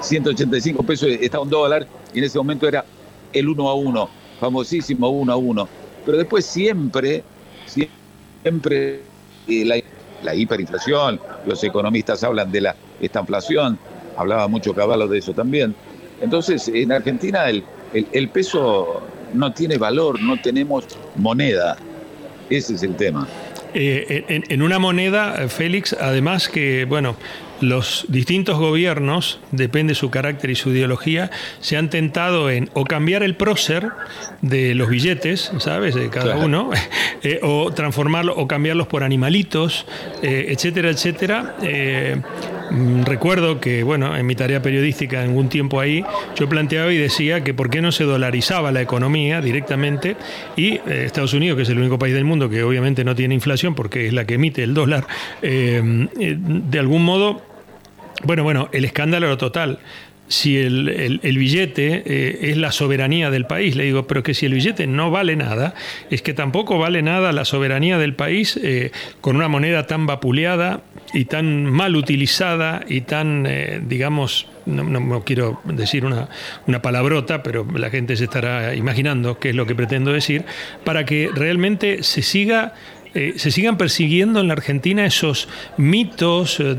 185 0.00 0.82
pesos 0.82 1.08
está 1.20 1.38
un 1.40 1.48
dólar, 1.48 1.86
y 2.12 2.18
en 2.18 2.24
ese 2.24 2.38
momento 2.38 2.66
era 2.66 2.84
el 3.32 3.48
uno 3.48 3.68
a 3.68 3.74
uno, 3.74 4.08
famosísimo 4.40 5.08
uno 5.08 5.32
a 5.32 5.36
uno. 5.36 5.68
Pero 6.04 6.18
después 6.18 6.44
siempre, 6.44 7.22
siempre 7.64 9.02
eh, 9.46 9.64
la, 9.64 9.76
la 10.24 10.34
hiperinflación, 10.34 11.20
los 11.46 11.62
economistas 11.62 12.24
hablan 12.24 12.50
de 12.50 12.60
la 12.60 12.76
estanflación, 13.00 13.78
hablaba 14.16 14.48
mucho 14.48 14.74
Caballo 14.74 15.06
de 15.08 15.18
eso 15.18 15.32
también. 15.32 15.74
Entonces, 16.20 16.68
en 16.68 16.92
Argentina 16.92 17.48
el, 17.48 17.64
el, 17.92 18.28
peso 18.28 19.02
no 19.34 19.52
tiene 19.52 19.76
valor, 19.76 20.20
no 20.20 20.40
tenemos 20.40 20.84
moneda. 21.16 21.76
Ese 22.48 22.74
es 22.74 22.82
el 22.82 22.94
tema. 22.96 23.26
Eh, 23.74 24.24
en, 24.28 24.44
en, 24.48 24.62
una 24.62 24.78
moneda, 24.78 25.48
Félix, 25.48 25.94
además 25.94 26.48
que, 26.48 26.84
bueno, 26.84 27.16
los 27.62 28.04
distintos 28.08 28.58
gobiernos, 28.58 29.40
depende 29.52 29.94
su 29.94 30.10
carácter 30.10 30.50
y 30.50 30.56
su 30.56 30.70
ideología, 30.70 31.30
se 31.60 31.76
han 31.76 31.90
tentado 31.90 32.50
en 32.50 32.68
o 32.74 32.84
cambiar 32.84 33.22
el 33.22 33.36
prócer 33.36 33.88
de 34.42 34.74
los 34.74 34.88
billetes, 34.88 35.52
¿sabes? 35.58 35.94
De 35.94 36.10
cada 36.10 36.36
uno, 36.36 36.70
eh, 37.22 37.40
o 37.42 37.72
transformarlo, 37.72 38.34
o 38.36 38.46
cambiarlos 38.46 38.88
por 38.88 39.04
animalitos, 39.04 39.86
eh, 40.22 40.46
etcétera, 40.48 40.90
etcétera. 40.90 41.54
Eh, 42.72 42.74
mm, 42.74 43.02
recuerdo 43.04 43.60
que, 43.60 43.82
bueno, 43.82 44.16
en 44.16 44.26
mi 44.26 44.34
tarea 44.34 44.62
periodística, 44.62 45.22
en 45.22 45.30
algún 45.30 45.48
tiempo 45.48 45.80
ahí, 45.80 46.04
yo 46.36 46.48
planteaba 46.48 46.92
y 46.92 46.96
decía 46.96 47.44
que 47.44 47.54
por 47.54 47.70
qué 47.70 47.80
no 47.80 47.92
se 47.92 48.04
dolarizaba 48.04 48.72
la 48.72 48.80
economía 48.80 49.40
directamente 49.40 50.16
y 50.56 50.80
Estados 50.86 51.34
Unidos, 51.34 51.56
que 51.56 51.62
es 51.62 51.68
el 51.68 51.78
único 51.78 51.98
país 51.98 52.14
del 52.14 52.24
mundo 52.24 52.48
que 52.48 52.62
obviamente 52.62 53.04
no 53.04 53.14
tiene 53.14 53.34
inflación 53.34 53.74
porque 53.74 54.06
es 54.06 54.12
la 54.12 54.24
que 54.24 54.34
emite 54.34 54.62
el 54.62 54.74
dólar, 54.74 55.06
de 55.40 56.78
algún 56.78 57.04
modo 57.04 57.42
bueno, 58.24 58.44
bueno, 58.44 58.68
el 58.72 58.84
escándalo 58.84 59.36
total. 59.36 59.80
Si 60.28 60.56
el, 60.56 61.20
billete 61.22 62.02
eh, 62.06 62.50
es 62.50 62.56
la 62.56 62.72
soberanía 62.72 63.30
del 63.30 63.44
país, 63.44 63.76
le 63.76 63.84
digo, 63.84 64.06
pero 64.06 64.22
que 64.22 64.32
si 64.32 64.46
el 64.46 64.54
billete 64.54 64.86
no 64.86 65.10
vale 65.10 65.36
nada, 65.36 65.74
es 66.10 66.22
que 66.22 66.32
tampoco 66.32 66.78
vale 66.78 67.02
nada 67.02 67.32
la 67.32 67.44
soberanía 67.44 67.98
del 67.98 68.14
país 68.14 68.58
eh, 68.62 68.92
con 69.20 69.36
una 69.36 69.48
moneda 69.48 69.86
tan 69.86 70.06
vapuleada 70.06 70.80
y 71.12 71.26
tan 71.26 71.66
mal 71.66 71.96
utilizada 71.96 72.82
y 72.88 73.02
tan, 73.02 73.44
eh, 73.46 73.82
digamos, 73.86 74.46
no, 74.64 75.22
quiero 75.24 75.60
decir 75.64 76.06
una, 76.06 76.28
una 76.66 76.80
palabrota, 76.80 77.42
pero 77.42 77.66
la 77.74 77.90
gente 77.90 78.16
se 78.16 78.24
estará 78.24 78.74
imaginando 78.74 79.38
qué 79.38 79.50
es 79.50 79.54
lo 79.54 79.66
que 79.66 79.74
pretendo 79.74 80.12
decir, 80.12 80.44
para 80.84 81.04
que 81.04 81.30
realmente 81.34 82.02
se 82.04 82.22
siga 82.22 82.74
eh, 83.14 83.34
se 83.36 83.50
sigan 83.50 83.76
persiguiendo 83.76 84.40
en 84.40 84.48
la 84.48 84.54
Argentina 84.54 85.04
esos 85.04 85.48
mitos 85.76 86.60
eh, 86.60 86.74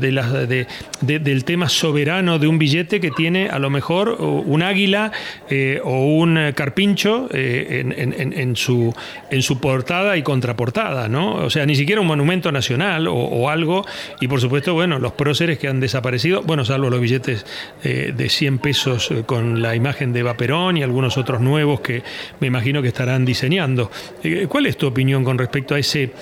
del 1.00 1.44
tema 1.44 1.68
soberano 1.68 2.38
de 2.38 2.48
un 2.48 2.58
billete 2.58 3.00
que 3.00 3.12
tiene 3.12 3.48
a 3.48 3.58
lo 3.60 3.70
mejor 3.70 4.10
un 4.20 4.62
águila 4.62 5.12
eh, 5.48 5.80
o 5.84 6.06
un 6.16 6.52
carpincho 6.54 7.28
en, 7.32 7.92
en, 7.92 8.56
su, 8.56 8.92
en 9.30 9.42
su 9.42 9.60
portada 9.60 10.16
y 10.16 10.22
contraportada, 10.22 11.08
¿no? 11.08 11.34
O 11.34 11.50
sea, 11.50 11.66
ni 11.66 11.76
siquiera 11.76 12.00
un 12.00 12.06
monumento 12.06 12.50
nacional 12.50 13.06
o, 13.08 13.48
algo. 13.48 13.84
Y 14.20 14.28
por 14.28 14.40
supuesto, 14.40 14.74
bueno, 14.74 14.98
los 14.98 15.12
próceres 15.12 15.58
que 15.58 15.68
han 15.68 15.80
desaparecido, 15.80 16.42
bueno, 16.42 16.64
salvo 16.64 16.90
los 16.90 17.00
billetes 17.00 17.44
de 17.82 18.28
100 18.28 18.58
pesos 18.58 19.10
con 19.26 19.60
la 19.62 19.74
imagen 19.74 20.12
de 20.12 20.22
Vaperón 20.22 20.76
y 20.76 20.82
algunos 20.82 21.16
otros 21.18 21.40
nuevos 21.40 21.80
que 21.80 22.02
me 22.40 22.46
imagino 22.46 22.82
que 22.82 22.88
estarán 22.88 23.24
diseñando. 23.24 23.90
¿Cuál 24.48 24.66
es 24.66 24.76
tu 24.76 24.86
opinión 24.86 25.24
con 25.24 25.38
respecto 25.38 25.74
a 25.74 25.78
ese 25.78 26.12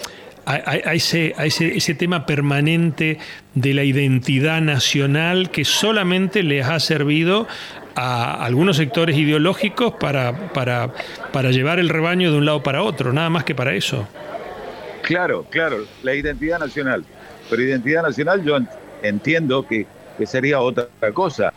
a, 0.44 0.92
ese, 0.94 1.34
a 1.36 1.46
ese, 1.46 1.76
ese, 1.76 1.94
tema 1.94 2.26
permanente 2.26 3.18
de 3.54 3.74
la 3.74 3.84
identidad 3.84 4.60
nacional 4.60 5.50
que 5.50 5.64
solamente 5.64 6.42
les 6.42 6.66
ha 6.66 6.80
servido 6.80 7.46
a 7.94 8.44
algunos 8.44 8.76
sectores 8.76 9.16
ideológicos 9.16 9.94
para, 9.94 10.52
para, 10.52 10.92
para 11.32 11.50
llevar 11.50 11.78
el 11.78 11.88
rebaño 11.88 12.32
de 12.32 12.38
un 12.38 12.44
lado 12.44 12.62
para 12.62 12.82
otro, 12.82 13.12
nada 13.12 13.30
más 13.30 13.44
que 13.44 13.54
para 13.54 13.74
eso. 13.74 14.08
Claro, 15.02 15.46
claro, 15.50 15.84
la 16.02 16.14
identidad 16.14 16.58
nacional. 16.58 17.04
Pero 17.50 17.62
identidad 17.62 18.02
nacional 18.02 18.42
yo 18.44 18.58
entiendo 19.02 19.66
que, 19.66 19.86
que 20.16 20.26
sería 20.26 20.60
otra 20.60 20.88
cosa. 21.12 21.52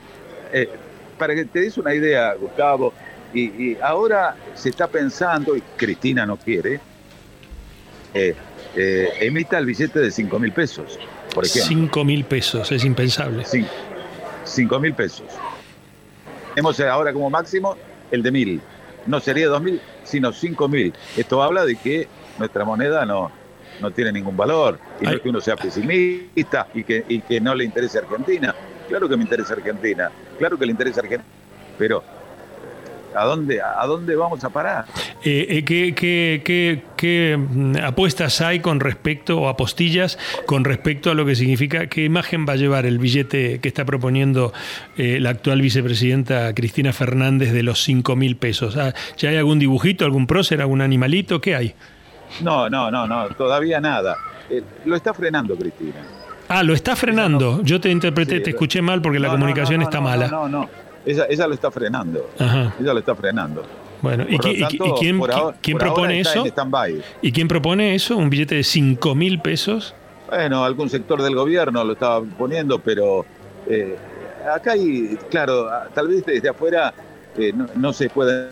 Eh, 0.52 0.70
para 1.18 1.34
que 1.36 1.46
te 1.46 1.62
des 1.62 1.78
una 1.78 1.94
idea, 1.94 2.34
Gustavo, 2.34 2.94
y, 3.34 3.44
y, 3.44 3.78
ahora 3.82 4.36
se 4.54 4.70
está 4.70 4.88
pensando, 4.88 5.56
y 5.56 5.62
Cristina 5.78 6.26
no 6.26 6.38
quiere, 6.38 6.80
eh, 8.14 8.36
eh, 8.76 9.10
emita 9.22 9.58
el 9.58 9.66
billete 9.66 10.00
de 10.00 10.12
5 10.12 10.40
mil 10.40 10.52
pesos, 10.52 11.00
por 11.34 11.46
ejemplo. 11.46 11.68
5 11.68 12.06
mil 12.06 12.26
pesos, 12.26 12.72
es 12.72 12.84
impensable. 12.84 13.44
5 14.44 14.80
mil 14.80 14.94
pesos. 14.94 15.28
Tenemos 16.54 16.80
ahora 16.80 17.14
como 17.14 17.30
máximo 17.30 17.76
el 18.12 18.24
de 18.24 18.32
mil. 18.32 18.62
No 19.06 19.20
sería 19.20 19.48
2 19.48 19.62
mil, 19.62 19.82
sino 20.04 20.32
5 20.32 20.68
mil. 20.68 20.94
Esto 21.16 21.42
habla 21.42 21.66
de 21.66 21.76
que 21.76 22.08
nuestra 22.38 22.66
moneda 22.66 23.06
no, 23.06 23.32
no 23.82 23.92
tiene 23.92 24.12
ningún 24.12 24.36
valor. 24.36 24.80
Y 25.02 25.06
no 25.06 25.12
es 25.12 25.22
que 25.22 25.30
uno 25.30 25.42
sea 25.42 25.56
pesimista 25.56 26.68
y 26.74 26.84
que, 26.84 27.06
y 27.08 27.22
que 27.22 27.40
no 27.40 27.56
le 27.56 27.66
interese 27.66 28.00
Argentina. 28.00 28.56
Claro 28.88 29.10
que 29.10 29.18
me 29.18 29.24
interesa 29.24 29.54
Argentina, 29.54 30.12
claro 30.38 30.58
que 30.58 30.66
le 30.66 30.72
interesa 30.72 31.02
Argentina. 31.02 31.28
Pero 31.78 32.04
¿A 33.16 33.24
dónde, 33.24 33.62
a 33.62 33.86
dónde 33.86 34.16
vamos 34.16 34.44
a 34.44 34.50
parar? 34.50 34.86
Eh, 35.24 35.64
eh, 35.68 36.82
¿qué, 36.96 37.38
mm, 37.38 37.78
apuestas 37.84 38.42
hay 38.42 38.60
con 38.60 38.80
respecto, 38.80 39.40
o 39.40 39.48
apostillas, 39.48 40.20
con 40.46 40.64
respecto 40.64 41.12
a 41.12 41.14
lo 41.14 41.26
que 41.26 41.36
significa, 41.36 41.88
qué 41.88 42.04
imagen 42.04 42.46
va 42.48 42.54
a 42.54 42.56
llevar 42.58 42.86
el 42.86 43.00
billete 43.00 43.60
que 43.60 43.68
está 43.68 43.86
proponiendo 43.86 44.54
eh, 44.98 45.20
la 45.20 45.32
actual 45.32 45.62
vicepresidenta 45.62 46.54
Cristina 46.54 46.94
Fernández 46.94 47.54
de 47.54 47.64
los 47.64 47.84
5 47.84 48.16
mil 48.16 48.36
pesos? 48.38 48.78
Ah, 48.78 48.94
¿Ya 49.18 49.30
hay 49.30 49.38
algún 49.38 49.60
dibujito, 49.60 50.06
algún 50.06 50.28
prócer, 50.28 50.62
algún 50.62 50.82
animalito? 50.82 51.42
¿Qué 51.42 51.56
hay? 51.56 51.74
No, 52.42 52.70
no, 52.70 52.92
no, 52.92 53.08
no, 53.08 53.28
todavía 53.30 53.80
nada. 53.80 54.18
lo 54.86 54.96
está 54.96 55.14
frenando 55.14 55.56
Cristina. 55.56 56.02
Ah, 56.48 56.62
lo 56.62 56.74
está 56.74 56.96
frenando. 56.96 57.62
Yo 57.64 57.82
te 57.82 57.90
interpreté, 57.90 58.40
te 58.42 58.52
escuché 58.52 58.82
mal 58.82 59.02
porque 59.02 59.20
la 59.20 59.30
comunicación 59.30 59.82
está 59.82 60.00
mala. 60.00 60.28
No, 60.28 60.48
no, 60.48 60.70
no. 61.06 61.24
Ella, 61.30 61.48
lo 61.48 61.54
está 61.54 61.72
frenando. 61.72 62.30
Ella 62.40 62.94
lo 62.94 63.00
está 63.00 63.16
frenando. 63.16 63.64
Bueno, 64.02 64.26
¿y, 64.30 64.38
quién, 64.38 65.20
propone 65.80 66.20
eso? 66.20 66.46
¿Y 67.22 67.32
quién 67.32 67.48
propone 67.48 67.96
eso? 67.96 68.18
¿Un 68.18 68.30
billete 68.30 68.56
de 68.56 68.64
5 68.64 69.16
mil 69.16 69.40
pesos? 69.40 69.96
Bueno, 70.30 70.64
algún 70.64 70.90
sector 70.90 71.22
del 71.22 71.36
gobierno 71.36 71.84
lo 71.84 71.94
estaba 71.94 72.22
poniendo, 72.22 72.80
pero 72.80 73.26
eh, 73.68 73.96
acá 74.54 74.74
hay, 74.74 75.18
claro, 75.30 75.68
tal 75.94 76.08
vez 76.08 76.26
desde 76.26 76.50
afuera 76.50 76.94
eh, 77.38 77.54
no, 77.76 77.94
se 77.94 78.10
puede 78.10 78.50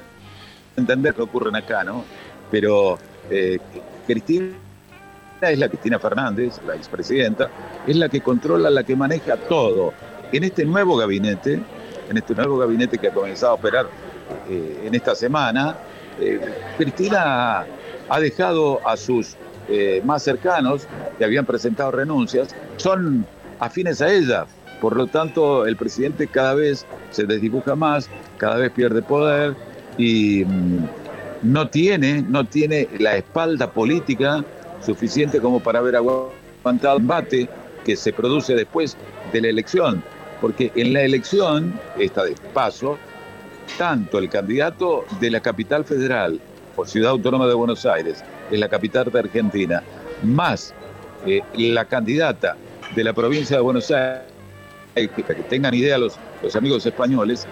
entender 0.75 1.13
qué 1.13 1.21
ocurre 1.21 1.55
acá, 1.57 1.83
¿no? 1.83 2.03
Pero 2.49 2.97
eh, 3.29 3.59
Cristina 4.07 4.55
es 5.41 5.59
la 5.59 5.67
Cristina 5.67 5.99
Fernández, 5.99 6.59
la 6.65 6.75
expresidenta, 6.75 7.49
es 7.85 7.95
la 7.95 8.09
que 8.09 8.21
controla, 8.21 8.69
la 8.69 8.83
que 8.83 8.95
maneja 8.95 9.37
todo. 9.37 9.93
En 10.31 10.43
este 10.43 10.65
nuevo 10.65 10.95
gabinete, 10.95 11.59
en 12.09 12.17
este 12.17 12.35
nuevo 12.35 12.57
gabinete 12.57 12.97
que 12.97 13.07
ha 13.07 13.13
comenzado 13.13 13.53
a 13.53 13.55
operar 13.55 13.87
eh, 14.49 14.83
en 14.85 14.95
esta 14.95 15.15
semana, 15.15 15.77
eh, 16.19 16.39
Cristina 16.77 17.65
ha 18.09 18.19
dejado 18.19 18.85
a 18.87 18.97
sus 18.97 19.35
eh, 19.69 20.01
más 20.03 20.23
cercanos, 20.23 20.87
que 21.17 21.25
habían 21.25 21.45
presentado 21.45 21.91
renuncias, 21.91 22.55
son 22.77 23.25
afines 23.59 24.01
a 24.01 24.11
ella. 24.11 24.45
Por 24.81 24.97
lo 24.97 25.07
tanto, 25.07 25.65
el 25.65 25.77
presidente 25.77 26.27
cada 26.27 26.53
vez 26.55 26.85
se 27.11 27.25
desdibuja 27.25 27.75
más, 27.75 28.09
cada 28.37 28.57
vez 28.57 28.71
pierde 28.71 29.01
poder 29.01 29.55
y 29.97 30.43
mm, 30.43 30.85
no 31.43 31.69
tiene, 31.69 32.21
no 32.21 32.45
tiene 32.45 32.89
la 32.99 33.15
espalda 33.15 33.71
política 33.71 34.43
suficiente 34.81 35.39
como 35.39 35.61
para 35.61 35.79
haber 35.79 35.95
aguantado 35.95 36.97
el 36.97 37.03
debate 37.03 37.49
que 37.85 37.95
se 37.95 38.11
produce 38.11 38.55
después 38.55 38.97
de 39.31 39.41
la 39.41 39.47
elección 39.47 40.03
porque 40.43 40.73
en 40.75 40.91
la 40.91 41.03
elección, 41.03 41.79
esta 41.97 42.25
de 42.25 42.35
paso, 42.53 42.97
tanto 43.77 44.19
el 44.19 44.27
candidato 44.27 45.05
de 45.21 45.31
la 45.31 45.39
capital 45.39 45.85
federal 45.85 46.37
por 46.75 46.85
Ciudad 46.85 47.11
Autónoma 47.11 47.47
de 47.47 47.53
Buenos 47.53 47.85
Aires, 47.85 48.21
en 48.51 48.59
la 48.59 48.67
capital 48.67 49.09
de 49.09 49.19
Argentina, 49.19 49.81
más 50.21 50.73
eh, 51.25 51.39
la 51.55 51.85
candidata 51.85 52.57
de 52.93 53.03
la 53.05 53.13
provincia 53.13 53.55
de 53.55 53.61
Buenos 53.61 53.89
Aires, 53.89 54.23
que, 54.93 55.07
que 55.07 55.33
tengan 55.47 55.73
idea 55.73 55.97
los, 55.97 56.17
los 56.41 56.53
amigos 56.57 56.85
españoles, 56.85 57.47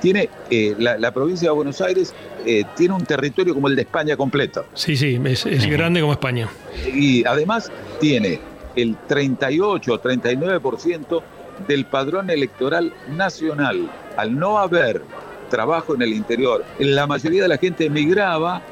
tiene 0.00 0.28
eh, 0.50 0.74
la, 0.76 1.12
provincia 1.12 1.50
de 1.50 1.54
Buenos 1.54 1.80
Aires 1.80 2.12
eh, 2.44 2.64
tiene 2.74 2.94
un 2.94 3.04
territorio 3.04 3.54
como 3.54 3.68
el 3.68 3.76
de 3.76 3.82
España 3.82 4.16
completo. 4.16 4.66
Sí, 4.74 4.96
sí, 4.96 5.20
es, 5.24 5.46
es 5.46 5.66
grande 5.66 6.00
como 6.00 6.12
España. 6.12 6.48
Y 6.92 7.24
además 7.26 7.70
tiene 8.00 8.40
el 8.74 8.96
38 9.06 9.92
o 9.92 10.02
39% 10.02 11.22
del 11.66 11.84
padrón 11.84 12.30
electoral 12.30 12.92
nacional. 13.08 13.90
Al 14.16 14.38
no 14.38 14.58
haber 14.58 15.02
trabajo 15.50 15.94
en 15.94 16.02
el 16.02 16.12
interior, 16.12 16.64
la 16.78 17.06
mayoría 17.06 17.42
de 17.42 17.48
la 17.48 17.58
gente 17.58 17.86
emigraba 17.86 18.62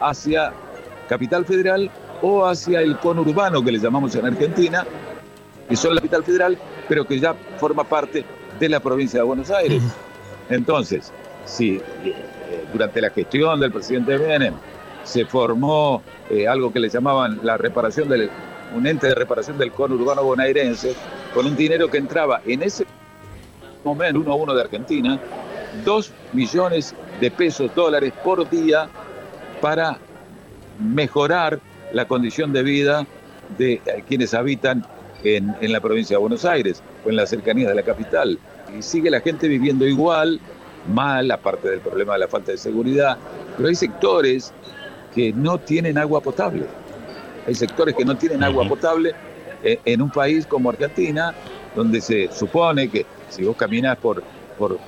hacia 0.00 0.52
Capital 1.08 1.44
Federal 1.44 1.90
o 2.22 2.46
hacia 2.46 2.80
el 2.80 2.96
conurbano 2.98 3.62
que 3.62 3.72
le 3.72 3.78
llamamos 3.78 4.14
en 4.14 4.26
Argentina, 4.26 4.86
que 5.68 5.76
son 5.76 5.94
la 5.94 6.00
capital 6.00 6.24
federal, 6.24 6.58
pero 6.88 7.04
que 7.04 7.18
ya 7.18 7.34
forma 7.58 7.84
parte 7.84 8.24
de 8.58 8.68
la 8.68 8.80
provincia 8.80 9.20
de 9.20 9.24
Buenos 9.24 9.50
Aires. 9.50 9.82
Entonces, 10.48 11.12
si 11.44 11.76
eh, 11.76 12.14
durante 12.72 13.00
la 13.00 13.10
gestión 13.10 13.58
del 13.60 13.72
presidente 13.72 14.18
Menem 14.18 14.54
se 15.04 15.24
formó 15.24 16.02
eh, 16.30 16.46
algo 16.46 16.72
que 16.72 16.78
le 16.78 16.88
llamaban 16.88 17.40
la 17.42 17.56
reparación 17.56 18.08
del 18.08 18.30
un 18.74 18.86
ente 18.86 19.08
de 19.08 19.14
reparación 19.14 19.58
del 19.58 19.72
conurbano 19.72 20.22
bonaerense, 20.24 20.94
con 21.34 21.46
un 21.46 21.56
dinero 21.56 21.88
que 21.88 21.98
entraba 21.98 22.42
en 22.46 22.62
ese 22.62 22.84
momento, 23.84 24.20
uno 24.20 24.32
a 24.32 24.36
uno 24.36 24.54
de 24.54 24.62
Argentina, 24.62 25.18
dos 25.84 26.12
millones 26.32 26.94
de 27.20 27.30
pesos, 27.30 27.74
dólares 27.74 28.12
por 28.22 28.48
día 28.48 28.88
para 29.60 29.98
mejorar 30.78 31.60
la 31.92 32.06
condición 32.06 32.52
de 32.52 32.62
vida 32.62 33.06
de 33.58 33.80
quienes 34.08 34.34
habitan 34.34 34.84
en, 35.24 35.54
en, 35.60 35.72
la 35.72 35.80
provincia 35.80 36.16
de 36.16 36.20
Buenos 36.20 36.44
Aires 36.44 36.82
o 37.04 37.10
en 37.10 37.16
la 37.16 37.26
cercanía 37.26 37.68
de 37.68 37.74
la 37.74 37.82
capital. 37.82 38.38
Y 38.76 38.82
sigue 38.82 39.10
la 39.10 39.20
gente 39.20 39.48
viviendo 39.48 39.86
igual, 39.86 40.40
mal, 40.92 41.30
aparte 41.30 41.68
del 41.68 41.80
problema 41.80 42.14
de 42.14 42.20
la 42.20 42.28
falta 42.28 42.52
de 42.52 42.58
seguridad, 42.58 43.16
pero 43.56 43.68
hay 43.68 43.74
sectores 43.74 44.52
que 45.14 45.32
no 45.32 45.58
tienen 45.58 45.98
agua 45.98 46.20
potable. 46.20 46.64
Hay 47.46 47.54
sectores 47.54 47.94
que 47.94 48.04
no 48.04 48.16
tienen 48.16 48.42
agua 48.42 48.66
potable 48.68 49.10
eh, 49.10 49.14
en 49.62 50.02
un 50.02 50.10
país 50.10 50.46
como 50.46 50.70
Argentina, 50.70 51.34
donde 51.74 52.00
se 52.00 52.30
supone 52.32 52.88
que 52.88 53.06
si 53.28 53.44
vos 53.44 53.56
caminas 53.56 53.96
por, 53.98 54.22
por, 54.58 54.78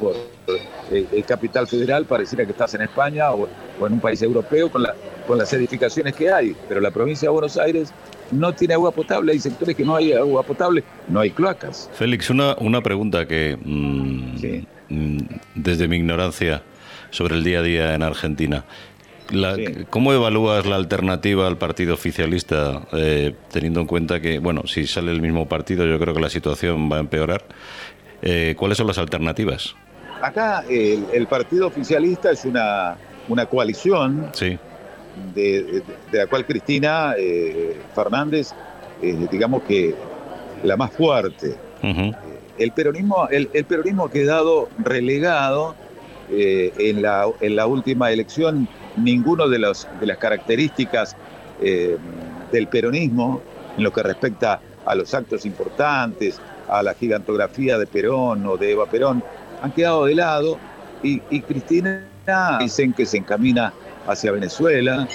eh, 0.90 1.06
el 1.12 1.24
capital 1.24 1.66
federal, 1.66 2.04
pareciera 2.04 2.44
que 2.44 2.52
estás 2.52 2.74
en 2.74 2.82
España 2.82 3.32
o, 3.32 3.48
en 3.80 3.92
un 3.92 4.00
país 4.00 4.20
europeo 4.22 4.70
con, 4.70 4.82
la, 4.82 4.94
con 5.26 5.38
las 5.38 5.52
edificaciones 5.52 6.14
que 6.14 6.30
hay, 6.30 6.54
pero 6.68 6.80
la 6.80 6.90
provincia 6.90 7.28
de 7.28 7.32
Buenos 7.32 7.56
Aires 7.56 7.92
no 8.30 8.52
tiene 8.52 8.74
agua 8.74 8.90
potable, 8.90 9.32
hay 9.32 9.38
sectores 9.38 9.76
que 9.76 9.84
no 9.84 9.96
hay 9.96 10.12
agua 10.12 10.42
potable, 10.42 10.84
no 11.08 11.20
hay 11.20 11.30
cloacas. 11.30 11.90
Félix, 11.94 12.30
una, 12.30 12.54
una 12.58 12.82
pregunta 12.82 13.26
que 13.26 13.56
mm, 13.62 14.94
mm, 14.94 15.18
desde 15.54 15.88
mi 15.88 15.96
ignorancia 15.96 16.62
sobre 17.10 17.36
el 17.36 17.44
día 17.44 17.60
a 17.60 17.62
día 17.62 17.94
en 17.94 18.02
Argentina. 18.02 18.64
¿Cómo 19.90 20.12
evalúas 20.12 20.66
la 20.66 20.76
alternativa 20.76 21.46
al 21.46 21.56
partido 21.56 21.94
oficialista, 21.94 22.82
eh, 22.92 23.34
teniendo 23.50 23.80
en 23.80 23.86
cuenta 23.86 24.20
que, 24.20 24.38
bueno, 24.38 24.66
si 24.66 24.86
sale 24.86 25.12
el 25.12 25.22
mismo 25.22 25.48
partido, 25.48 25.86
yo 25.86 25.98
creo 25.98 26.14
que 26.14 26.20
la 26.20 26.30
situación 26.30 26.90
va 26.90 26.96
a 26.96 27.00
empeorar? 27.00 27.44
Eh, 28.22 28.54
¿Cuáles 28.58 28.78
son 28.78 28.86
las 28.86 28.98
alternativas? 28.98 29.74
Acá 30.20 30.64
el, 30.68 31.26
partido 31.26 31.66
oficialista 31.66 32.30
es 32.30 32.44
una, 32.44 32.96
una 33.28 33.46
coalición 33.46 34.30
de, 35.34 35.82
la 36.12 36.26
cual 36.26 36.46
Cristina 36.46 37.14
eh, 37.18 37.76
Fernández 37.94 38.52
es, 39.02 39.30
digamos 39.30 39.62
que, 39.64 39.94
la 40.62 40.76
más 40.76 40.92
fuerte. 40.92 41.54
el, 42.58 42.72
peronismo, 42.72 43.28
el, 43.28 43.48
peronismo 43.64 44.06
ha 44.06 44.10
quedado 44.10 44.68
relegado 44.78 45.74
eh, 46.30 46.72
en, 46.78 47.02
la, 47.02 47.26
en 47.40 47.56
la 47.56 47.66
última 47.66 48.10
elección. 48.10 48.66
Ninguno 48.96 49.48
de, 49.48 49.58
los, 49.58 49.88
de 50.00 50.06
las 50.06 50.18
características 50.18 51.16
eh, 51.60 51.96
del 52.52 52.68
peronismo 52.68 53.40
en 53.76 53.84
lo 53.84 53.92
que 53.92 54.02
respecta 54.02 54.60
a 54.86 54.94
los 54.94 55.14
actos 55.14 55.44
importantes, 55.46 56.40
a 56.68 56.82
la 56.82 56.94
gigantografía 56.94 57.78
de 57.78 57.86
Perón 57.86 58.46
o 58.46 58.56
de 58.56 58.72
Eva 58.72 58.86
Perón, 58.86 59.22
han 59.62 59.72
quedado 59.72 60.04
de 60.04 60.14
lado. 60.14 60.58
Y, 61.02 61.20
y 61.30 61.40
Cristina 61.40 62.08
dicen 62.58 62.92
que 62.92 63.04
se 63.04 63.18
encamina 63.18 63.72
hacia 64.06 64.32
Venezuela, 64.32 65.06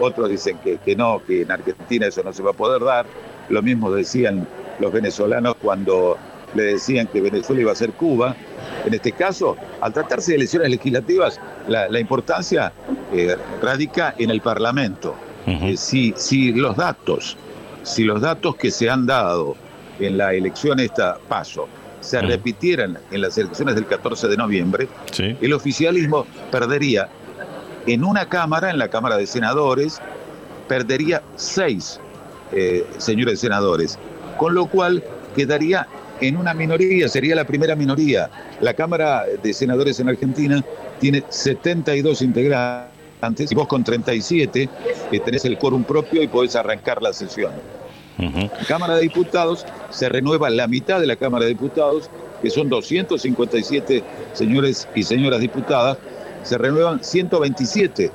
otros 0.00 0.28
dicen 0.28 0.58
que, 0.58 0.78
que 0.78 0.96
no, 0.96 1.22
que 1.24 1.42
en 1.42 1.50
Argentina 1.50 2.06
eso 2.06 2.22
no 2.22 2.32
se 2.32 2.42
va 2.42 2.50
a 2.50 2.54
poder 2.54 2.82
dar, 2.82 3.06
lo 3.48 3.62
mismo 3.62 3.90
decían 3.90 4.46
los 4.80 4.92
venezolanos 4.92 5.54
cuando 5.56 6.16
le 6.54 6.62
decían 6.62 7.06
que 7.06 7.20
Venezuela 7.20 7.62
iba 7.62 7.72
a 7.72 7.74
ser 7.74 7.92
Cuba. 7.92 8.36
En 8.84 8.94
este 8.94 9.12
caso, 9.12 9.56
al 9.80 9.92
tratarse 9.92 10.32
de 10.32 10.36
elecciones 10.38 10.70
legislativas, 10.70 11.40
la, 11.68 11.98
importancia 11.98 12.72
eh, 13.12 13.36
radica 13.62 14.14
en 14.18 14.30
el 14.30 14.40
Parlamento. 14.40 15.14
Eh, 15.46 15.76
si, 15.76 16.14
si 16.16 16.52
los 16.52 16.76
datos, 16.76 17.36
si 17.82 18.04
los 18.04 18.20
datos 18.20 18.56
que 18.56 18.70
se 18.70 18.88
han 18.88 19.06
dado 19.06 19.56
en 20.00 20.16
la 20.16 20.32
elección 20.32 20.80
esta 20.80 21.18
paso 21.28 21.68
se 22.00 22.20
repitieran 22.20 22.98
en 23.10 23.20
las 23.22 23.38
elecciones 23.38 23.74
del 23.74 23.86
14 23.86 24.28
de 24.28 24.36
noviembre, 24.36 24.88
el 25.18 25.52
oficialismo 25.52 26.26
perdería 26.50 27.08
en 27.86 28.04
una 28.04 28.28
Cámara, 28.28 28.70
en 28.70 28.78
la 28.78 28.88
Cámara 28.88 29.16
de 29.16 29.26
Senadores, 29.26 30.00
perdería 30.68 31.22
seis 31.36 32.00
eh, 32.52 32.86
señores 32.98 33.40
senadores, 33.40 33.98
con 34.36 34.54
lo 34.54 34.66
cual 34.66 35.02
quedaría 35.34 35.86
en 36.28 36.36
una 36.36 36.54
minoría, 36.54 37.08
sería 37.08 37.34
la 37.34 37.44
primera 37.44 37.74
minoría. 37.74 38.30
La 38.60 38.74
Cámara 38.74 39.24
de 39.42 39.52
Senadores 39.52 40.00
en 40.00 40.08
Argentina 40.08 40.64
tiene 41.00 41.22
72 41.28 42.22
integrantes 42.22 43.50
y 43.50 43.54
vos 43.54 43.68
con 43.68 43.84
37 43.84 44.68
que 45.10 45.20
tenés 45.20 45.44
el 45.44 45.58
quórum 45.58 45.84
propio 45.84 46.22
y 46.22 46.28
podés 46.28 46.56
arrancar 46.56 47.02
la 47.02 47.12
sesión. 47.12 47.52
Cámara 48.68 48.96
de 48.96 49.02
Diputados 49.02 49.66
se 49.90 50.08
renueva 50.08 50.48
la 50.48 50.68
mitad 50.68 51.00
de 51.00 51.06
la 51.06 51.16
Cámara 51.16 51.44
de 51.44 51.50
Diputados, 51.50 52.08
que 52.40 52.50
son 52.50 52.68
257 52.68 54.04
señores 54.32 54.88
y 54.94 55.02
señoras 55.02 55.40
diputadas, 55.40 55.98
se 56.42 56.56
renuevan 56.56 57.02
127. 57.02 58.10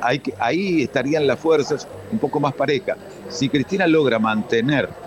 Ahí, 0.00 0.22
ahí 0.38 0.82
estarían 0.82 1.26
las 1.26 1.38
fuerzas 1.38 1.86
un 2.10 2.18
poco 2.18 2.40
más 2.40 2.54
parejas. 2.54 2.96
Si 3.28 3.48
Cristina 3.48 3.86
logra 3.86 4.18
mantener 4.18 4.84
eh, 4.84 4.88
eh, 4.88 5.03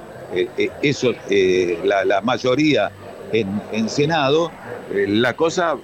eso, 0.82 1.14
eh, 1.30 1.80
la, 1.84 2.22
mayoría 2.22 2.92
en, 3.32 3.62
en 3.72 3.90
Senado, 3.90 4.52
la 4.92 5.36
cosa 5.36 5.76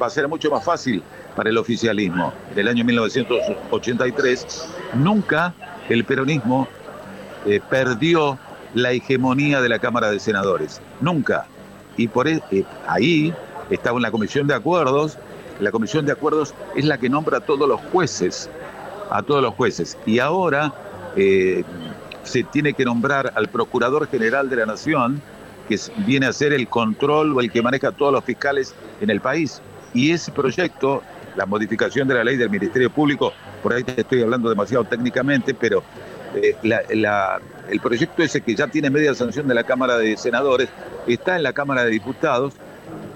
va 0.00 0.06
a 0.06 0.10
ser 0.10 0.28
mucho 0.28 0.50
más 0.50 0.64
fácil 0.64 1.02
para 1.36 1.50
el 1.50 1.58
oficialismo. 1.58 2.32
En 2.52 2.58
el 2.58 2.68
año 2.68 2.84
1983, 2.84 4.68
nunca 4.94 5.54
el 5.88 6.04
peronismo 6.04 6.68
perdió 7.70 8.38
la 8.74 8.92
hegemonía 8.92 9.60
de 9.60 9.68
la 9.68 9.78
Cámara 9.78 10.10
de 10.10 10.18
Senadores. 10.18 10.80
Nunca. 11.00 11.46
Y 11.96 12.08
por 12.08 12.28
e, 12.28 12.40
ahí 12.86 13.34
estaba 13.70 13.96
en 13.96 14.02
la 14.02 14.10
Comisión 14.10 14.46
de 14.46 14.54
Acuerdos. 14.54 15.18
La 15.60 15.70
Comisión 15.70 16.06
de 16.06 16.12
Acuerdos 16.12 16.54
es 16.74 16.84
la 16.84 16.98
que 16.98 17.08
nombra 17.08 17.38
a 17.38 17.40
todos 17.40 17.68
los 17.68 17.80
jueces, 17.92 18.48
a 19.10 19.22
todos 19.22 19.42
los 19.42 19.54
jueces. 19.54 19.98
Y 20.06 20.18
ahora 20.18 20.72
eh, 21.16 21.64
se 22.24 22.42
tiene 22.44 22.72
que 22.72 22.84
nombrar 22.84 23.32
al 23.34 23.48
Procurador 23.48 24.08
General 24.08 24.48
de 24.48 24.56
la 24.56 24.66
Nación, 24.66 25.20
que 25.68 25.78
viene 25.98 26.26
a 26.26 26.32
ser 26.32 26.52
el 26.52 26.68
control 26.68 27.36
o 27.36 27.40
el 27.40 27.50
que 27.50 27.62
maneja 27.62 27.88
a 27.88 27.92
todos 27.92 28.12
los 28.12 28.24
fiscales 28.24 28.74
en 29.00 29.10
el 29.10 29.20
país. 29.20 29.60
Y 29.94 30.10
ese 30.10 30.32
proyecto, 30.32 31.02
la 31.36 31.46
modificación 31.46 32.08
de 32.08 32.14
la 32.14 32.24
ley 32.24 32.36
del 32.36 32.50
Ministerio 32.50 32.90
Público, 32.90 33.32
por 33.62 33.72
ahí 33.72 33.84
te 33.84 34.00
estoy 34.00 34.22
hablando 34.22 34.48
demasiado 34.48 34.84
técnicamente, 34.84 35.54
pero 35.54 35.82
eh, 36.34 36.56
el 36.62 37.80
proyecto 37.80 38.22
ese 38.22 38.40
que 38.40 38.54
ya 38.54 38.66
tiene 38.66 38.90
media 38.90 39.14
sanción 39.14 39.46
de 39.46 39.54
la 39.54 39.64
Cámara 39.64 39.98
de 39.98 40.16
Senadores 40.16 40.68
está 41.06 41.36
en 41.36 41.42
la 41.42 41.52
Cámara 41.52 41.84
de 41.84 41.90
Diputados 41.90 42.54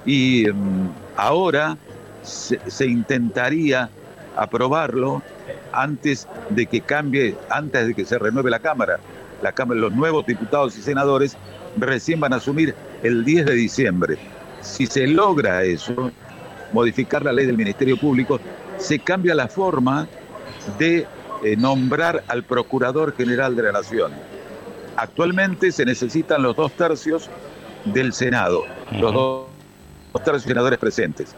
y 0.04 0.46
mm, 0.52 0.90
ahora 1.16 1.76
se 2.22 2.86
intentaría 2.86 3.88
aprobarlo 4.36 5.22
antes 5.72 6.28
de 6.50 6.66
que 6.66 6.80
cambie, 6.80 7.36
antes 7.50 7.88
de 7.88 7.94
que 7.94 8.04
se 8.04 8.18
renueve 8.18 8.50
la 8.50 8.58
Cámara. 8.58 8.98
La 9.42 9.52
Cámara, 9.52 9.80
los 9.80 9.92
nuevos 9.92 10.26
diputados 10.26 10.76
y 10.78 10.82
senadores 10.82 11.36
recién 11.76 12.20
van 12.20 12.32
a 12.32 12.36
asumir 12.36 12.74
el 13.02 13.24
10 13.24 13.46
de 13.46 13.54
diciembre. 13.54 14.18
Si 14.62 14.86
se 14.86 15.06
logra 15.06 15.62
eso, 15.62 16.10
modificar 16.72 17.24
la 17.24 17.32
ley 17.32 17.46
del 17.46 17.56
Ministerio 17.56 17.96
Público, 17.96 18.40
se 18.78 18.98
cambia 18.98 19.34
la 19.34 19.48
forma 19.48 20.08
de 20.78 21.06
eh, 21.44 21.56
nombrar 21.56 22.24
al 22.28 22.42
Procurador 22.44 23.14
General 23.16 23.54
de 23.54 23.62
la 23.62 23.72
Nación. 23.72 24.12
Actualmente 24.96 25.70
se 25.72 25.84
necesitan 25.84 26.42
los 26.42 26.56
dos 26.56 26.72
tercios 26.72 27.28
del 27.84 28.12
Senado, 28.12 28.64
los 28.92 29.12
dos, 29.12 29.46
dos 30.12 30.24
tercios 30.24 30.44
senadores 30.44 30.78
presentes. 30.78 31.34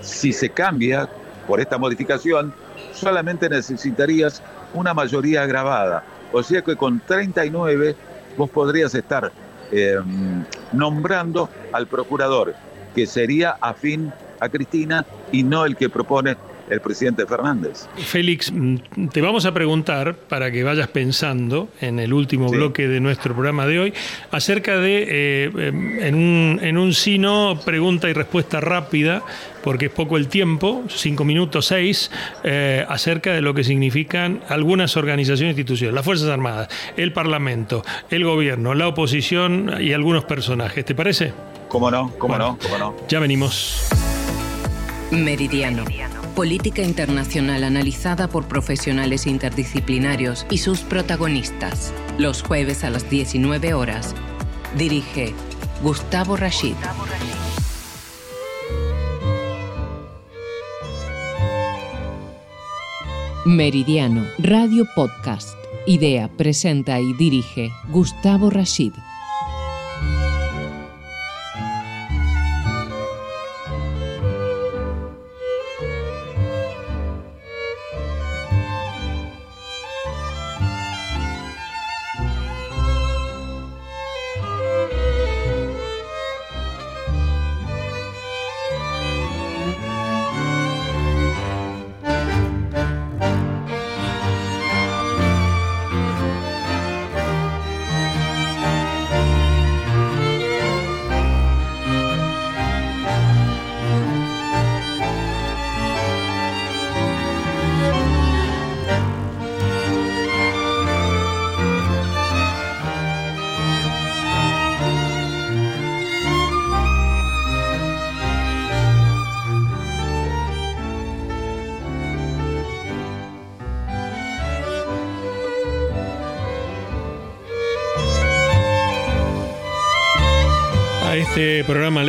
Si 0.00 0.32
se 0.32 0.50
cambia 0.50 1.08
por 1.46 1.60
esta 1.60 1.78
modificación, 1.78 2.54
solamente 2.92 3.48
necesitarías 3.48 4.42
una 4.74 4.94
mayoría 4.94 5.42
agravada. 5.42 6.04
O 6.32 6.42
sea 6.42 6.62
que 6.62 6.76
con 6.76 7.00
39 7.00 7.94
vos 8.36 8.50
podrías 8.50 8.94
estar 8.94 9.30
em, 9.70 10.44
nombrando 10.72 11.48
al 11.72 11.86
procurador, 11.86 12.54
que 12.94 13.06
sería 13.06 13.56
afín 13.60 14.12
a 14.40 14.48
Cristina 14.48 15.04
y 15.30 15.42
no 15.42 15.64
el 15.64 15.76
que 15.76 15.88
propone 15.88 16.36
el 16.70 16.80
presidente 16.80 17.26
Fernández. 17.26 17.86
Félix, 17.96 18.50
mm, 18.50 19.08
te 19.12 19.20
vamos 19.20 19.44
a 19.44 19.52
preguntar, 19.52 20.14
para 20.14 20.50
que 20.50 20.62
vayas 20.62 20.88
pensando 20.88 21.68
en 21.80 21.98
el 21.98 22.12
último 22.12 22.48
bloque 22.48 22.88
de 22.88 23.00
nuestro 23.00 23.34
programa 23.34 23.66
de 23.66 23.78
hoy, 23.78 23.94
acerca 24.30 24.78
de, 24.78 25.06
eh, 25.08 25.50
em, 25.54 26.00
en, 26.00 26.14
un, 26.14 26.60
en 26.62 26.78
un 26.78 26.94
sino, 26.94 27.60
pregunta 27.64 28.08
y 28.08 28.14
respuesta 28.14 28.60
rápida, 28.60 29.22
porque 29.62 29.86
es 29.86 29.92
poco 29.92 30.16
el 30.16 30.28
tiempo, 30.28 30.82
cinco 30.88 31.24
minutos, 31.24 31.66
seis, 31.66 32.10
eh, 32.44 32.84
acerca 32.88 33.32
de 33.32 33.42
lo 33.42 33.54
que 33.54 33.64
significan 33.64 34.40
algunas 34.48 34.96
organizaciones 34.96 35.56
e 35.56 35.60
instituciones, 35.60 35.94
las 35.94 36.04
Fuerzas 36.04 36.28
Armadas, 36.28 36.68
el 36.96 37.12
Parlamento, 37.12 37.84
el 38.10 38.24
Gobierno, 38.24 38.74
la 38.74 38.88
oposición 38.88 39.74
y 39.80 39.92
algunos 39.92 40.24
personajes. 40.24 40.84
¿Te 40.84 40.94
parece? 40.94 41.32
¿Cómo 41.68 41.90
no? 41.90 42.12
¿Cómo 42.18 42.38
no? 42.38 42.58
¿Cómo 42.62 42.78
no? 42.78 42.96
Ya 43.08 43.20
venimos. 43.20 43.88
Meridiano 45.10 45.84
política 46.32 46.82
internacional 46.82 47.64
analizada 47.64 48.28
por 48.28 48.48
profesionales 48.48 49.26
interdisciplinarios 49.26 50.46
y 50.50 50.58
sus 50.58 50.80
protagonistas. 50.80 51.92
Los 52.18 52.42
jueves 52.42 52.84
a 52.84 52.90
las 52.90 53.08
19 53.08 53.74
horas. 53.74 54.14
Dirige 54.76 55.34
Gustavo 55.82 56.36
Rashid. 56.36 56.74
Meridiano, 63.44 64.24
Radio 64.38 64.86
Podcast. 64.94 65.58
Idea, 65.84 66.28
presenta 66.28 67.00
y 67.00 67.12
dirige 67.14 67.72
Gustavo 67.90 68.50
Rashid. 68.50 68.92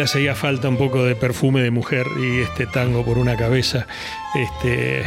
Le 0.04 0.06
hacía 0.06 0.36
falta 0.36 0.68
un 0.68 0.76
poco 0.76 1.06
de 1.06 1.16
perfume 1.16 1.62
de 1.62 1.72
mujer 1.72 2.06
y 2.20 2.41
este 2.41 2.66
tango 2.66 3.06
por 3.06 3.18
una 3.18 3.38
cabeza. 3.38 3.88
Este, 4.36 5.04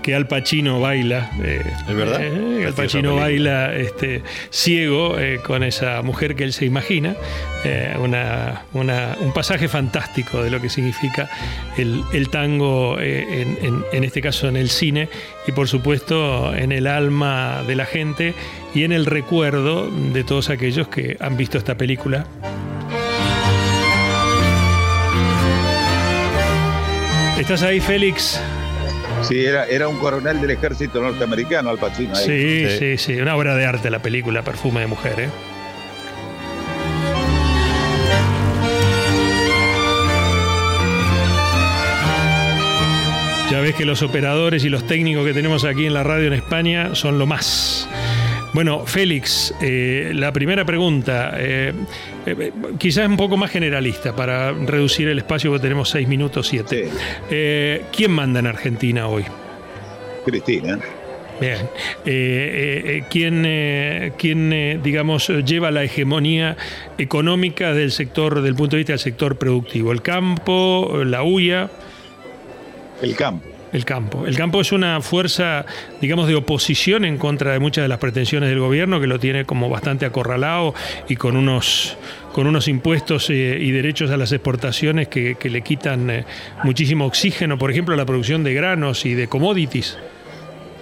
que 0.00 0.14
Al 0.14 0.28
Pacino 0.28 0.78
baila. 0.78 1.28
Eh, 1.42 1.60
¿Es 1.88 1.94
verdad? 1.96 2.20
Eh, 2.22 2.64
Al 2.64 2.72
Pacino 2.72 3.16
baila 3.16 3.74
este, 3.74 4.22
ciego 4.50 5.18
eh, 5.18 5.40
con 5.44 5.64
esa 5.64 6.02
mujer 6.02 6.36
que 6.36 6.44
él 6.44 6.52
se 6.52 6.66
imagina. 6.66 7.16
un 8.74 9.32
pasaje 9.34 9.66
fantástico 9.66 10.40
de 10.40 10.50
lo 10.50 10.60
que 10.60 10.68
significa 10.68 11.28
el, 11.76 12.28
tango, 12.30 13.00
en, 13.00 13.84
en, 13.92 14.04
este 14.04 14.20
caso 14.20 14.46
en 14.46 14.56
el 14.56 14.70
cine, 14.70 15.08
y 15.48 15.52
por 15.52 15.66
supuesto 15.66 16.54
en 16.54 16.70
el 16.70 16.86
alma 16.86 17.64
de 17.66 17.74
la 17.74 17.86
gente 17.86 18.34
y 18.72 18.84
en 18.84 18.92
el 18.92 19.04
recuerdo 19.04 19.90
de 19.90 20.22
todos 20.22 20.48
aquellos 20.48 20.86
que 20.86 21.16
han 21.18 21.36
visto 21.36 21.58
esta 21.58 21.76
película. 21.76 22.24
¿Estás 27.42 27.64
ahí, 27.64 27.80
Félix? 27.80 28.40
Sí, 29.22 29.44
era, 29.44 29.64
era 29.66 29.88
un 29.88 29.98
coronel 29.98 30.40
del 30.40 30.50
ejército 30.50 31.00
norteamericano, 31.00 31.70
Al 31.70 31.78
Pacino. 31.78 32.14
Sí, 32.14 32.66
sí, 32.78 32.96
sí, 32.96 33.20
una 33.20 33.34
obra 33.34 33.56
de 33.56 33.66
arte 33.66 33.90
la 33.90 33.98
película 33.98 34.42
Perfume 34.42 34.82
de 34.82 34.86
Mujer. 34.86 35.14
¿eh? 35.18 35.28
Ya 43.50 43.58
ves 43.58 43.74
que 43.74 43.86
los 43.86 44.02
operadores 44.02 44.64
y 44.64 44.68
los 44.68 44.86
técnicos 44.86 45.26
que 45.26 45.34
tenemos 45.34 45.64
aquí 45.64 45.86
en 45.86 45.94
la 45.94 46.04
radio 46.04 46.28
en 46.28 46.34
España 46.34 46.94
son 46.94 47.18
lo 47.18 47.26
más. 47.26 47.88
Bueno, 48.52 48.84
Félix, 48.84 49.54
eh, 49.62 50.12
la 50.14 50.30
primera 50.32 50.64
pregunta, 50.64 51.34
eh, 51.38 51.72
eh, 52.26 52.52
quizás 52.78 53.08
un 53.08 53.16
poco 53.16 53.38
más 53.38 53.50
generalista 53.50 54.14
para 54.14 54.52
reducir 54.52 55.08
el 55.08 55.18
espacio, 55.18 55.50
porque 55.50 55.62
tenemos 55.62 55.88
seis 55.88 56.06
minutos 56.06 56.48
siete. 56.48 56.90
¿Quién 57.96 58.10
manda 58.10 58.40
en 58.40 58.46
Argentina 58.46 59.08
hoy? 59.08 59.24
Cristina. 60.26 60.78
Bien. 61.40 61.66
¿Quién, 63.08 64.12
quién 64.18 64.82
digamos, 64.82 65.28
lleva 65.28 65.70
la 65.70 65.82
hegemonía 65.82 66.56
económica 66.98 67.72
del 67.72 67.90
sector, 67.90 68.42
del 68.42 68.54
punto 68.54 68.76
de 68.76 68.80
vista 68.80 68.92
del 68.92 69.00
sector 69.00 69.36
productivo? 69.38 69.92
¿El 69.92 70.02
campo, 70.02 71.02
la 71.04 71.22
huya? 71.22 71.70
El 73.00 73.16
campo. 73.16 73.51
El 73.72 73.86
campo. 73.86 74.26
El 74.26 74.36
campo 74.36 74.60
es 74.60 74.70
una 74.70 75.00
fuerza, 75.00 75.64
digamos, 76.00 76.28
de 76.28 76.34
oposición 76.34 77.06
en 77.06 77.16
contra 77.16 77.52
de 77.52 77.58
muchas 77.58 77.82
de 77.82 77.88
las 77.88 77.98
pretensiones 77.98 78.50
del 78.50 78.60
gobierno, 78.60 79.00
que 79.00 79.06
lo 79.06 79.18
tiene 79.18 79.46
como 79.46 79.70
bastante 79.70 80.04
acorralado 80.04 80.74
y 81.08 81.16
con 81.16 81.38
unos, 81.38 81.96
con 82.34 82.46
unos 82.46 82.68
impuestos 82.68 83.30
eh, 83.30 83.56
y 83.58 83.70
derechos 83.70 84.10
a 84.10 84.18
las 84.18 84.30
exportaciones 84.32 85.08
que, 85.08 85.36
le 85.42 85.62
quitan 85.62 86.10
eh, 86.10 86.24
muchísimo 86.64 87.06
oxígeno, 87.06 87.56
por 87.56 87.70
ejemplo, 87.70 87.94
a 87.94 87.96
la 87.96 88.04
producción 88.04 88.44
de 88.44 88.52
granos 88.52 89.06
y 89.06 89.14
de 89.14 89.26
commodities. 89.28 89.96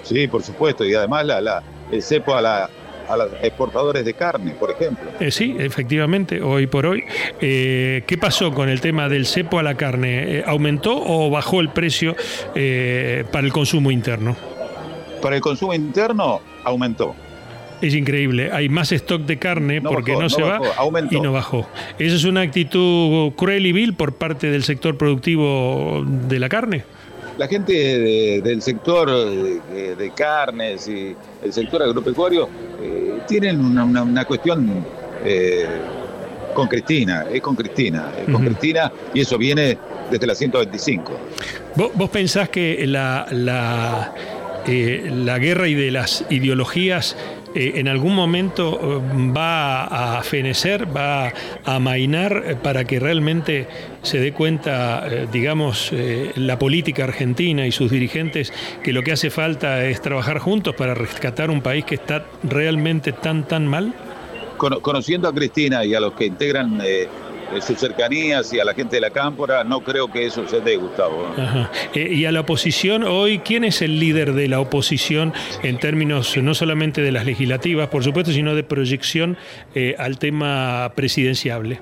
Sí, 0.03 0.27
por 0.27 0.43
supuesto, 0.43 0.85
y 0.85 0.93
además 0.93 1.27
la, 1.27 1.63
el 1.93 2.03
cepo 2.03 2.35
a 2.35 2.43
la, 2.43 2.71
a 3.11 3.17
los 3.17 3.33
exportadores 3.43 4.05
de 4.05 4.15
carne, 4.15 4.53
por 4.53 4.71
ejemplo. 4.71 5.11
Eh, 5.19 5.31
sí, 5.31 5.57
efectivamente, 5.59 6.41
hoy 6.41 6.67
por 6.69 6.87
hoy. 6.87 7.05
Eh, 7.41 8.05
¿Qué 8.07 8.17
pasó 8.17 8.53
con 8.53 8.69
el 8.69 8.81
tema 8.81 9.09
del 9.09 9.27
cepo 9.27 9.59
a 9.59 9.63
la 9.63 9.75
carne? 9.75 10.39
Eh, 10.39 10.45
¿Aumentó 10.47 10.97
o 10.97 11.29
bajó 11.29 11.61
el 11.61 11.71
precio 11.71 12.15
para 12.15 13.47
el 13.47 13.53
consumo 13.53 13.91
interno? 13.91 14.37
Para 15.21 15.37
el 15.37 15.43
consumo 15.43 15.75
interno 15.75 16.41
aumentó. 16.65 17.15
Es 17.83 17.95
increíble, 17.95 18.51
hay 18.53 18.69
más 18.69 18.93
stock 18.93 19.23
de 19.23 19.39
carne 19.39 19.81
porque 19.81 20.15
no, 20.15 20.29
se 20.29 20.43
va 20.43 20.61
y 21.11 21.19
no 21.19 21.33
bajó. 21.33 21.67
¿Esa 21.99 22.15
es 22.15 22.25
una 22.25 22.43
actitud 22.43 23.33
cruel 23.33 23.65
y 23.65 23.73
vil 23.73 23.95
por 23.95 24.13
parte 24.13 24.51
del 24.51 24.65
sector 24.65 24.99
productivo 24.99 26.05
de 26.05 26.39
la 26.39 26.51
carne? 26.51 26.85
La 27.39 27.49
gente 27.49 28.41
del 28.43 28.63
sector 28.63 29.11
de, 29.11 30.13
carnes 30.15 30.89
y 30.89 31.15
el 31.43 31.53
sector 31.53 31.83
agropecuario 31.83 32.49
eh, 32.83 33.21
tienen 33.27 33.61
una, 33.61 34.25
cuestión 34.25 34.85
eh, 35.25 35.67
con 36.55 36.69
Cristina, 36.69 37.27
es 37.33 37.41
con 37.41 37.57
Cristina, 37.57 38.13
es 38.19 38.33
con 38.33 38.45
Cristina 38.45 38.93
y 39.15 39.21
eso 39.21 39.39
viene 39.39 39.79
desde 40.11 40.27
la 40.27 40.35
125. 40.35 41.13
¿Vos, 41.77 42.11
pensás 42.11 42.49
que 42.49 42.87
la, 42.87 43.27
la, 43.31 44.15
eh, 44.67 45.11
la 45.15 45.39
guerra 45.39 45.69
y 45.69 45.75
de 45.75 45.91
las 45.91 46.25
ideologías 46.31 47.17
eh, 47.55 47.73
en 47.77 47.89
algún 47.89 48.15
momento 48.15 48.79
eh, 48.81 49.33
va 49.37 50.19
a 50.19 50.23
fenecer, 50.23 50.87
va 50.95 51.27
a 51.27 51.33
amainar 51.65 52.43
eh, 52.47 52.57
para 52.57 52.85
que 52.85 53.01
realmente 53.01 53.67
se 54.03 54.19
dé 54.19 54.33
cuenta, 54.33 55.07
digamos, 55.31 55.93
la 56.37 56.59
política 56.59 57.05
argentina 57.05 57.67
y 57.67 57.73
sus 57.73 57.91
dirigentes 57.91 58.53
que 58.83 58.95
lo 58.95 59.03
que 59.03 59.13
hace 59.13 59.29
falta 59.31 59.85
es 59.85 60.01
trabajar 60.01 60.39
juntos 60.39 60.75
para 60.75 60.95
rescatar 60.95 61.51
un 61.51 61.61
país 61.61 61.85
que 61.85 61.97
está 61.97 62.25
realmente 62.43 63.13
tan, 63.13 63.47
tan 63.47 63.67
mal? 63.67 63.93
Conociendo 64.57 65.29
a 65.29 65.35
Cristina 65.35 65.85
y 65.85 65.95
a 65.95 66.01
los 66.01 66.15
que 66.15 66.27
integran 66.27 66.81
sus 67.61 67.79
cercanías 67.79 68.53
y 68.53 68.61
a 68.61 68.65
la 68.65 68.75
gente 68.75 68.97
de 68.97 69.01
la 69.01 69.11
cámpora, 69.11 69.65
no 69.65 69.81
creo 69.81 70.11
que 70.11 70.27
eso 70.27 70.47
se 70.47 70.61
dé, 70.61 70.77
Gustavo. 70.77 71.35
Eh, 71.95 72.09
y 72.13 72.25
a 72.25 72.33
la 72.33 72.41
oposición, 72.41 73.03
hoy, 73.03 73.41
¿quién 73.41 73.65
es 73.65 73.83
el 73.83 73.99
líder 73.99 74.35
de 74.35 74.49
la 74.49 74.61
oposición 74.61 75.33
en 75.63 75.79
términos 75.79 76.37
no 76.37 76.55
solamente 76.55 77.03
de 77.03 77.13
las 77.13 77.27
legislativas, 77.27 77.89
por 77.89 78.05
supuesto, 78.05 78.33
sino 78.33 78.55
de 78.55 78.63
proyección 78.63 79.37
eh, 79.75 79.97
al 79.99 80.19
tema 80.19 80.93
presidenciable? 80.95 81.81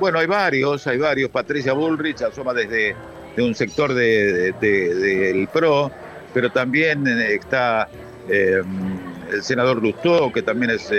Bueno, 0.00 0.18
hay 0.18 0.26
varios, 0.26 0.86
hay 0.86 0.98
varios. 0.98 1.30
Patricia 1.30 1.74
Bullrich 1.74 2.22
asoma 2.22 2.54
desde 2.54 2.96
de 3.36 3.42
un 3.42 3.54
sector 3.54 3.94
del 3.94 4.54
de, 4.60 5.48
PRO, 5.52 5.90
pero 6.34 6.50
también 6.50 7.06
eh, 7.06 7.34
está 7.34 7.88
el 8.28 9.42
senador 9.42 9.82
Lustó, 9.82 10.32
que 10.32 10.42
también 10.42 10.70
es, 10.72 10.90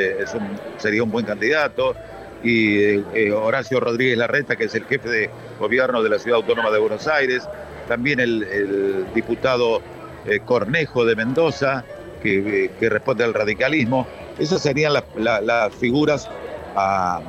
sería 0.77 1.03
un 1.03 1.11
buen 1.11 1.25
candidato 1.25 1.95
y 2.43 2.77
eh, 2.77 3.31
Horacio 3.31 3.79
Rodríguez 3.79 4.17
Larreta, 4.17 4.55
que 4.55 4.65
es 4.65 4.75
el 4.75 4.85
jefe 4.85 5.09
de 5.09 5.29
gobierno 5.59 6.03
de 6.03 6.09
la 6.09 6.19
Ciudad 6.19 6.37
Autónoma 6.37 6.69
de 6.71 6.79
Buenos 6.79 7.07
Aires, 7.07 7.47
también 7.87 8.19
el, 8.19 9.05
diputado 9.13 9.81
eh, 10.25 10.39
Cornejo 10.45 11.05
de 11.05 11.15
Mendoza, 11.15 11.85
que, 12.21 12.69
responde 12.81 13.23
al 13.23 13.33
radicalismo. 13.33 14.07
Esas 14.39 14.61
serían 14.61 14.93
las 14.93 15.75
figuras 15.75 16.29
ah, 16.75 17.21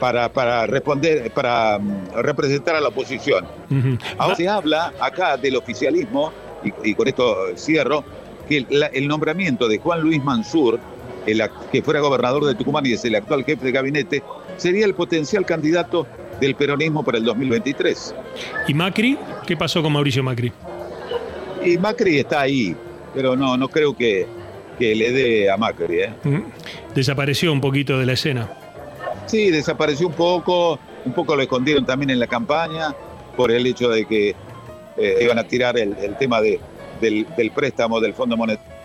para, 0.00 0.66
responder, 0.66 1.30
para 1.32 1.78
mm, 1.78 2.12
representar 2.16 2.76
a 2.76 2.80
la 2.80 2.88
oposición. 2.88 3.46
Ahora 4.18 4.34
se 4.34 4.48
habla 4.48 4.92
acá 5.00 5.36
del 5.36 5.56
oficialismo, 5.56 6.32
y, 6.82 6.94
con 6.94 7.06
esto 7.06 7.56
cierro, 7.56 8.04
que 8.48 8.66
el 8.68 9.08
nombramiento 9.08 9.68
de 9.68 9.78
Juan 9.78 10.00
Luis 10.00 10.22
Mansur, 10.22 10.80
que 11.72 11.82
fuera 11.82 12.00
gobernador 12.00 12.44
de 12.44 12.54
Tucumán 12.54 12.86
y 12.86 12.92
es 12.92 13.04
el 13.04 13.14
actual 13.14 13.44
jefe 13.44 13.66
de 13.66 13.72
gabinete, 13.72 14.22
sería 14.56 14.86
el 14.86 14.94
potencial 14.94 15.44
candidato 15.44 16.06
del 16.40 16.54
peronismo 16.54 17.02
para 17.02 17.18
el 17.18 17.24
2023. 17.24 18.14
¿Y 18.68 18.74
Macri? 18.74 19.18
¿Qué 19.46 19.56
pasó 19.56 19.82
con 19.82 19.92
Mauricio 19.92 20.22
Macri? 20.22 20.52
Y 21.64 21.76
Macri 21.78 22.18
está 22.18 22.42
ahí, 22.42 22.76
pero 23.14 23.34
no, 23.36 23.56
no 23.56 23.68
creo 23.68 23.96
que, 23.96 24.26
que 24.78 24.94
le 24.94 25.12
dé 25.12 25.50
a 25.50 25.56
Macri. 25.56 26.00
¿eh? 26.00 26.12
Desapareció 26.94 27.52
un 27.52 27.60
poquito 27.60 27.98
de 27.98 28.06
la 28.06 28.12
escena. 28.12 28.48
Sí, 29.26 29.50
desapareció 29.50 30.06
un 30.06 30.14
poco, 30.14 30.78
un 31.04 31.12
poco 31.12 31.34
lo 31.34 31.42
escondieron 31.42 31.84
también 31.84 32.10
en 32.10 32.20
la 32.20 32.28
campaña 32.28 32.94
por 33.36 33.50
el 33.50 33.66
hecho 33.66 33.90
de 33.90 34.06
que 34.06 34.34
eh, 34.96 35.18
iban 35.22 35.38
a 35.38 35.44
tirar 35.44 35.76
el, 35.76 36.16
tema 36.18 36.40
de, 36.40 36.60
del, 37.00 37.26
del 37.36 37.50
préstamo 37.50 38.00
del 38.00 38.14
Fondo 38.14 38.36
Monetario 38.36 38.76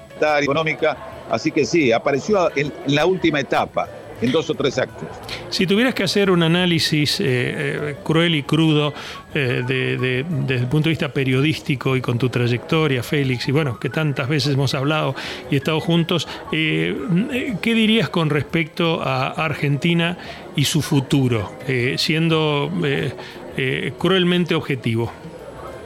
Económica 0.42 0.98
Así 1.32 1.52
que 1.52 1.66
sí, 1.66 1.92
apareció 1.94 2.50
en 2.58 2.74
la 2.88 3.06
última 3.06 3.40
etapa, 3.40 3.88
en 4.22 4.32
dos 4.34 4.50
o 4.50 4.54
tres 4.54 4.78
actos. 4.78 5.08
Si 5.50 5.66
tuvieras 5.66 5.96
que 5.96 6.04
hacer 6.04 6.30
un 6.30 6.44
análisis 6.44 7.22
eh, 7.22 7.24
eh, 7.26 7.96
cruel 8.04 8.36
y 8.36 8.44
crudo 8.44 8.94
eh, 9.34 9.64
desde 9.66 10.56
el 10.58 10.68
punto 10.68 10.90
de 10.90 10.90
vista 10.90 11.10
periodístico 11.10 11.96
y 11.96 12.02
con 12.02 12.18
tu 12.18 12.30
trayectoria, 12.30 13.02
Félix, 13.02 13.48
y 13.48 13.54
bueno, 13.54 13.80
que 13.80 13.90
tantas 13.90 14.28
veces 14.28 14.56
hemos 14.56 14.76
hablado 14.76 15.16
y 15.50 15.56
estado 15.56 15.80
juntos, 15.80 16.28
¿qué 16.52 17.62
dirías 17.64 18.10
con 18.10 18.30
respecto 18.30 19.02
a 19.02 19.30
Argentina 19.30 20.18
y 20.58 20.66
su 20.66 20.82
futuro, 20.82 21.54
siendo 21.96 22.70
cruelmente 23.98 24.54
objetivo? 24.54 25.12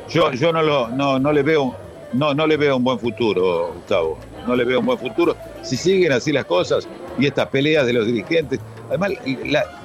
Yo, 0.10 0.32
yo 0.34 0.52
no, 0.52 0.62
lo, 0.64 0.88
no, 0.90 1.20
no 1.20 1.32
le 1.32 1.44
veo 1.44 1.86
no, 2.14 2.34
no 2.34 2.48
le 2.48 2.58
veo 2.58 2.78
un 2.78 2.84
buen 2.84 3.00
futuro, 3.00 3.74
Gustavo. 3.76 4.18
No 4.48 4.56
le 4.56 4.64
veo 4.64 4.80
un 4.80 4.86
buen 4.86 4.98
futuro. 4.98 5.36
Si 5.62 5.76
siguen 5.76 6.12
así 6.12 6.32
las 6.32 6.46
cosas 6.46 6.88
y 7.18 7.26
estas 7.26 7.48
peleas 7.48 7.86
de 7.86 7.94
los 7.94 8.06
dirigentes, 8.06 8.60
además, 8.90 9.12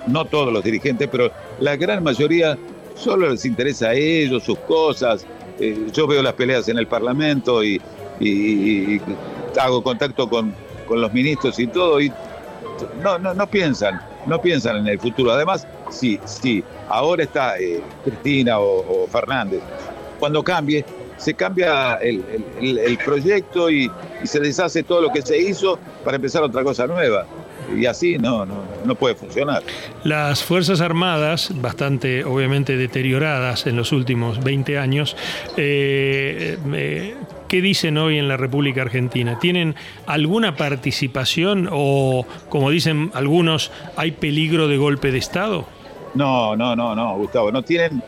no 0.07 0.25
todos 0.25 0.53
los 0.53 0.63
dirigentes, 0.63 1.09
pero 1.11 1.31
la 1.61 1.77
gran 1.77 2.03
mayoría 2.03 2.59
solo 2.95 3.31
les 3.31 3.45
interesa 3.45 3.89
a 3.89 3.95
ellos, 3.95 4.45
sus 4.45 4.59
cosas. 4.61 5.27
Eh, 5.59 5.89
yo 5.93 6.07
veo 6.07 6.23
las 6.23 6.35
peleas 6.35 6.69
en 6.69 6.79
el 6.79 6.87
Parlamento 6.87 7.63
y, 7.65 7.81
hago 9.59 9.83
contacto 9.83 10.29
con, 10.29 10.55
con, 10.87 11.01
los 11.01 11.13
ministros 11.13 11.59
y 11.59 11.67
todo, 11.67 12.01
y 12.01 12.13
no, 13.03 13.19
no, 13.19 13.35
no 13.35 13.47
piensan, 13.47 14.01
no 14.27 14.41
piensan 14.41 14.77
en 14.79 14.89
el 14.89 14.99
futuro. 14.99 15.33
Además, 15.33 15.67
si, 15.91 16.19
si 16.25 16.63
ahora 16.89 17.25
está 17.25 17.59
eh, 17.59 17.83
Cristina 18.05 18.59
o, 18.59 19.07
Fernández, 19.09 19.61
cuando 20.19 20.43
cambie, 20.43 20.85
se 21.21 21.35
cambia 21.35 21.97
el, 21.97 22.99
proyecto 23.05 23.71
y, 23.71 23.91
se 24.25 24.41
deshace 24.41 24.83
todo 24.83 25.01
lo 25.01 25.13
que 25.13 25.23
se 25.23 25.39
hizo 25.39 25.79
para 26.05 26.17
empezar 26.17 26.43
otra 26.43 26.65
cosa 26.65 26.87
nueva. 26.87 27.27
Y 27.77 27.87
así 27.87 28.19
no, 28.19 28.45
no, 28.45 28.65
no 28.85 28.95
puede 28.95 29.15
funcionar. 29.15 29.63
Las 30.03 30.43
Fuerzas 30.43 30.81
Armadas, 30.81 31.53
bastante 31.61 32.25
obviamente 32.25 32.77
deterioradas 32.77 33.67
en 33.67 33.77
los 33.77 33.93
últimos 33.93 34.43
20 34.43 34.79
años, 34.79 35.17
eh, 35.57 36.59
eh, 36.73 37.15
¿qué 37.49 37.61
dicen 37.61 37.99
hoy 37.99 38.19
en 38.19 38.27
la 38.27 38.37
República 38.37 38.83
Argentina? 38.83 39.39
¿Tienen 39.39 39.77
alguna 40.07 40.57
participación 40.57 41.69
o, 41.71 42.27
como 42.49 42.71
dicen 42.71 43.11
algunos, 43.15 43.71
hay 43.97 44.13
peligro 44.13 44.67
de 44.67 44.77
golpe 44.79 45.13
de 45.13 45.19
Estado? 45.19 45.67
No, 46.15 46.57
no, 46.57 46.75
no, 46.75 46.97
no, 46.97 47.17
Gustavo, 47.17 47.53
no 47.53 47.63
tienen, 47.63 48.03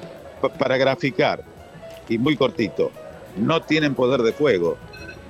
para 0.58 0.76
graficar, 0.76 1.44
y 2.08 2.18
muy 2.18 2.36
cortito, 2.36 2.90
no 3.36 3.60
tienen 3.62 3.94
poder 3.94 4.22
de 4.22 4.32
fuego, 4.32 4.76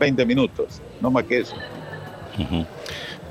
20 0.01 0.25
minutos, 0.27 0.81
no 1.01 1.11
más 1.11 1.25
que 1.25 1.41
eso. 1.41 1.55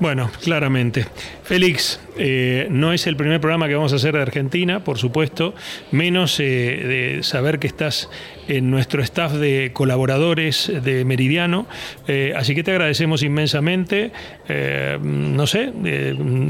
Bueno, 0.02 0.32
claramente. 0.42 1.06
Félix, 1.44 2.00
eh, 2.16 2.66
no 2.70 2.92
es 2.92 3.06
el 3.06 3.14
primer 3.16 3.40
programa 3.40 3.68
que 3.68 3.76
vamos 3.76 3.92
a 3.92 3.96
hacer 3.96 4.14
de 4.14 4.20
Argentina, 4.20 4.82
por 4.82 4.98
supuesto, 4.98 5.54
menos 5.92 6.40
eh, 6.40 6.44
de 6.44 7.22
saber 7.22 7.60
que 7.60 7.68
estás 7.68 8.10
en 8.48 8.68
nuestro 8.68 9.00
staff 9.00 9.34
de 9.34 9.70
colaboradores 9.72 10.72
de 10.82 11.04
Meridiano, 11.04 11.68
eh, 12.08 12.32
así 12.36 12.56
que 12.56 12.64
te 12.64 12.72
agradecemos 12.72 13.22
inmensamente. 13.22 14.10
no 15.00 15.46
sé, 15.46 15.72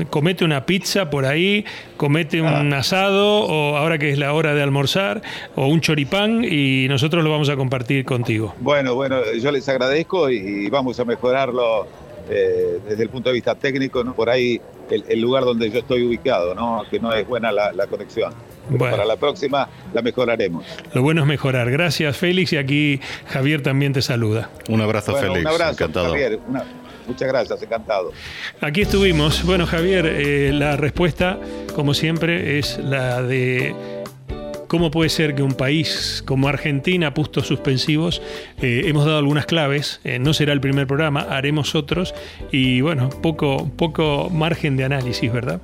comete 0.08 0.46
una 0.46 0.64
pizza 0.64 1.10
por 1.10 1.26
ahí, 1.26 1.66
comete 1.98 2.40
un 2.40 2.72
ah. 2.72 2.78
asado, 2.78 3.40
o 3.40 3.76
ahora 3.76 3.98
que 3.98 4.08
es 4.08 4.18
la 4.18 4.32
hora 4.32 4.54
de 4.54 4.62
almorzar, 4.62 5.20
o 5.56 5.66
un 5.66 5.82
choripán, 5.82 6.42
y 6.42 6.86
nosotros 6.88 7.22
lo 7.22 7.30
vamos 7.30 7.50
a 7.50 7.56
compartir 7.56 8.06
contigo. 8.06 8.54
Bueno, 8.60 8.94
bueno, 8.94 9.18
yo 9.38 9.52
les 9.52 9.68
agradezco 9.68 10.30
y 10.30 10.70
vamos 10.70 10.98
a 11.00 11.04
mejorarlo 11.04 11.86
eh, 12.28 12.78
desde 12.88 13.02
el 13.02 13.08
punto 13.08 13.28
de 13.30 13.34
vista 13.34 13.54
técnico, 13.54 14.04
¿no? 14.04 14.14
por 14.14 14.30
ahí 14.30 14.60
el, 14.90 15.20
lugar 15.20 15.44
donde 15.44 15.70
yo 15.70 15.80
estoy 15.80 16.02
ubicado, 16.04 16.54
¿no? 16.54 16.82
que 16.90 16.98
no 17.00 17.12
es 17.12 17.26
buena 17.26 17.50
la, 17.52 17.86
conexión. 17.88 18.32
Para 18.78 19.04
la 19.04 19.16
próxima 19.16 19.68
la 19.92 20.02
mejoraremos. 20.02 20.64
Lo 20.94 21.02
bueno 21.02 21.22
es 21.22 21.26
mejorar. 21.26 21.70
Gracias, 21.70 22.16
Félix, 22.16 22.52
y 22.52 22.56
aquí 22.58 23.00
Javier 23.26 23.62
también 23.62 23.92
te 23.92 24.02
saluda. 24.02 24.50
Un 24.68 24.80
abrazo, 24.80 25.16
Félix. 25.16 25.40
Un 25.40 25.46
abrazo, 25.48 25.72
encantado. 25.72 26.10
Javier. 26.10 26.38
muchas 27.06 27.28
gracias, 27.28 27.62
encantado. 27.62 28.12
Aquí 28.60 28.82
estuvimos. 28.82 29.44
Bueno, 29.44 29.66
Javier, 29.66 30.06
eh, 30.06 30.52
la 30.52 30.76
respuesta, 30.76 31.40
como 31.74 31.92
siempre, 31.92 32.58
es 32.58 32.78
la 32.78 33.22
de 33.22 33.74
¿Cómo 34.72 34.90
puede 34.90 35.10
ser 35.10 35.34
que 35.34 35.42
un 35.42 35.52
país 35.52 36.24
como 36.26 36.48
Argentina, 36.48 37.12
puestos 37.12 37.46
suspensivos, 37.46 38.22
eh, 38.62 38.84
hemos 38.86 39.04
dado 39.04 39.18
algunas 39.18 39.44
claves? 39.44 40.00
Eh, 40.02 40.18
no 40.18 40.32
será 40.32 40.54
el 40.54 40.62
primer 40.62 40.86
programa, 40.86 41.20
haremos 41.28 41.74
otros 41.74 42.14
y 42.50 42.80
bueno, 42.80 43.10
poco, 43.10 43.70
poco 43.76 44.30
margen 44.30 44.78
de 44.78 44.84
análisis, 44.84 45.30
¿verdad? 45.30 45.60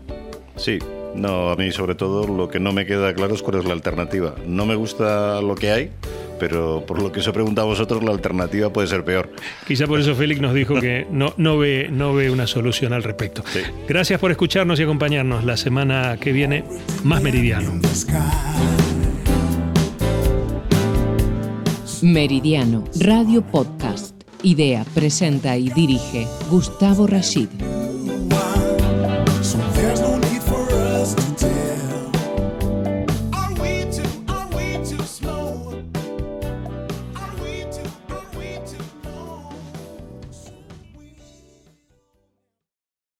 Sí, 0.57 0.79
no, 1.15 1.49
a 1.51 1.57
mí 1.57 1.73
sobre 1.73 1.95
todo 1.95 2.29
lo 2.29 2.51
que 2.51 2.61
no 2.61 2.75
me 2.75 2.85
queda 2.85 3.15
claro 3.15 3.35
es 3.35 3.41
cuál 3.41 3.61
es 3.61 3.65
la 3.65 3.73
alternativa. 3.73 4.35
No 4.47 4.67
me 4.67 4.75
gusta 4.75 5.41
lo 5.41 5.55
que 5.55 5.71
hay, 5.71 5.91
pero 6.39 6.85
por 6.87 7.01
lo 7.01 7.11
que 7.11 7.21
os 7.21 7.27
he 7.27 7.33
preguntado 7.33 7.67
a 7.67 7.71
vosotros, 7.71 8.05
la 8.05 8.11
alternativa 8.11 8.71
puede 8.75 8.89
ser 8.89 9.05
peor. 9.05 9.31
Quizá 9.67 9.87
por 9.87 10.01
eso 10.01 10.15
Félix 10.17 10.43
nos 10.43 10.53
dijo 10.53 10.79
que 10.83 11.07
no, 11.11 11.33
no, 11.39 11.57
ve, 11.57 11.89
no 11.91 12.13
ve 12.13 12.31
una 12.31 12.47
solución 12.47 12.93
al 12.93 13.05
respecto. 13.05 13.43
Gracias 13.89 14.21
por 14.21 14.31
escucharnos 14.33 14.79
y 14.79 14.83
acompañarnos. 14.83 15.45
La 15.45 15.57
semana 15.57 16.19
que 16.21 16.31
viene, 16.31 16.65
más 17.05 17.23
meridiano. 17.23 17.73
Meridiano, 22.03 22.85
Radio 23.01 23.43
Podcast. 23.43 24.15
Idea, 24.43 24.85
presenta 24.95 25.57
y 25.57 25.71
dirige 25.71 26.27
Gustavo 26.51 27.07
Rashid. 27.07 27.49